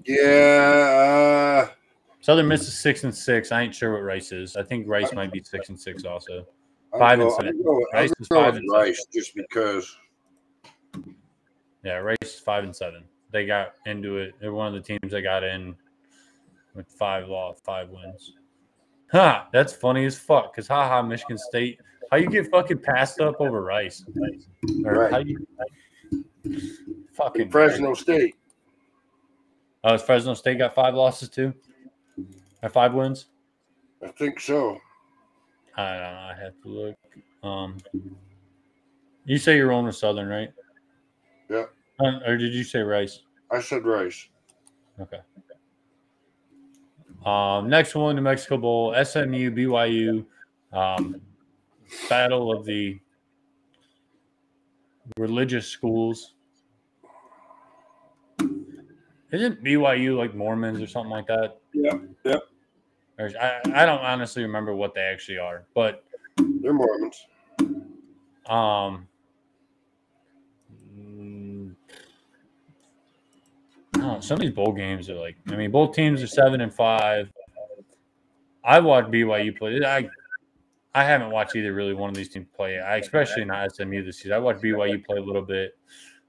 Yeah, 0.04 1.66
uh, 1.66 1.72
Southern 2.20 2.48
Miss 2.48 2.62
is 2.62 2.78
six 2.78 3.04
and 3.04 3.14
six. 3.14 3.52
I 3.52 3.62
ain't 3.62 3.74
sure 3.74 3.92
what 3.92 4.02
Rice 4.02 4.32
is. 4.32 4.56
I 4.56 4.62
think 4.62 4.86
Rice 4.88 5.12
might 5.12 5.32
be 5.32 5.42
six 5.42 5.68
and 5.68 5.78
six 5.78 6.04
also. 6.04 6.46
Five 6.98 7.20
and 7.20 7.32
seven. 7.32 7.62
Go, 7.62 7.80
Rice 7.92 8.12
is 8.18 8.26
five 8.28 8.56
and 8.56 8.68
seven. 8.70 8.86
Rice 8.86 9.06
just 9.12 9.34
because. 9.34 9.96
Yeah, 11.84 11.94
Rice 11.96 12.16
is 12.22 12.40
five 12.40 12.64
and 12.64 12.74
seven. 12.74 13.04
They 13.32 13.46
got 13.46 13.74
into 13.86 14.18
it. 14.18 14.34
They're 14.40 14.52
one 14.52 14.66
of 14.66 14.74
the 14.74 14.80
teams 14.80 15.12
that 15.12 15.22
got 15.22 15.44
in 15.44 15.74
with 16.74 16.86
five 16.98 17.28
law, 17.28 17.54
five 17.64 17.88
wins. 17.90 18.34
Ha! 19.12 19.48
That's 19.52 19.72
funny 19.72 20.04
as 20.04 20.18
fuck. 20.18 20.54
Cause 20.54 20.66
haha, 20.68 21.02
Michigan 21.02 21.38
State. 21.38 21.80
How 22.10 22.16
you 22.16 22.28
get 22.28 22.50
fucking 22.50 22.78
passed 22.78 23.20
up 23.20 23.40
over 23.40 23.62
Rice? 23.62 24.04
Or 24.84 24.94
Right. 24.94 25.12
how 25.12 25.18
you 25.18 25.46
fucking 27.12 27.50
Fresno 27.50 27.94
State. 27.94 28.36
Oh, 29.84 29.94
is 29.94 30.02
Fresno 30.02 30.34
State 30.34 30.58
got 30.58 30.74
five 30.74 30.94
losses 30.94 31.28
too? 31.28 31.54
Or 32.62 32.68
five 32.68 32.92
wins? 32.92 33.26
I 34.02 34.08
think 34.08 34.40
so. 34.40 34.78
I 35.76 35.92
don't 35.92 36.02
know. 36.02 36.18
I 36.18 36.34
have 36.42 36.62
to 36.62 36.68
look. 36.68 36.96
Um, 37.42 37.78
you 39.24 39.38
say 39.38 39.56
you're 39.56 39.72
on 39.72 39.86
with 39.86 39.96
Southern, 39.96 40.28
right? 40.28 40.52
Yeah. 41.48 41.64
Uh, 41.98 42.20
or 42.26 42.36
did 42.36 42.52
you 42.52 42.64
say 42.64 42.80
Rice? 42.80 43.20
I 43.50 43.60
said 43.60 43.84
Rice. 43.84 44.28
Okay. 45.00 45.20
Um, 47.24 47.68
next 47.68 47.94
one, 47.94 48.16
New 48.16 48.22
Mexico 48.22 48.56
Bowl, 48.56 48.92
SMU, 48.92 49.50
BYU, 49.50 50.24
um, 50.72 51.20
battle 52.08 52.52
of 52.52 52.64
the 52.64 52.98
religious 55.16 55.66
schools. 55.66 56.34
Isn't 59.32 59.62
BYU 59.62 60.16
like 60.16 60.34
Mormons 60.34 60.80
or 60.80 60.86
something 60.86 61.10
like 61.10 61.26
that? 61.28 61.58
Yep, 61.72 62.02
yep. 62.24 62.42
Or, 63.18 63.30
I, 63.40 63.60
I 63.74 63.86
don't 63.86 64.00
honestly 64.00 64.42
remember 64.42 64.74
what 64.74 64.94
they 64.94 65.02
actually 65.02 65.38
are, 65.38 65.64
but 65.74 66.04
They're 66.36 66.72
Mormons. 66.72 67.26
Um, 68.46 69.06
some 74.20 74.34
of 74.36 74.40
these 74.40 74.52
bowl 74.52 74.72
games 74.72 75.08
are 75.10 75.14
like. 75.14 75.36
I 75.48 75.56
mean, 75.56 75.70
both 75.70 75.94
teams 75.94 76.22
are 76.22 76.26
seven 76.26 76.60
and 76.60 76.72
five. 76.72 77.30
I 78.64 78.78
watched 78.80 79.10
BYU 79.10 79.56
play. 79.56 79.80
I 79.84 80.08
I 80.94 81.04
haven't 81.04 81.30
watched 81.30 81.54
either 81.54 81.72
really 81.72 81.94
one 81.94 82.10
of 82.10 82.16
these 82.16 82.28
teams 82.28 82.46
play. 82.56 82.80
I 82.80 82.96
especially 82.96 83.44
not 83.44 83.74
SMU 83.74 84.04
this 84.04 84.18
season. 84.18 84.32
I 84.32 84.38
watched 84.38 84.62
BYU 84.62 85.04
play 85.04 85.18
a 85.18 85.22
little 85.22 85.42
bit. 85.42 85.78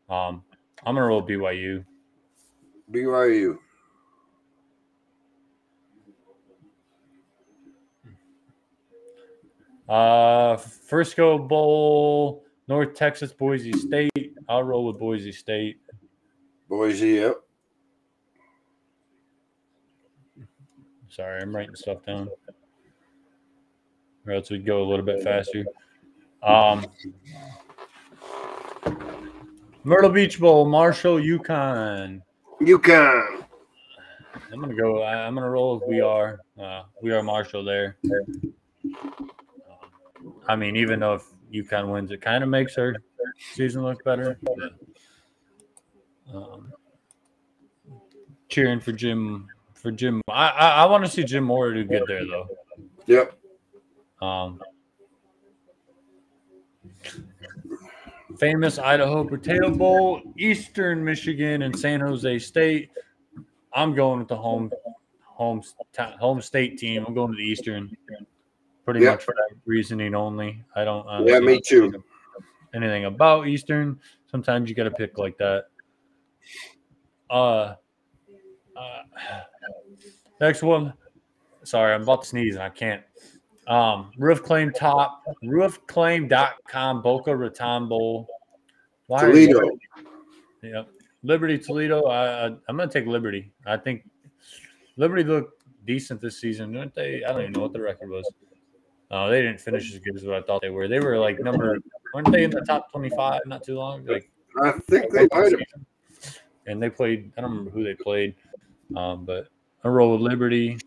Um, 0.09 0.43
I'm 0.85 0.95
gonna 0.95 1.05
roll 1.05 1.25
BYU. 1.25 1.83
BYU. 2.91 3.57
Uh, 9.89 10.55
Frisco 10.55 11.37
Bowl, 11.37 12.45
North 12.67 12.93
Texas, 12.93 13.33
Boise 13.33 13.73
State. 13.73 14.35
I'll 14.47 14.63
roll 14.63 14.85
with 14.85 14.99
Boise 14.99 15.31
State. 15.31 15.81
Boise, 16.69 17.09
yep. 17.09 17.41
Sorry, 21.09 21.41
I'm 21.41 21.53
writing 21.53 21.75
stuff 21.75 22.05
down. 22.05 22.29
Or 24.25 24.33
else 24.33 24.49
we'd 24.49 24.65
go 24.65 24.83
a 24.83 24.87
little 24.87 25.05
bit 25.05 25.23
faster. 25.23 25.65
Um, 26.43 26.85
Myrtle 29.83 30.09
Beach 30.09 30.39
Bowl, 30.39 30.65
Marshall, 30.65 31.19
Yukon. 31.19 32.21
UConn. 32.61 33.43
I'm 34.53 34.59
gonna 34.59 34.75
go. 34.75 35.03
I'm 35.03 35.33
gonna 35.33 35.49
roll 35.49 35.79
with 35.79 35.87
we 35.87 36.01
are. 36.01 36.39
Uh, 36.61 36.83
we 37.01 37.11
are 37.11 37.23
Marshall 37.23 37.63
there. 37.63 37.97
I 40.47 40.55
mean, 40.55 40.75
even 40.75 40.99
though 40.99 41.15
if 41.15 41.23
UConn 41.51 41.91
wins, 41.91 42.11
it 42.11 42.21
kind 42.21 42.43
of 42.43 42.49
makes 42.49 42.75
her 42.75 42.95
season 43.53 43.83
look 43.83 44.03
better. 44.03 44.37
but, 44.43 44.73
um, 46.35 46.71
cheering 48.49 48.79
for 48.79 48.91
Jim. 48.91 49.47
For 49.73 49.91
Jim, 49.91 50.21
I 50.29 50.49
I, 50.49 50.69
I 50.83 50.85
want 50.85 51.05
to 51.05 51.09
see 51.09 51.23
Jim 51.23 51.45
Mora 51.45 51.73
do 51.73 51.83
good 51.83 52.03
there 52.07 52.25
though. 52.25 52.47
Yep. 53.07 53.40
Um, 54.21 54.59
famous 58.37 58.77
Idaho 58.79 59.23
Potato 59.23 59.71
Bowl, 59.71 60.21
Eastern 60.37 61.03
Michigan, 61.03 61.63
and 61.63 61.77
San 61.77 61.99
Jose 61.99 62.39
State. 62.39 62.91
I'm 63.73 63.95
going 63.95 64.19
with 64.19 64.27
the 64.27 64.35
home 64.35 64.71
home 65.23 65.61
home 65.95 66.41
state 66.41 66.77
team. 66.77 67.05
I'm 67.07 67.13
going 67.13 67.31
to 67.31 67.37
the 67.37 67.43
Eastern, 67.43 67.95
pretty 68.85 69.05
much 69.05 69.23
for 69.23 69.33
that 69.33 69.55
reasoning 69.65 70.13
only. 70.13 70.63
I 70.75 70.83
don't. 70.83 71.27
Yeah, 71.27 71.39
me 71.39 71.59
too. 71.65 72.03
Anything 72.73 73.05
about 73.05 73.47
Eastern? 73.47 73.99
Sometimes 74.29 74.69
you 74.69 74.75
got 74.75 74.83
to 74.83 74.91
pick 74.91 75.17
like 75.17 75.37
that. 75.39 75.65
Uh, 77.29 77.75
uh, 78.75 79.01
next 80.41 80.61
one. 80.61 80.93
Sorry, 81.63 81.93
I'm 81.93 82.03
about 82.03 82.23
to 82.23 82.27
sneeze 82.27 82.55
and 82.55 82.63
I 82.63 82.69
can't. 82.69 83.03
Um, 83.71 84.11
roof 84.17 84.43
claim 84.43 84.73
top, 84.73 85.23
roofclaim.com, 85.45 87.01
Boca 87.01 87.33
Raton 87.33 87.87
Bowl. 87.87 88.27
Why 89.07 89.21
Toledo. 89.21 89.61
Yep. 90.61 90.89
Liberty 91.23 91.57
Toledo. 91.57 92.03
I, 92.03 92.25
I 92.25 92.45
I'm 92.47 92.75
gonna 92.75 92.87
take 92.87 93.05
Liberty. 93.05 93.53
I 93.65 93.77
think 93.77 94.03
Liberty 94.97 95.23
looked 95.23 95.63
decent 95.85 96.19
this 96.19 96.41
season, 96.41 96.73
didn't 96.73 96.93
they? 96.93 97.23
I 97.23 97.31
don't 97.31 97.43
even 97.43 97.53
know 97.53 97.61
what 97.61 97.71
the 97.71 97.79
record 97.79 98.09
was. 98.09 98.29
Uh, 99.09 99.29
they 99.29 99.41
didn't 99.41 99.61
finish 99.61 99.93
as 99.93 99.99
good 99.99 100.17
as 100.17 100.25
what 100.25 100.35
I 100.35 100.41
thought 100.41 100.61
they 100.61 100.69
were. 100.69 100.89
They 100.89 100.99
were 100.99 101.17
like 101.17 101.39
number 101.39 101.77
weren't 102.13 102.29
they 102.29 102.43
in 102.43 102.51
the 102.51 102.61
top 102.61 102.91
25 102.91 103.41
not 103.45 103.63
too 103.63 103.75
long? 103.75 104.05
Like 104.05 104.29
I 104.61 104.73
think 104.89 105.13
they 105.13 105.29
might 105.31 105.53
have. 105.53 106.35
and 106.67 106.83
they 106.83 106.89
played. 106.89 107.31
I 107.37 107.41
don't 107.41 107.51
remember 107.51 107.71
who 107.71 107.85
they 107.85 107.95
played, 107.95 108.35
um, 108.97 109.23
but 109.23 109.47
I 109.85 109.87
roll 109.87 110.11
with 110.11 110.21
Liberty, 110.21 110.77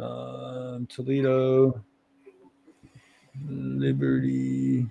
um, 0.00 0.86
Toledo, 0.86 1.82
Liberty. 3.48 4.86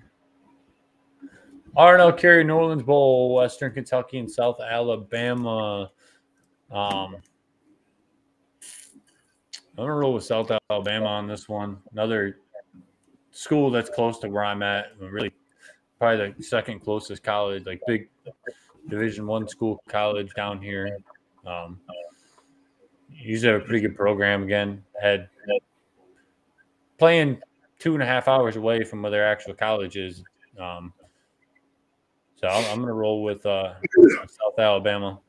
RNL 1.76 2.16
Carey 2.16 2.42
New 2.42 2.54
Orleans 2.54 2.82
Bowl, 2.82 3.34
Western 3.34 3.72
Kentucky 3.72 4.18
and 4.18 4.30
South 4.30 4.60
Alabama. 4.60 5.90
Um, 6.70 7.16
I'm 9.78 9.84
gonna 9.84 9.92
roll 9.92 10.14
with 10.14 10.24
South 10.24 10.50
Alabama 10.70 11.06
on 11.06 11.26
this 11.26 11.48
one. 11.48 11.76
Another 11.92 12.38
school 13.30 13.70
that's 13.70 13.90
close 13.90 14.18
to 14.20 14.28
where 14.28 14.44
I'm 14.44 14.62
at. 14.62 14.86
Really, 14.98 15.32
probably 15.98 16.32
the 16.32 16.42
second 16.42 16.80
closest 16.80 17.22
college, 17.22 17.66
like 17.66 17.82
big 17.86 18.08
Division 18.88 19.26
One 19.26 19.46
school 19.46 19.82
college 19.86 20.32
down 20.34 20.62
here. 20.62 20.96
Um, 21.44 21.78
usually 23.10 23.52
have 23.52 23.62
a 23.62 23.64
pretty 23.64 23.80
good 23.80 23.96
program. 23.96 24.42
Again, 24.42 24.82
had 25.00 25.28
playing 26.98 27.40
two 27.78 27.94
and 27.94 28.02
a 28.02 28.06
half 28.06 28.28
hours 28.28 28.56
away 28.56 28.84
from 28.84 29.02
where 29.02 29.10
their 29.10 29.26
actual 29.26 29.54
college 29.54 29.96
is. 29.96 30.22
Um, 30.58 30.92
so 32.36 32.48
I'm, 32.48 32.64
I'm 32.66 32.76
going 32.76 32.88
to 32.88 32.92
roll 32.92 33.22
with 33.22 33.44
uh, 33.46 33.74
South 34.28 34.58
Alabama. 34.58 35.20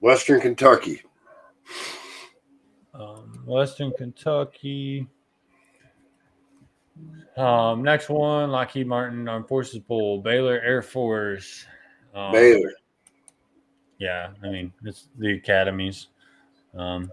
Western 0.00 0.40
Kentucky. 0.40 1.02
Um, 2.94 3.42
Western 3.44 3.92
Kentucky. 3.92 5.06
Um, 7.36 7.82
next 7.82 8.08
one, 8.08 8.50
Lockheed 8.50 8.86
Martin 8.86 9.28
Armed 9.28 9.48
Forces 9.48 9.78
Bowl, 9.80 10.22
Baylor 10.22 10.60
Air 10.60 10.80
Force. 10.80 11.66
Um, 12.14 12.32
Baylor. 12.32 12.72
Yeah, 13.98 14.30
I 14.42 14.48
mean 14.48 14.72
it's 14.84 15.08
the 15.18 15.32
academies. 15.34 16.08
Um, 16.76 17.10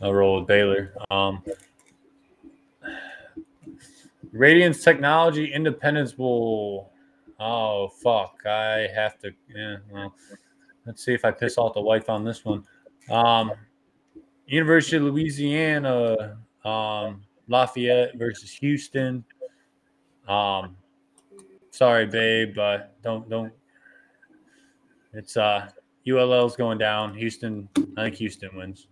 I'll 0.00 0.12
roll 0.12 0.38
with 0.38 0.46
Baylor. 0.46 0.92
Um, 1.10 1.42
Radiance 4.32 4.82
Technology 4.82 5.52
Independence 5.52 6.12
Bowl. 6.12 6.92
Oh 7.38 7.88
fuck! 7.88 8.40
I 8.46 8.88
have 8.94 9.18
to. 9.20 9.32
Yeah, 9.54 9.76
well, 9.90 10.14
let's 10.86 11.04
see 11.04 11.14
if 11.14 11.24
I 11.24 11.30
piss 11.30 11.56
off 11.56 11.74
the 11.74 11.80
wife 11.80 12.10
on 12.10 12.24
this 12.24 12.44
one. 12.44 12.64
Um, 13.10 13.52
University 14.46 14.96
of 14.96 15.04
Louisiana, 15.04 16.38
um, 16.64 17.22
Lafayette 17.48 18.16
versus 18.16 18.50
Houston. 18.50 19.24
Um, 20.28 20.76
sorry, 21.74 22.06
babe, 22.06 22.54
but 22.54 22.94
don't 23.02 23.28
don't. 23.28 23.52
It's 25.12 25.36
uh 25.36 25.68
ULL's 26.08 26.56
going 26.56 26.78
down. 26.78 27.14
Houston, 27.14 27.68
I 27.96 28.04
think 28.04 28.16
Houston 28.16 28.56
wins. 28.56 28.86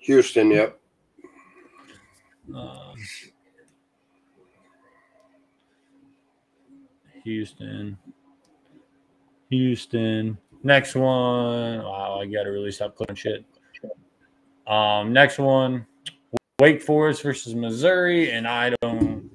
Houston, 0.00 0.50
yep. 0.50 0.80
Um, 2.54 2.94
Houston. 7.22 7.98
Houston. 9.50 10.38
Next 10.62 10.94
one. 10.94 11.82
Wow, 11.82 12.20
I 12.20 12.26
gotta 12.26 12.50
really 12.50 12.72
stop 12.72 12.96
clicking 12.96 13.16
shit. 13.16 13.44
Um, 14.66 15.12
next 15.12 15.38
one. 15.38 15.86
Wake 16.60 16.82
Forest 16.82 17.22
versus 17.22 17.54
Missouri, 17.54 18.30
and 18.32 18.46
I 18.46 18.74
don't. 18.82 19.30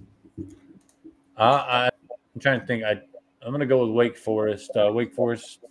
Uh, 1.36 1.42
I, 1.42 1.90
I'm 2.10 2.40
trying 2.40 2.60
to 2.60 2.66
think. 2.68 2.84
I 2.84 3.02
I'm 3.42 3.52
gonna 3.52 3.66
go 3.66 3.84
with 3.84 3.96
Wake 3.96 4.16
Forest. 4.16 4.70
Uh, 4.78 4.92
Wake 4.94 5.12
Forest 5.12 5.66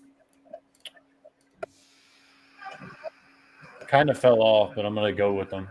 kind 3.86 4.11
of 4.11 4.18
fell 4.18 4.42
off, 4.42 4.74
but 4.74 4.84
I'm 4.84 4.96
gonna 4.96 5.12
go 5.12 5.32
with 5.32 5.50
them 5.50 5.68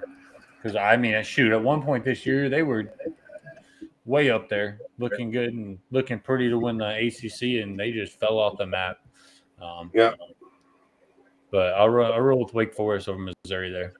because 0.56 0.78
I 0.78 0.96
mean, 0.96 1.22
shoot, 1.24 1.52
at 1.52 1.62
one 1.62 1.82
point 1.82 2.06
this 2.06 2.26
year 2.26 2.48
they 2.48 2.64
were 2.64 2.94
way 4.06 4.30
up 4.30 4.48
there, 4.48 4.80
looking 5.00 5.32
good 5.32 5.54
and 5.54 5.78
looking 5.92 6.18
pretty 6.18 6.50
to 6.50 6.58
win 6.58 6.78
the 6.78 6.96
ACC, 7.08 7.62
and 7.62 7.78
they 7.78 7.92
just 7.92 8.18
fell 8.22 8.40
off 8.40 8.58
the 8.58 8.66
map. 8.66 9.00
Um, 9.62 9.92
Yeah. 9.94 10.14
But 11.52 11.74
I'll, 11.74 12.04
I'll 12.04 12.22
roll 12.22 12.44
with 12.44 12.54
Wake 12.54 12.74
Forest 12.74 13.10
over 13.10 13.34
Missouri 13.46 13.70
there. 13.70 13.94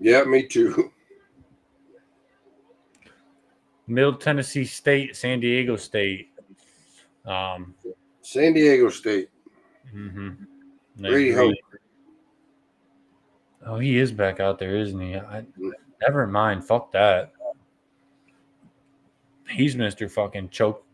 Yeah, 0.00 0.24
me 0.24 0.46
too. 0.46 0.90
Middle 3.86 4.14
Tennessee 4.14 4.64
State, 4.64 5.16
San 5.16 5.40
Diego 5.40 5.76
State. 5.76 6.30
Um, 7.24 7.74
San 8.22 8.52
Diego 8.52 8.88
State. 8.90 9.28
hmm 9.90 10.30
Brady 10.96 11.32
Hope. 11.32 11.54
Oh, 13.66 13.78
he 13.78 13.98
is 13.98 14.12
back 14.12 14.40
out 14.40 14.58
there, 14.58 14.76
isn't 14.76 15.00
he? 15.00 15.16
I, 15.16 15.44
never 16.02 16.26
mind. 16.26 16.64
Fuck 16.64 16.92
that. 16.92 17.32
He's 19.48 19.76
Mister 19.76 20.08
Fucking 20.08 20.50
Choke. 20.50 20.84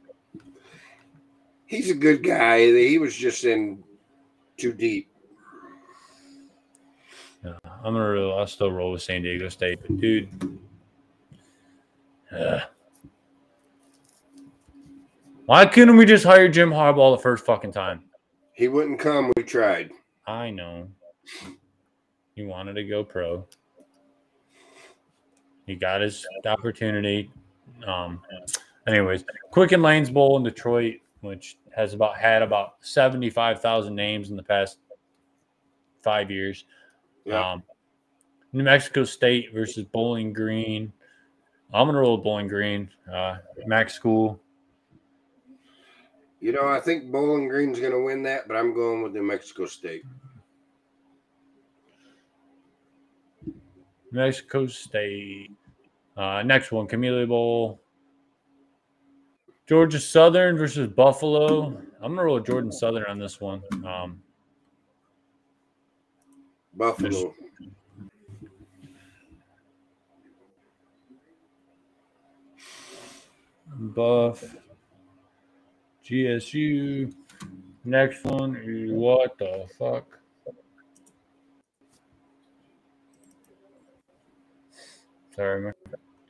He's 1.66 1.90
a 1.90 1.94
good 1.94 2.22
guy. 2.22 2.58
He 2.66 2.98
was 2.98 3.16
just 3.16 3.44
in 3.44 3.82
too 4.56 4.72
deep. 4.72 5.08
Yeah, 7.44 7.52
I'm 7.64 7.94
gonna. 7.94 8.10
Roll, 8.10 8.38
I'll 8.38 8.46
still 8.46 8.72
roll 8.72 8.92
with 8.92 9.02
San 9.02 9.22
Diego 9.22 9.48
State, 9.48 9.78
but 9.80 10.00
dude, 10.00 10.58
Ugh. 12.36 12.62
Why 15.50 15.66
couldn't 15.66 15.96
we 15.96 16.04
just 16.06 16.22
hire 16.24 16.46
Jim 16.46 16.70
Harbaugh 16.70 17.16
the 17.16 17.20
first 17.20 17.44
fucking 17.44 17.72
time? 17.72 18.04
He 18.52 18.68
wouldn't 18.68 19.00
come. 19.00 19.32
We 19.36 19.42
tried. 19.42 19.90
I 20.24 20.50
know. 20.50 20.86
He 22.36 22.44
wanted 22.44 22.74
to 22.74 22.84
go 22.84 23.02
pro. 23.02 23.44
He 25.66 25.74
got 25.74 26.02
his 26.02 26.24
opportunity. 26.46 27.32
Um, 27.84 28.22
anyways, 28.86 29.24
Quicken 29.50 29.82
Lanes 29.82 30.08
Bowl 30.08 30.36
in 30.36 30.44
Detroit, 30.44 30.98
which 31.20 31.58
has 31.74 31.94
about 31.94 32.16
had 32.16 32.42
about 32.42 32.74
seventy-five 32.82 33.60
thousand 33.60 33.96
names 33.96 34.30
in 34.30 34.36
the 34.36 34.44
past 34.44 34.78
five 36.00 36.30
years. 36.30 36.64
Yeah. 37.24 37.54
Um, 37.54 37.64
New 38.52 38.62
Mexico 38.62 39.02
State 39.02 39.52
versus 39.52 39.84
Bowling 39.84 40.32
Green. 40.32 40.92
I'm 41.74 41.88
gonna 41.88 41.98
roll 41.98 42.18
with 42.18 42.22
Bowling 42.22 42.46
Green. 42.46 42.88
Uh, 43.12 43.38
Max 43.66 43.94
School. 43.94 44.40
You 46.40 46.52
know, 46.52 46.68
I 46.68 46.80
think 46.80 47.12
Bowling 47.12 47.48
Green's 47.48 47.78
going 47.78 47.92
to 47.92 48.02
win 48.02 48.22
that, 48.22 48.48
but 48.48 48.56
I'm 48.56 48.74
going 48.74 49.02
with 49.02 49.12
New 49.12 49.22
Mexico 49.22 49.66
State. 49.66 50.02
Mexico 54.10 54.66
State. 54.66 55.52
Uh, 56.16 56.42
next 56.42 56.72
one, 56.72 56.86
Camellia 56.86 57.26
Bowl. 57.26 57.80
Georgia 59.68 60.00
Southern 60.00 60.58
versus 60.58 60.88
Buffalo. 60.88 61.80
I'm 62.02 62.16
gonna 62.16 62.24
roll 62.24 62.34
with 62.36 62.46
Georgia 62.46 62.72
Southern 62.72 63.04
on 63.04 63.20
this 63.20 63.40
one. 63.40 63.62
Um, 63.86 64.20
Buffalo. 66.74 67.34
Buff. 73.68 74.56
GSU. 76.10 77.12
Next 77.84 78.24
one 78.24 78.56
is 78.56 78.90
what 78.90 79.38
the 79.38 79.66
fuck? 79.78 80.18
Sorry, 85.36 85.62
my 85.62 85.72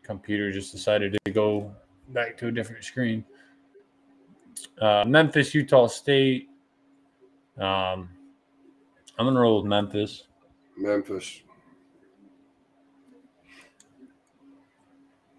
computer 0.02 0.52
just 0.52 0.72
decided 0.72 1.18
to 1.24 1.32
go 1.32 1.74
back 2.10 2.36
to 2.38 2.48
a 2.48 2.52
different 2.52 2.84
screen. 2.84 3.24
Uh, 4.80 5.04
Memphis, 5.06 5.54
Utah 5.54 5.86
State. 5.86 6.50
Um, 7.56 8.10
I'm 9.18 9.26
gonna 9.26 9.40
roll 9.40 9.62
with 9.62 9.66
Memphis. 9.66 10.24
Memphis. 10.76 11.40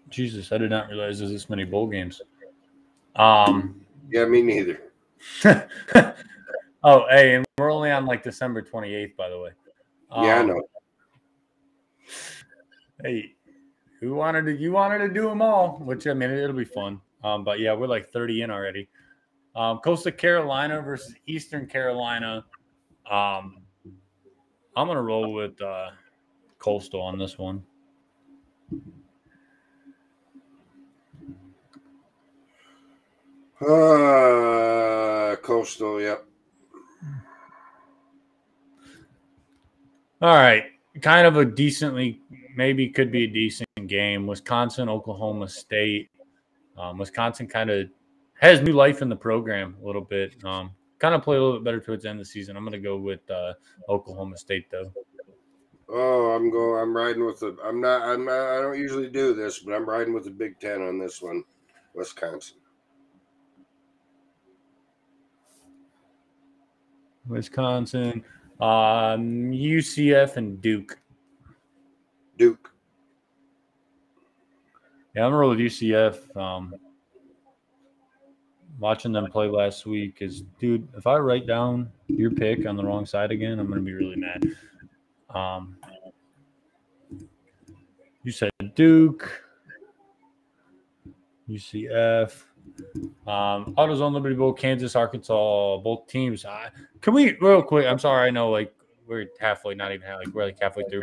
Jesus, 0.08 0.50
I 0.52 0.58
did 0.58 0.70
not 0.70 0.88
realize 0.88 1.20
there's 1.20 1.30
this 1.30 1.48
many 1.48 1.64
bowl 1.64 1.86
games. 1.86 2.20
Um, 3.16 3.81
Yeah, 4.12 4.26
me 4.26 4.42
neither. 4.42 4.78
oh, 6.84 7.04
hey, 7.08 7.36
and 7.36 7.46
we're 7.56 7.72
only 7.72 7.90
on 7.90 8.04
like 8.04 8.22
December 8.22 8.60
28th, 8.60 9.16
by 9.16 9.30
the 9.30 9.38
way. 9.40 9.50
yeah, 10.10 10.36
I 10.36 10.38
Um, 10.40 10.46
know. 10.48 10.62
Hey, 13.02 13.34
who 14.00 14.12
wanted 14.14 14.44
to? 14.44 14.52
You 14.54 14.72
wanted 14.72 14.98
to 14.98 15.08
do 15.08 15.22
them 15.22 15.40
all, 15.40 15.78
which 15.78 16.06
I 16.06 16.12
mean, 16.12 16.30
it'll 16.30 16.54
be 16.54 16.66
fun. 16.66 17.00
Um, 17.24 17.42
but 17.42 17.58
yeah, 17.58 17.72
we're 17.72 17.86
like 17.86 18.12
30 18.12 18.42
in 18.42 18.50
already. 18.50 18.86
Um, 19.56 19.78
Coastal 19.78 20.12
Carolina 20.12 20.82
versus 20.82 21.14
Eastern 21.26 21.66
Carolina. 21.66 22.44
Um, 23.10 23.62
I'm 24.76 24.86
gonna 24.88 25.02
roll 25.02 25.32
with 25.32 25.60
uh, 25.62 25.90
Coastal 26.58 27.00
on 27.00 27.18
this 27.18 27.38
one. 27.38 27.64
Uh, 33.62 35.36
Coastal, 35.36 36.00
yep. 36.00 36.24
All 40.20 40.34
right, 40.36 40.64
kind 41.00 41.26
of 41.26 41.36
a 41.36 41.44
decently, 41.44 42.20
maybe 42.56 42.88
could 42.88 43.10
be 43.12 43.24
a 43.24 43.26
decent 43.26 43.68
game. 43.86 44.26
Wisconsin, 44.26 44.88
Oklahoma 44.88 45.48
State. 45.48 46.10
Um, 46.76 46.98
Wisconsin 46.98 47.46
kind 47.46 47.70
of 47.70 47.88
has 48.40 48.60
new 48.60 48.72
life 48.72 49.02
in 49.02 49.08
the 49.08 49.16
program 49.16 49.76
a 49.82 49.86
little 49.86 50.02
bit. 50.02 50.34
Um, 50.44 50.72
kind 50.98 51.14
of 51.14 51.22
play 51.22 51.36
a 51.36 51.40
little 51.40 51.58
bit 51.58 51.64
better 51.64 51.80
towards 51.80 52.04
the 52.04 52.10
end 52.10 52.20
of 52.20 52.26
the 52.26 52.30
season. 52.30 52.56
I'm 52.56 52.64
going 52.64 52.72
to 52.72 52.78
go 52.78 52.96
with 52.96 53.28
uh, 53.30 53.54
Oklahoma 53.88 54.36
State 54.36 54.70
though. 54.70 54.92
Oh, 55.88 56.30
I'm 56.30 56.50
going. 56.50 56.80
I'm 56.80 56.96
riding 56.96 57.26
with 57.26 57.40
the. 57.40 57.56
I'm 57.62 57.80
not. 57.80 58.02
I'm 58.02 58.24
not. 58.24 58.58
I 58.58 58.60
don't 58.60 58.78
usually 58.78 59.08
do 59.08 59.34
this, 59.34 59.58
but 59.58 59.74
I'm 59.74 59.88
riding 59.88 60.14
with 60.14 60.24
the 60.24 60.30
Big 60.30 60.58
Ten 60.58 60.80
on 60.82 60.98
this 60.98 61.20
one. 61.20 61.44
Wisconsin. 61.94 62.56
Wisconsin, 67.26 68.24
um, 68.60 69.52
UCF, 69.52 70.36
and 70.36 70.60
Duke. 70.60 70.98
Duke. 72.38 72.72
Yeah, 75.14 75.24
I'm 75.24 75.30
gonna 75.30 75.38
roll 75.38 75.50
with 75.50 75.58
UCF. 75.58 76.36
Um, 76.36 76.74
watching 78.78 79.12
them 79.12 79.30
play 79.30 79.48
last 79.48 79.86
week 79.86 80.18
is, 80.20 80.42
dude. 80.58 80.88
If 80.96 81.06
I 81.06 81.16
write 81.16 81.46
down 81.46 81.90
your 82.08 82.30
pick 82.30 82.66
on 82.66 82.76
the 82.76 82.84
wrong 82.84 83.06
side 83.06 83.30
again, 83.30 83.58
I'm 83.58 83.68
gonna 83.68 83.80
be 83.80 83.92
really 83.92 84.16
mad. 84.16 84.44
Um, 85.30 85.76
you 88.24 88.32
said 88.32 88.50
Duke, 88.74 89.44
UCF, 91.48 92.44
um, 93.26 93.74
AutoZone 93.76 94.12
Liberty 94.12 94.34
Bowl, 94.34 94.52
Kansas, 94.52 94.96
Arkansas, 94.96 95.78
both 95.78 96.06
teams. 96.06 96.44
I, 96.44 96.70
can 97.00 97.14
we 97.14 97.36
real 97.40 97.62
quick? 97.62 97.86
I'm 97.86 97.98
sorry, 97.98 98.28
I 98.28 98.30
know 98.30 98.50
like 98.50 98.74
we're 99.06 99.28
halfway, 99.38 99.74
not 99.74 99.92
even 99.92 100.08
like 100.08 100.28
we're 100.28 100.44
like 100.44 100.58
halfway 100.60 100.84
through. 100.84 101.02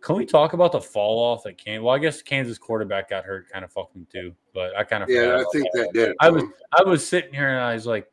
Can 0.00 0.16
we 0.16 0.26
talk 0.26 0.52
about 0.52 0.72
the 0.72 0.80
fall 0.80 1.18
off 1.20 1.44
that 1.44 1.56
came? 1.58 1.84
Well, 1.84 1.94
I 1.94 1.98
guess 1.98 2.22
Kansas 2.22 2.58
quarterback 2.58 3.10
got 3.10 3.24
hurt, 3.24 3.48
kind 3.48 3.64
of 3.64 3.72
fucking 3.72 4.08
too. 4.12 4.34
But 4.52 4.76
I 4.76 4.82
kind 4.82 5.04
of 5.04 5.08
Yeah, 5.08 5.36
I 5.36 5.44
think 5.52 5.68
that 5.74 5.92
did. 5.92 6.16
I 6.20 6.28
was. 6.28 6.42
I 6.76 6.82
was 6.82 7.06
sitting 7.06 7.32
here 7.32 7.50
and 7.50 7.60
I 7.60 7.74
was 7.74 7.86
like, 7.86 8.10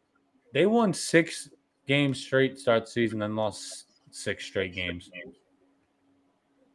they 0.53 0.68
won 0.68 0.94
six 0.94 1.49
games 1.88 2.22
straight 2.22 2.60
start 2.60 2.86
the 2.86 2.91
season, 2.91 3.20
then 3.20 3.36
lost 3.36 3.86
six 4.11 4.45
straight 4.45 4.76
games. 4.76 5.10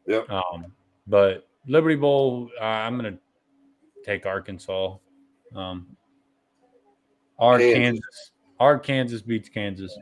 Yep. 0.09 0.29
Um, 0.29 0.73
but 1.07 1.49
Liberty 1.67 1.97
Bowl, 1.97 2.51
uh, 2.61 2.65
I'm 2.65 2.97
gonna 2.97 3.19
take 4.05 4.27
Arkansas. 4.27 4.97
Um, 5.55 5.97
our 7.39 7.59
Kansas. 7.59 7.75
Kansas, 7.75 8.33
our 8.61 8.79
Kansas 8.79 9.23
beats 9.23 9.49
Kansas. 9.49 9.97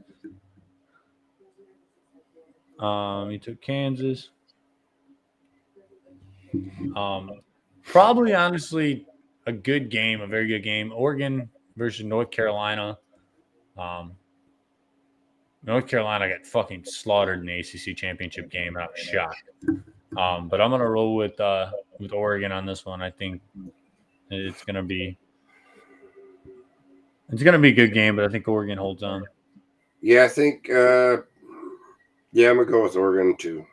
Um, 2.78 3.30
he 3.30 3.38
took 3.38 3.60
Kansas. 3.60 4.30
Um, 6.96 7.30
probably 7.84 8.34
honestly 8.34 9.06
a 9.46 9.52
good 9.52 9.90
game, 9.90 10.20
a 10.20 10.26
very 10.26 10.48
good 10.48 10.62
game. 10.62 10.92
Oregon 10.94 11.48
versus 11.76 12.04
North 12.04 12.30
Carolina. 12.30 12.98
Um, 13.78 14.12
North 15.64 15.86
Carolina 15.86 16.28
got 16.28 16.44
fucking 16.44 16.84
slaughtered 16.84 17.40
in 17.40 17.46
the 17.46 17.60
ACC 17.60 17.96
championship 17.96 18.50
game. 18.50 18.76
I 18.76 18.86
was 18.86 18.98
shocked. 18.98 19.44
Um, 20.16 20.48
but 20.48 20.60
I'm 20.60 20.70
gonna 20.70 20.88
roll 20.88 21.14
with 21.14 21.40
uh, 21.40 21.70
with 21.98 22.12
Oregon 22.12 22.52
on 22.52 22.66
this 22.66 22.84
one. 22.84 23.00
I 23.00 23.10
think 23.10 23.40
it's 24.30 24.64
gonna 24.64 24.82
be 24.82 25.16
it's 27.32 27.42
gonna 27.42 27.58
be 27.58 27.70
a 27.70 27.74
good 27.74 27.94
game, 27.94 28.14
but 28.16 28.24
I 28.24 28.28
think 28.28 28.46
Oregon 28.46 28.78
holds 28.78 29.02
on. 29.02 29.24
Yeah, 30.00 30.24
I 30.24 30.28
think. 30.28 30.68
Uh, 30.70 31.18
yeah, 32.32 32.50
I'm 32.50 32.56
gonna 32.56 32.70
go 32.70 32.82
with 32.82 32.96
Oregon 32.96 33.36
too. 33.36 33.66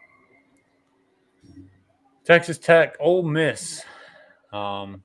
Texas 2.24 2.58
Tech, 2.58 2.96
Ole 3.00 3.24
Miss. 3.24 3.84
Um, 4.54 5.04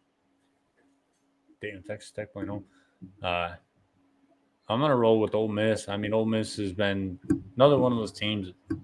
damn, 1.60 1.82
Texas 1.82 2.10
Tech 2.10 2.34
went 2.34 2.48
home. 2.48 2.64
Uh, 3.22 3.52
I'm 4.68 4.80
gonna 4.80 4.96
roll 4.96 5.20
with 5.20 5.34
Ole 5.34 5.48
Miss. 5.48 5.88
I 5.88 5.96
mean, 5.96 6.12
Ole 6.12 6.24
Miss 6.24 6.56
has 6.56 6.72
been 6.72 7.18
another 7.56 7.78
one 7.78 7.92
of 7.92 7.98
those 7.98 8.12
teams 8.12 8.52
that 8.68 8.78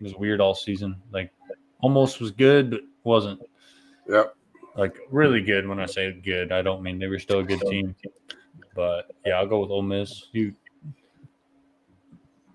was 0.00 0.14
weird 0.14 0.40
all 0.40 0.54
season. 0.54 0.96
Like, 1.12 1.32
almost 1.80 2.20
was 2.20 2.30
good, 2.30 2.70
but 2.70 2.80
wasn't. 3.02 3.40
Yep. 4.08 4.34
Like 4.76 4.98
really 5.10 5.40
good. 5.40 5.66
When 5.66 5.80
I 5.80 5.86
say 5.86 6.12
good, 6.12 6.52
I 6.52 6.62
don't 6.62 6.82
mean 6.82 6.98
they 6.98 7.06
were 7.06 7.18
still 7.18 7.40
a 7.40 7.44
good 7.44 7.60
team. 7.62 7.94
But 8.76 9.10
yeah, 9.24 9.38
I'll 9.38 9.46
go 9.46 9.60
with 9.60 9.70
Ole 9.70 9.82
Miss. 9.82 10.26
You 10.32 10.54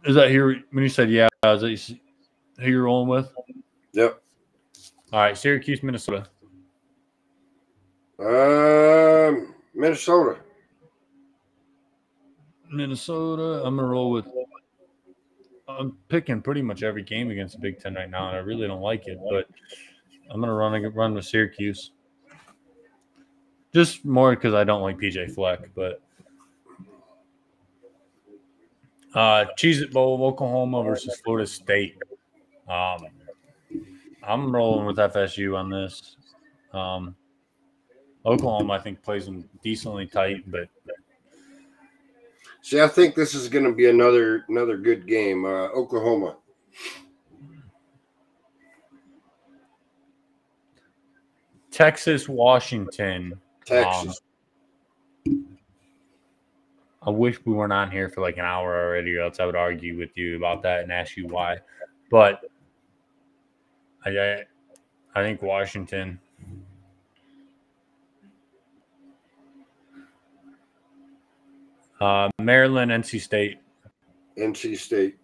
is 0.05 0.15
that 0.15 0.29
here 0.29 0.63
when 0.71 0.83
you 0.83 0.89
said 0.89 1.11
yeah? 1.11 1.27
Is 1.45 1.61
that 1.61 1.99
who 2.59 2.69
you're 2.69 2.83
rolling 2.83 3.09
with? 3.09 3.31
Yep. 3.93 4.21
All 5.13 5.19
right, 5.19 5.37
Syracuse, 5.37 5.83
Minnesota. 5.83 6.27
Um, 8.19 9.53
Minnesota. 9.73 10.37
Minnesota. 12.71 13.63
I'm 13.65 13.75
gonna 13.75 13.87
roll 13.87 14.11
with. 14.11 14.27
I'm 15.67 15.97
picking 16.09 16.41
pretty 16.41 16.61
much 16.61 16.83
every 16.83 17.03
game 17.03 17.29
against 17.29 17.55
the 17.55 17.61
Big 17.61 17.79
Ten 17.79 17.95
right 17.95 18.09
now, 18.09 18.27
and 18.27 18.37
I 18.37 18.39
really 18.39 18.67
don't 18.67 18.81
like 18.81 19.07
it, 19.07 19.19
but 19.29 19.47
I'm 20.29 20.39
gonna 20.39 20.53
run 20.53 20.81
run 20.93 21.13
with 21.13 21.25
Syracuse. 21.25 21.91
Just 23.73 24.03
more 24.03 24.35
because 24.35 24.53
I 24.53 24.63
don't 24.63 24.81
like 24.81 24.97
PJ 24.97 25.33
Fleck, 25.33 25.69
but 25.75 26.01
uh 29.13 29.45
Cheez 29.57 29.81
It 29.81 29.91
Bowl, 29.91 30.23
Oklahoma 30.25 30.83
versus 30.83 31.19
Florida 31.23 31.47
State. 31.47 31.97
Um 32.67 33.07
I'm 34.23 34.55
rolling 34.55 34.85
with 34.85 34.97
FSU 34.97 35.57
on 35.57 35.69
this. 35.69 36.17
Um 36.73 37.15
Oklahoma, 38.25 38.73
I 38.73 38.79
think, 38.79 39.01
plays 39.01 39.25
them 39.25 39.49
decently 39.63 40.05
tight, 40.05 40.43
but 40.49 40.69
See, 42.63 42.79
I 42.79 42.87
think 42.87 43.15
this 43.15 43.33
is 43.33 43.49
going 43.49 43.65
to 43.65 43.71
be 43.71 43.89
another 43.89 44.45
another 44.47 44.77
good 44.77 45.07
game. 45.07 45.45
Uh, 45.45 45.69
Oklahoma. 45.69 46.37
Texas, 51.71 52.29
Washington. 52.29 53.33
Texas. 53.65 54.21
Um, 55.27 55.57
I 57.03 57.09
wish 57.09 57.43
we 57.45 57.53
weren't 57.53 57.73
on 57.73 57.89
here 57.89 58.09
for 58.09 58.21
like 58.21 58.37
an 58.37 58.45
hour 58.45 58.79
already, 58.79 59.15
or 59.15 59.21
else 59.21 59.39
I 59.39 59.45
would 59.45 59.55
argue 59.55 59.97
with 59.97 60.15
you 60.15 60.37
about 60.37 60.61
that 60.63 60.83
and 60.83 60.91
ask 60.91 61.17
you 61.17 61.27
why. 61.27 61.57
But 62.11 62.41
I, 64.05 64.43
I, 65.15 65.21
think 65.21 65.41
Washington. 65.41 66.19
Uh, 71.99 72.29
Maryland, 72.39 72.91
NC 72.91 73.21
State. 73.21 73.59
NC 74.37 74.77
State. 74.77 75.17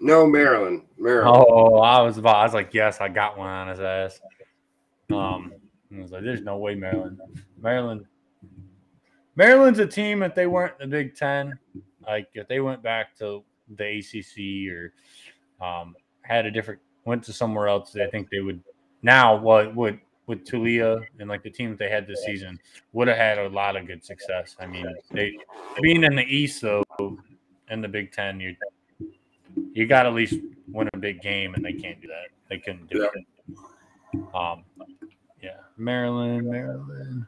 No, 0.00 0.26
Maryland. 0.26 0.82
Maryland. 0.98 1.46
Oh, 1.48 1.78
I 1.78 2.00
was 2.02 2.18
about. 2.18 2.36
I 2.36 2.44
was 2.44 2.54
like, 2.54 2.74
yes, 2.74 3.00
I 3.00 3.08
got 3.08 3.38
one 3.38 3.48
on 3.48 3.68
his 3.68 3.80
ass. 3.80 4.20
Um, 5.10 5.52
I 5.96 6.00
was 6.00 6.10
like, 6.10 6.24
there's 6.24 6.42
no 6.42 6.58
way 6.58 6.74
Maryland. 6.74 7.20
Maryland. 7.60 8.06
Maryland's 9.36 9.78
a 9.78 9.86
team 9.86 10.22
if 10.22 10.34
they 10.34 10.46
weren't 10.46 10.78
the 10.78 10.86
Big 10.86 11.16
Ten, 11.16 11.58
like 12.06 12.28
if 12.34 12.46
they 12.48 12.60
went 12.60 12.82
back 12.82 13.16
to 13.18 13.42
the 13.76 13.98
ACC 13.98 14.72
or 14.72 14.92
um, 15.66 15.94
had 16.22 16.46
a 16.46 16.50
different 16.50 16.80
went 17.04 17.22
to 17.24 17.32
somewhere 17.32 17.68
else, 17.68 17.96
I 17.96 18.06
think 18.06 18.30
they 18.30 18.40
would 18.40 18.62
now 19.02 19.36
what 19.36 19.74
would 19.74 20.00
with 20.26 20.44
Taulia 20.46 21.02
and 21.18 21.28
like 21.28 21.42
the 21.42 21.50
team 21.50 21.70
that 21.70 21.78
they 21.78 21.90
had 21.90 22.06
this 22.06 22.24
season 22.24 22.58
would 22.92 23.08
have 23.08 23.16
had 23.18 23.38
a 23.38 23.48
lot 23.48 23.76
of 23.76 23.86
good 23.86 24.02
success. 24.04 24.56
I 24.58 24.66
mean, 24.66 24.86
they 25.10 25.36
being 25.82 26.04
in 26.04 26.14
the 26.16 26.24
East 26.24 26.62
though, 26.62 26.82
in 27.70 27.80
the 27.80 27.88
Big 27.88 28.12
Ten, 28.12 28.40
you 28.40 28.56
you 29.72 29.86
got 29.86 30.04
to 30.04 30.08
at 30.08 30.14
least 30.14 30.38
win 30.68 30.88
a 30.94 30.98
big 30.98 31.20
game, 31.20 31.54
and 31.54 31.64
they 31.64 31.72
can't 31.72 32.00
do 32.00 32.08
that. 32.08 32.28
They 32.48 32.58
couldn't 32.58 32.88
do 32.88 33.00
Yeah. 33.02 33.08
it. 33.14 34.34
Um, 34.34 34.64
yeah, 35.42 35.56
Maryland, 35.76 36.48
Maryland. 36.48 37.26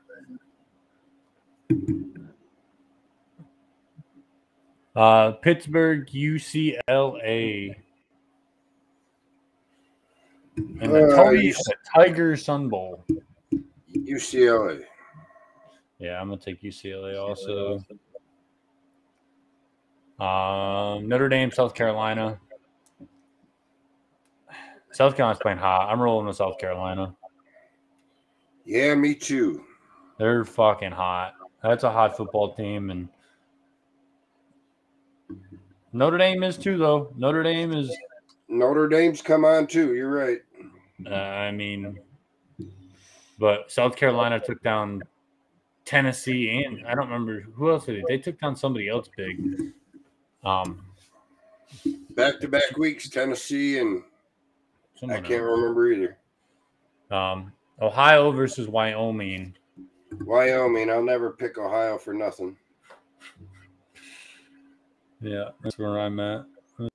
Uh, 4.95 5.33
Pittsburgh, 5.33 6.09
UCLA. 6.09 7.77
And 10.57 10.95
the, 10.95 11.07
Uh, 11.09 11.17
Tiger, 11.17 11.43
the 11.53 11.75
Tiger 11.95 12.37
Sun 12.37 12.69
Bowl. 12.71 13.05
UCLA. 13.93 14.85
Yeah, 15.99 16.21
I'm 16.21 16.29
gonna 16.29 16.41
take 16.41 16.63
UCLA 16.63 17.19
also. 17.19 17.83
Um, 20.19 21.07
Notre 21.09 21.29
Dame, 21.29 21.51
South 21.51 21.75
Carolina. 21.75 22.41
South 24.93 25.15
Carolina's 25.15 25.41
playing 25.43 25.59
hot. 25.59 25.91
I'm 25.91 26.01
rolling 26.01 26.27
with 26.27 26.37
South 26.37 26.57
Carolina. 26.59 27.15
Yeah, 28.65 28.95
me 28.95 29.15
too. 29.15 29.63
They're 30.19 30.45
fucking 30.47 30.93
hot. 30.93 31.35
That's 31.67 31.83
a 31.85 31.91
hot 31.91 32.17
football 32.17 32.55
team, 32.55 32.91
and 32.91 33.09
Notre 35.93 36.17
Dame 36.19 36.45
is 36.45 36.57
too, 36.57 36.79
though. 36.79 37.13
Notre 37.17 37.43
Dame 37.43 37.73
is. 37.73 37.97
Notre 38.49 38.89
Dame's 38.89 39.21
come 39.21 39.45
on 39.45 39.67
too. 39.67 39.95
You're 39.95 40.11
right. 40.11 40.39
Uh, 41.05 41.15
I 41.15 41.51
mean, 41.51 41.99
but 43.39 43.71
South 43.71 43.97
Carolina 43.97 44.39
took 44.39 44.63
down 44.63 45.03
Tennessee, 45.85 46.65
and 46.65 46.87
I 46.87 46.95
don't 46.95 47.09
remember 47.09 47.41
who 47.55 47.71
else 47.71 47.87
did 47.87 47.97
they. 47.97 48.17
They 48.17 48.23
took 48.23 48.39
down 48.41 48.55
somebody 48.55 48.89
else 48.89 49.09
big. 49.17 49.73
Um, 50.45 50.83
Back 52.11 52.39
to 52.41 52.49
back 52.49 52.79
weeks, 52.79 53.09
Tennessee 53.11 53.79
and 53.81 54.03
I 55.03 55.17
can't 55.17 55.31
else. 55.33 55.41
remember 55.43 55.91
either. 55.93 56.17
Um, 57.11 57.53
Ohio 57.83 58.31
versus 58.31 58.69
Wyoming. 58.69 59.55
Wyoming. 60.25 60.91
I'll 60.91 61.03
never 61.03 61.31
pick 61.31 61.59
Ohio 61.59 61.99
for 61.99 62.15
nothing. 62.15 62.57
Yeah, 65.21 65.51
that's 65.63 65.79
where 65.79 65.99
I'm 65.99 66.21
at. 66.21 66.45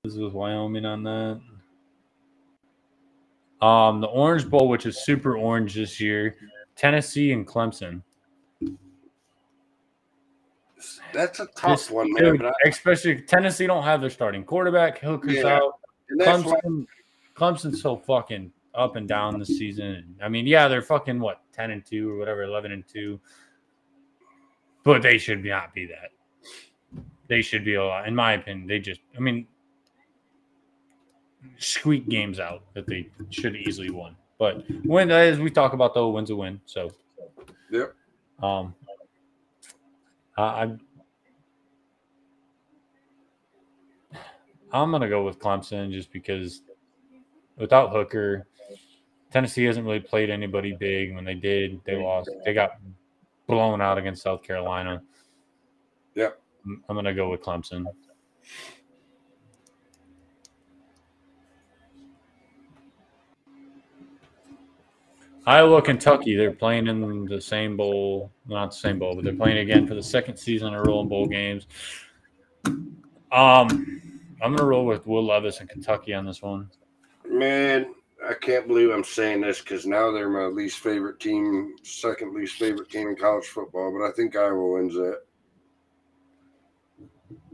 This 0.03 0.13
is 0.15 0.31
Wyoming 0.31 0.85
on 0.85 1.03
that. 1.03 1.41
Um, 3.65 4.01
the 4.01 4.07
Orange 4.07 4.49
Bowl, 4.49 4.67
which 4.69 4.85
is 4.85 5.03
super 5.03 5.37
orange 5.37 5.75
this 5.75 5.99
year, 5.99 6.35
Tennessee 6.75 7.31
and 7.31 7.45
Clemson. 7.47 8.01
That's 11.13 11.39
a 11.39 11.45
tough 11.55 11.71
This- 11.79 11.91
one, 11.91 12.11
man. 12.13 12.23
dude, 12.23 12.45
I, 12.45 12.51
especially 12.65 13.21
Tennessee 13.21 13.67
don't 13.67 13.83
have 13.83 14.01
their 14.01 14.09
starting 14.09 14.43
quarterback. 14.43 14.97
Hooker's 14.99 15.35
Yeah. 15.35 15.57
out. 15.57 15.79
that's 16.17 16.43
why, 16.43 16.59
Clemson, 16.61 16.87
Clemson's 17.35 17.81
so 17.81 17.97
fucking 17.97 18.51
up 18.73 18.95
and 18.95 19.07
down 19.07 19.39
this 19.39 19.49
season. 19.49 20.15
I 20.21 20.29
mean, 20.29 20.47
yeah, 20.47 20.67
they're 20.67 20.81
fucking 20.81 21.19
what 21.19 21.41
ten 21.51 21.71
and 21.71 21.85
two 21.85 22.11
or 22.11 22.17
whatever, 22.17 22.43
eleven 22.43 22.71
and 22.71 22.87
two, 22.87 23.19
but 24.83 25.01
they 25.01 25.17
should 25.17 25.43
not 25.43 25.73
be 25.73 25.85
that. 25.87 26.11
They 27.27 27.41
should 27.41 27.63
be 27.63 27.75
a 27.75 27.83
lot, 27.83 28.07
in 28.07 28.15
my 28.15 28.33
opinion. 28.33 28.67
They 28.67 28.79
just, 28.79 28.99
I 29.15 29.19
mean, 29.19 29.47
squeak 31.57 32.09
games 32.09 32.39
out 32.39 32.63
that 32.73 32.87
they 32.87 33.09
should 33.29 33.55
easily 33.55 33.89
won. 33.89 34.15
But 34.37 34.63
when, 34.85 35.11
as 35.11 35.39
we 35.39 35.49
talk 35.49 35.73
about, 35.73 35.93
though, 35.93 36.09
wins 36.09 36.29
a 36.29 36.35
win. 36.35 36.59
So, 36.65 36.91
Yep. 37.71 37.95
Um, 38.43 38.75
I, 40.37 40.43
I'm 40.43 40.79
I'm 44.73 44.91
gonna 44.91 45.09
go 45.09 45.23
with 45.23 45.39
Clemson 45.39 45.91
just 45.91 46.11
because 46.11 46.61
without 47.57 47.91
Hooker, 47.91 48.47
Tennessee 49.31 49.63
hasn't 49.63 49.85
really 49.85 49.99
played 49.99 50.29
anybody 50.29 50.75
big. 50.77 51.15
When 51.15 51.23
they 51.23 51.33
did, 51.35 51.79
they 51.85 51.95
lost. 51.95 52.29
They 52.45 52.53
got 52.53 52.71
blown 53.47 53.81
out 53.81 53.97
against 53.97 54.23
South 54.23 54.43
Carolina. 54.43 55.01
Yep. 56.15 56.39
I'm- 56.65 56.83
I'm 56.89 56.95
gonna 56.95 57.13
go 57.13 57.29
with 57.29 57.41
Clemson. 57.41 57.85
Iowa, 65.45 65.81
Kentucky, 65.81 66.35
they're 66.35 66.51
playing 66.51 66.87
in 66.87 67.25
the 67.25 67.41
same 67.41 67.75
bowl, 67.75 68.31
not 68.47 68.71
the 68.71 68.77
same 68.77 68.99
bowl, 68.99 69.15
but 69.15 69.23
they're 69.23 69.33
playing 69.33 69.57
again 69.57 69.87
for 69.87 69.95
the 69.95 70.03
second 70.03 70.37
season 70.37 70.67
in 70.69 70.73
a 70.75 70.83
row 70.83 71.01
in 71.01 71.07
bowl 71.07 71.25
games. 71.25 71.65
Um, 72.65 72.91
I'm 73.31 74.55
gonna 74.55 74.63
roll 74.65 74.85
with 74.85 75.07
Will 75.07 75.25
Levis 75.25 75.59
and 75.59 75.69
Kentucky 75.69 76.13
on 76.13 76.25
this 76.25 76.41
one. 76.41 76.69
man, 77.27 77.87
I 78.27 78.33
can't 78.35 78.67
believe 78.67 78.91
I'm 78.91 79.03
saying 79.03 79.41
this 79.41 79.61
because 79.61 79.85
now 79.85 80.11
they're 80.11 80.29
my 80.29 80.45
least 80.45 80.79
favorite 80.79 81.19
team, 81.19 81.75
second 81.83 82.35
least 82.35 82.55
favorite 82.57 82.89
team 82.89 83.07
in 83.07 83.15
college 83.15 83.45
football. 83.45 83.91
But 83.91 84.05
I 84.07 84.11
think 84.11 84.35
Iowa 84.35 84.73
wins 84.73 84.93
that. 84.93 85.21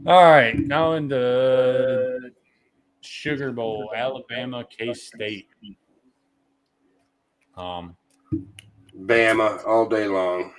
All 0.06 0.22
right, 0.22 0.58
now 0.58 0.92
in 0.92 1.08
the 1.08 2.32
Sugar 3.00 3.52
Bowl, 3.52 3.92
Alabama, 3.96 4.64
K 4.68 4.92
State. 4.92 5.48
Um, 7.56 7.96
Bama 8.96 9.66
all 9.66 9.88
day 9.88 10.06
long. 10.06 10.52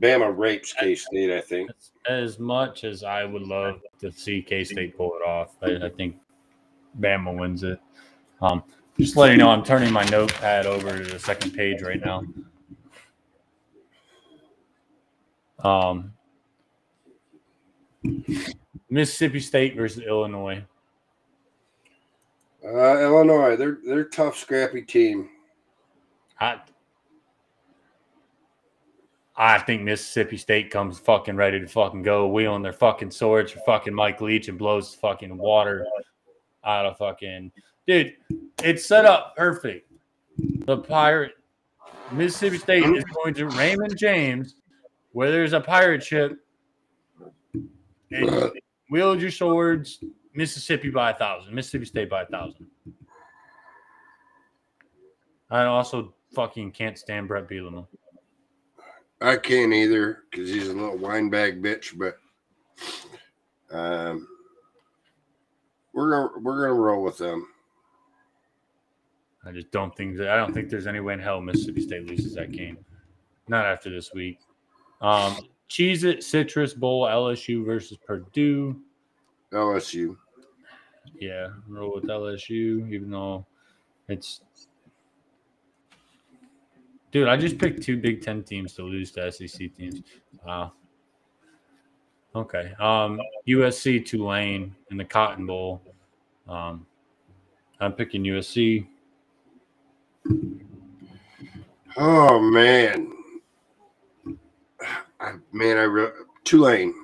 Bama 0.00 0.36
rapes 0.36 0.72
K 0.72 0.94
State, 0.94 1.32
I 1.32 1.40
think. 1.40 1.70
as 2.08 2.38
much 2.38 2.84
as 2.84 3.02
I 3.02 3.24
would 3.24 3.42
love 3.42 3.80
to 4.00 4.12
see 4.12 4.42
K 4.42 4.62
State 4.62 4.96
pull 4.96 5.14
it 5.14 5.26
off, 5.26 5.56
I, 5.62 5.86
I 5.86 5.88
think 5.90 6.16
Bama 7.00 7.36
wins 7.38 7.62
it. 7.62 7.80
Um, 8.40 8.62
just 8.98 9.16
letting 9.16 9.38
you 9.38 9.44
know, 9.44 9.50
I'm 9.50 9.64
turning 9.64 9.92
my 9.92 10.04
notepad 10.04 10.66
over 10.66 10.98
to 10.98 11.04
the 11.04 11.18
second 11.18 11.52
page 11.52 11.82
right 11.82 12.00
now. 12.04 12.22
Um, 15.62 16.12
Mississippi 18.88 19.40
State 19.40 19.76
versus 19.76 20.02
Illinois. 20.02 20.64
Uh, 22.64 22.98
Illinois, 23.00 23.56
they're 23.56 23.78
they're 23.86 24.00
a 24.00 24.10
tough, 24.10 24.36
scrappy 24.36 24.82
team. 24.82 25.28
I 26.40 26.60
I 29.36 29.58
think 29.58 29.82
Mississippi 29.82 30.36
State 30.36 30.70
comes 30.70 30.98
fucking 30.98 31.36
ready 31.36 31.60
to 31.60 31.66
fucking 31.66 32.02
go, 32.02 32.26
wheeling 32.28 32.62
their 32.62 32.72
fucking 32.72 33.10
swords 33.10 33.52
for 33.52 33.60
fucking 33.60 33.94
Mike 33.94 34.20
Leach 34.20 34.48
and 34.48 34.58
blows 34.58 34.94
fucking 34.94 35.36
water 35.36 35.86
out 36.64 36.86
of 36.86 36.96
fucking 36.96 37.52
dude. 37.86 38.14
It's 38.62 38.86
set 38.86 39.04
up 39.04 39.36
perfect. 39.36 39.90
The 40.38 40.78
pirate 40.78 41.32
Mississippi 42.12 42.58
State 42.58 42.84
is 42.84 43.04
going 43.04 43.34
to 43.34 43.48
Raymond 43.48 43.96
James, 43.96 44.56
where 45.12 45.30
there's 45.30 45.52
a 45.52 45.60
pirate 45.60 46.02
ship. 46.02 46.38
Wield 48.90 49.20
your 49.20 49.30
swords, 49.30 50.02
Mississippi 50.34 50.90
by 50.90 51.10
a 51.10 51.14
thousand, 51.14 51.54
Mississippi 51.54 51.86
State 51.86 52.10
by 52.10 52.22
a 52.22 52.26
thousand. 52.26 52.66
I 55.50 55.64
also 55.64 56.14
fucking 56.34 56.72
can't 56.72 56.98
stand 56.98 57.28
Bret 57.28 57.48
Bielema. 57.48 57.86
I 59.20 59.36
can't 59.36 59.72
either 59.72 60.24
because 60.30 60.50
he's 60.50 60.68
a 60.68 60.74
little 60.74 60.98
winebag 60.98 61.62
bitch, 61.62 61.96
but 61.96 62.18
um, 63.70 64.28
we're 65.94 66.10
gonna 66.10 66.42
we're 66.42 66.60
gonna 66.62 66.74
roll 66.74 67.02
with 67.02 67.16
them. 67.16 67.48
I 69.46 69.52
just 69.52 69.70
don't 69.70 69.94
think 69.96 70.16
that 70.16 70.28
I 70.28 70.36
don't 70.36 70.52
think 70.52 70.68
there's 70.68 70.86
any 70.86 71.00
way 71.00 71.14
in 71.14 71.20
hell 71.20 71.40
Mississippi 71.40 71.80
State 71.80 72.06
loses 72.06 72.34
that 72.34 72.52
game. 72.52 72.78
Not 73.48 73.64
after 73.64 73.90
this 73.90 74.12
week. 74.12 74.40
Um 75.00 75.36
Cheez 75.68 76.04
It 76.04 76.22
Citrus 76.22 76.74
Bowl 76.74 77.04
LSU 77.04 77.64
versus 77.64 77.96
Purdue. 77.96 78.80
LSU. 79.52 80.16
Yeah, 81.18 81.48
roll 81.68 81.94
with 81.94 82.04
LSU, 82.04 82.90
even 82.92 83.10
though 83.10 83.46
it's 84.08 84.40
dude, 87.12 87.28
I 87.28 87.36
just 87.36 87.58
picked 87.58 87.82
two 87.82 87.96
Big 87.96 88.22
Ten 88.22 88.42
teams 88.42 88.74
to 88.74 88.82
lose 88.82 89.12
to 89.12 89.30
SEC 89.30 89.74
teams. 89.76 90.02
Wow. 90.44 90.72
Okay. 92.34 92.72
Um 92.80 93.20
USC 93.48 94.04
Tulane 94.04 94.74
in 94.90 94.96
the 94.96 95.04
Cotton 95.04 95.46
Bowl. 95.46 95.82
Um 96.48 96.84
I'm 97.78 97.92
picking 97.92 98.22
USC. 98.24 98.86
Oh 101.96 102.38
man, 102.38 103.10
I, 105.18 105.32
man, 105.52 105.76
I 105.78 105.82
re- 105.82 106.10
Tulane. 106.44 106.94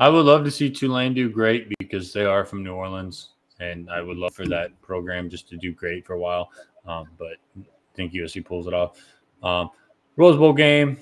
I 0.00 0.08
would 0.08 0.26
love 0.26 0.44
to 0.44 0.50
see 0.50 0.70
Tulane 0.70 1.14
do 1.14 1.28
great 1.28 1.68
because 1.78 2.12
they 2.12 2.24
are 2.24 2.44
from 2.44 2.62
New 2.62 2.72
Orleans, 2.74 3.30
and 3.60 3.90
I 3.90 4.00
would 4.00 4.16
love 4.16 4.34
for 4.34 4.46
that 4.46 4.80
program 4.80 5.30
just 5.30 5.48
to 5.50 5.56
do 5.56 5.72
great 5.72 6.06
for 6.06 6.14
a 6.14 6.18
while. 6.18 6.50
Um, 6.86 7.08
but 7.18 7.36
I 7.56 7.62
think 7.94 8.12
USC 8.12 8.44
pulls 8.44 8.66
it 8.66 8.74
off. 8.74 8.98
Um, 9.42 9.70
Rose 10.16 10.36
Bowl 10.36 10.52
game, 10.52 10.98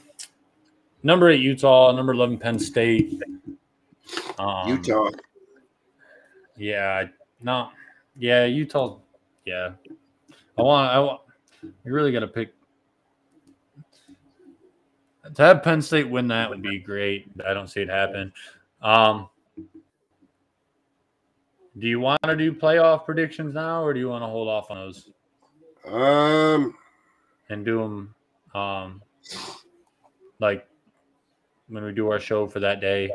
number 1.03 1.31
eight 1.31 1.41
Utah, 1.41 1.93
number 1.93 2.13
eleven 2.13 2.39
Penn 2.39 2.59
State. 2.59 3.23
Um, 4.39 4.69
Utah. 4.69 5.11
Yeah, 6.57 7.07
no, 7.43 7.71
yeah, 8.17 8.45
Utah. 8.45 8.99
Yeah, 9.45 9.73
I 10.59 10.63
want. 10.63 10.91
I 10.93 10.99
want. 10.99 11.21
You 11.63 11.93
really 11.93 12.13
got 12.13 12.21
to 12.21 12.29
pick. 12.29 12.53
To 15.35 15.43
have 15.43 15.63
Penn 15.63 15.83
State 15.83 16.09
win 16.09 16.29
that 16.29 16.49
would 16.49 16.63
be 16.63 16.79
great. 16.79 17.27
I 17.47 17.53
don't 17.53 17.69
see 17.69 17.81
it 17.81 17.91
happen. 17.91 18.33
Um, 18.81 19.29
do 21.79 21.87
you 21.87 22.01
want 22.01 22.23
to 22.23 22.37
do 22.37 22.53
playoff 22.53 23.05
predictions 23.05 23.53
now, 23.55 23.83
or 23.83 23.93
do 23.93 24.01
you 24.01 24.09
want 24.09 24.23
to 24.23 24.29
hold 24.29 24.49
off 24.49 24.71
on 24.71 24.77
those 24.77 25.11
Um, 25.91 26.75
and 27.51 27.65
do 27.65 27.79
them, 27.81 28.15
um, 28.55 29.03
like 30.39 30.67
when 31.69 31.85
we 31.85 31.93
do 31.93 32.11
our 32.11 32.21
show 32.21 32.47
for 32.47 32.61
that 32.61 32.81
day? 32.81 33.11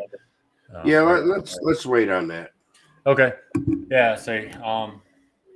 Uh, 0.74 0.84
yeah, 0.86 1.02
let, 1.02 1.26
let's 1.26 1.58
let's 1.64 1.86
wait 1.86 2.10
on 2.10 2.28
that. 2.28 2.52
Okay. 3.06 3.34
Yeah, 3.90 4.16
say. 4.16 4.52
Um, 4.64 5.02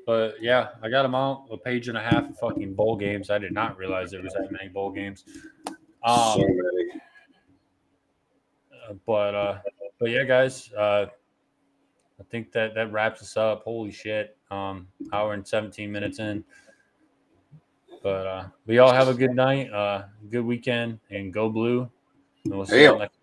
but 0.05 0.35
yeah, 0.41 0.69
I 0.81 0.89
got 0.89 1.03
them 1.03 1.15
out 1.15 1.47
a 1.51 1.57
page 1.57 1.87
and 1.87 1.97
a 1.97 2.01
half 2.01 2.29
of 2.29 2.37
fucking 2.37 2.73
bowl 2.73 2.95
games. 2.95 3.29
I 3.29 3.37
did 3.37 3.53
not 3.53 3.77
realize 3.77 4.11
there 4.11 4.21
was 4.21 4.33
that 4.33 4.51
many 4.51 4.69
bowl 4.69 4.91
games. 4.91 5.25
Um, 6.03 6.33
so 6.33 6.39
many. 6.39 7.01
uh, 8.89 8.93
but 9.05 9.35
uh, 9.35 9.59
but 9.99 10.09
yeah, 10.11 10.23
guys. 10.23 10.71
Uh, 10.73 11.07
I 12.19 12.23
think 12.29 12.51
that 12.53 12.75
that 12.75 12.91
wraps 12.91 13.21
us 13.21 13.35
up. 13.35 13.63
Holy 13.63 13.91
shit! 13.91 14.37
Um, 14.51 14.87
hour 15.11 15.33
and 15.33 15.45
seventeen 15.45 15.91
minutes 15.91 16.19
in. 16.19 16.43
But 18.03 18.27
uh, 18.27 18.47
we 18.67 18.77
all 18.77 18.93
have 18.93 19.07
a 19.07 19.13
good 19.15 19.35
night, 19.35 19.73
uh, 19.73 20.03
good 20.29 20.45
weekend, 20.45 20.99
and 21.09 21.33
go 21.33 21.49
blue. 21.49 21.89
And 22.45 22.53
we'll 22.53 22.67
see 22.67 22.83
you 22.83 22.97
next. 22.99 23.14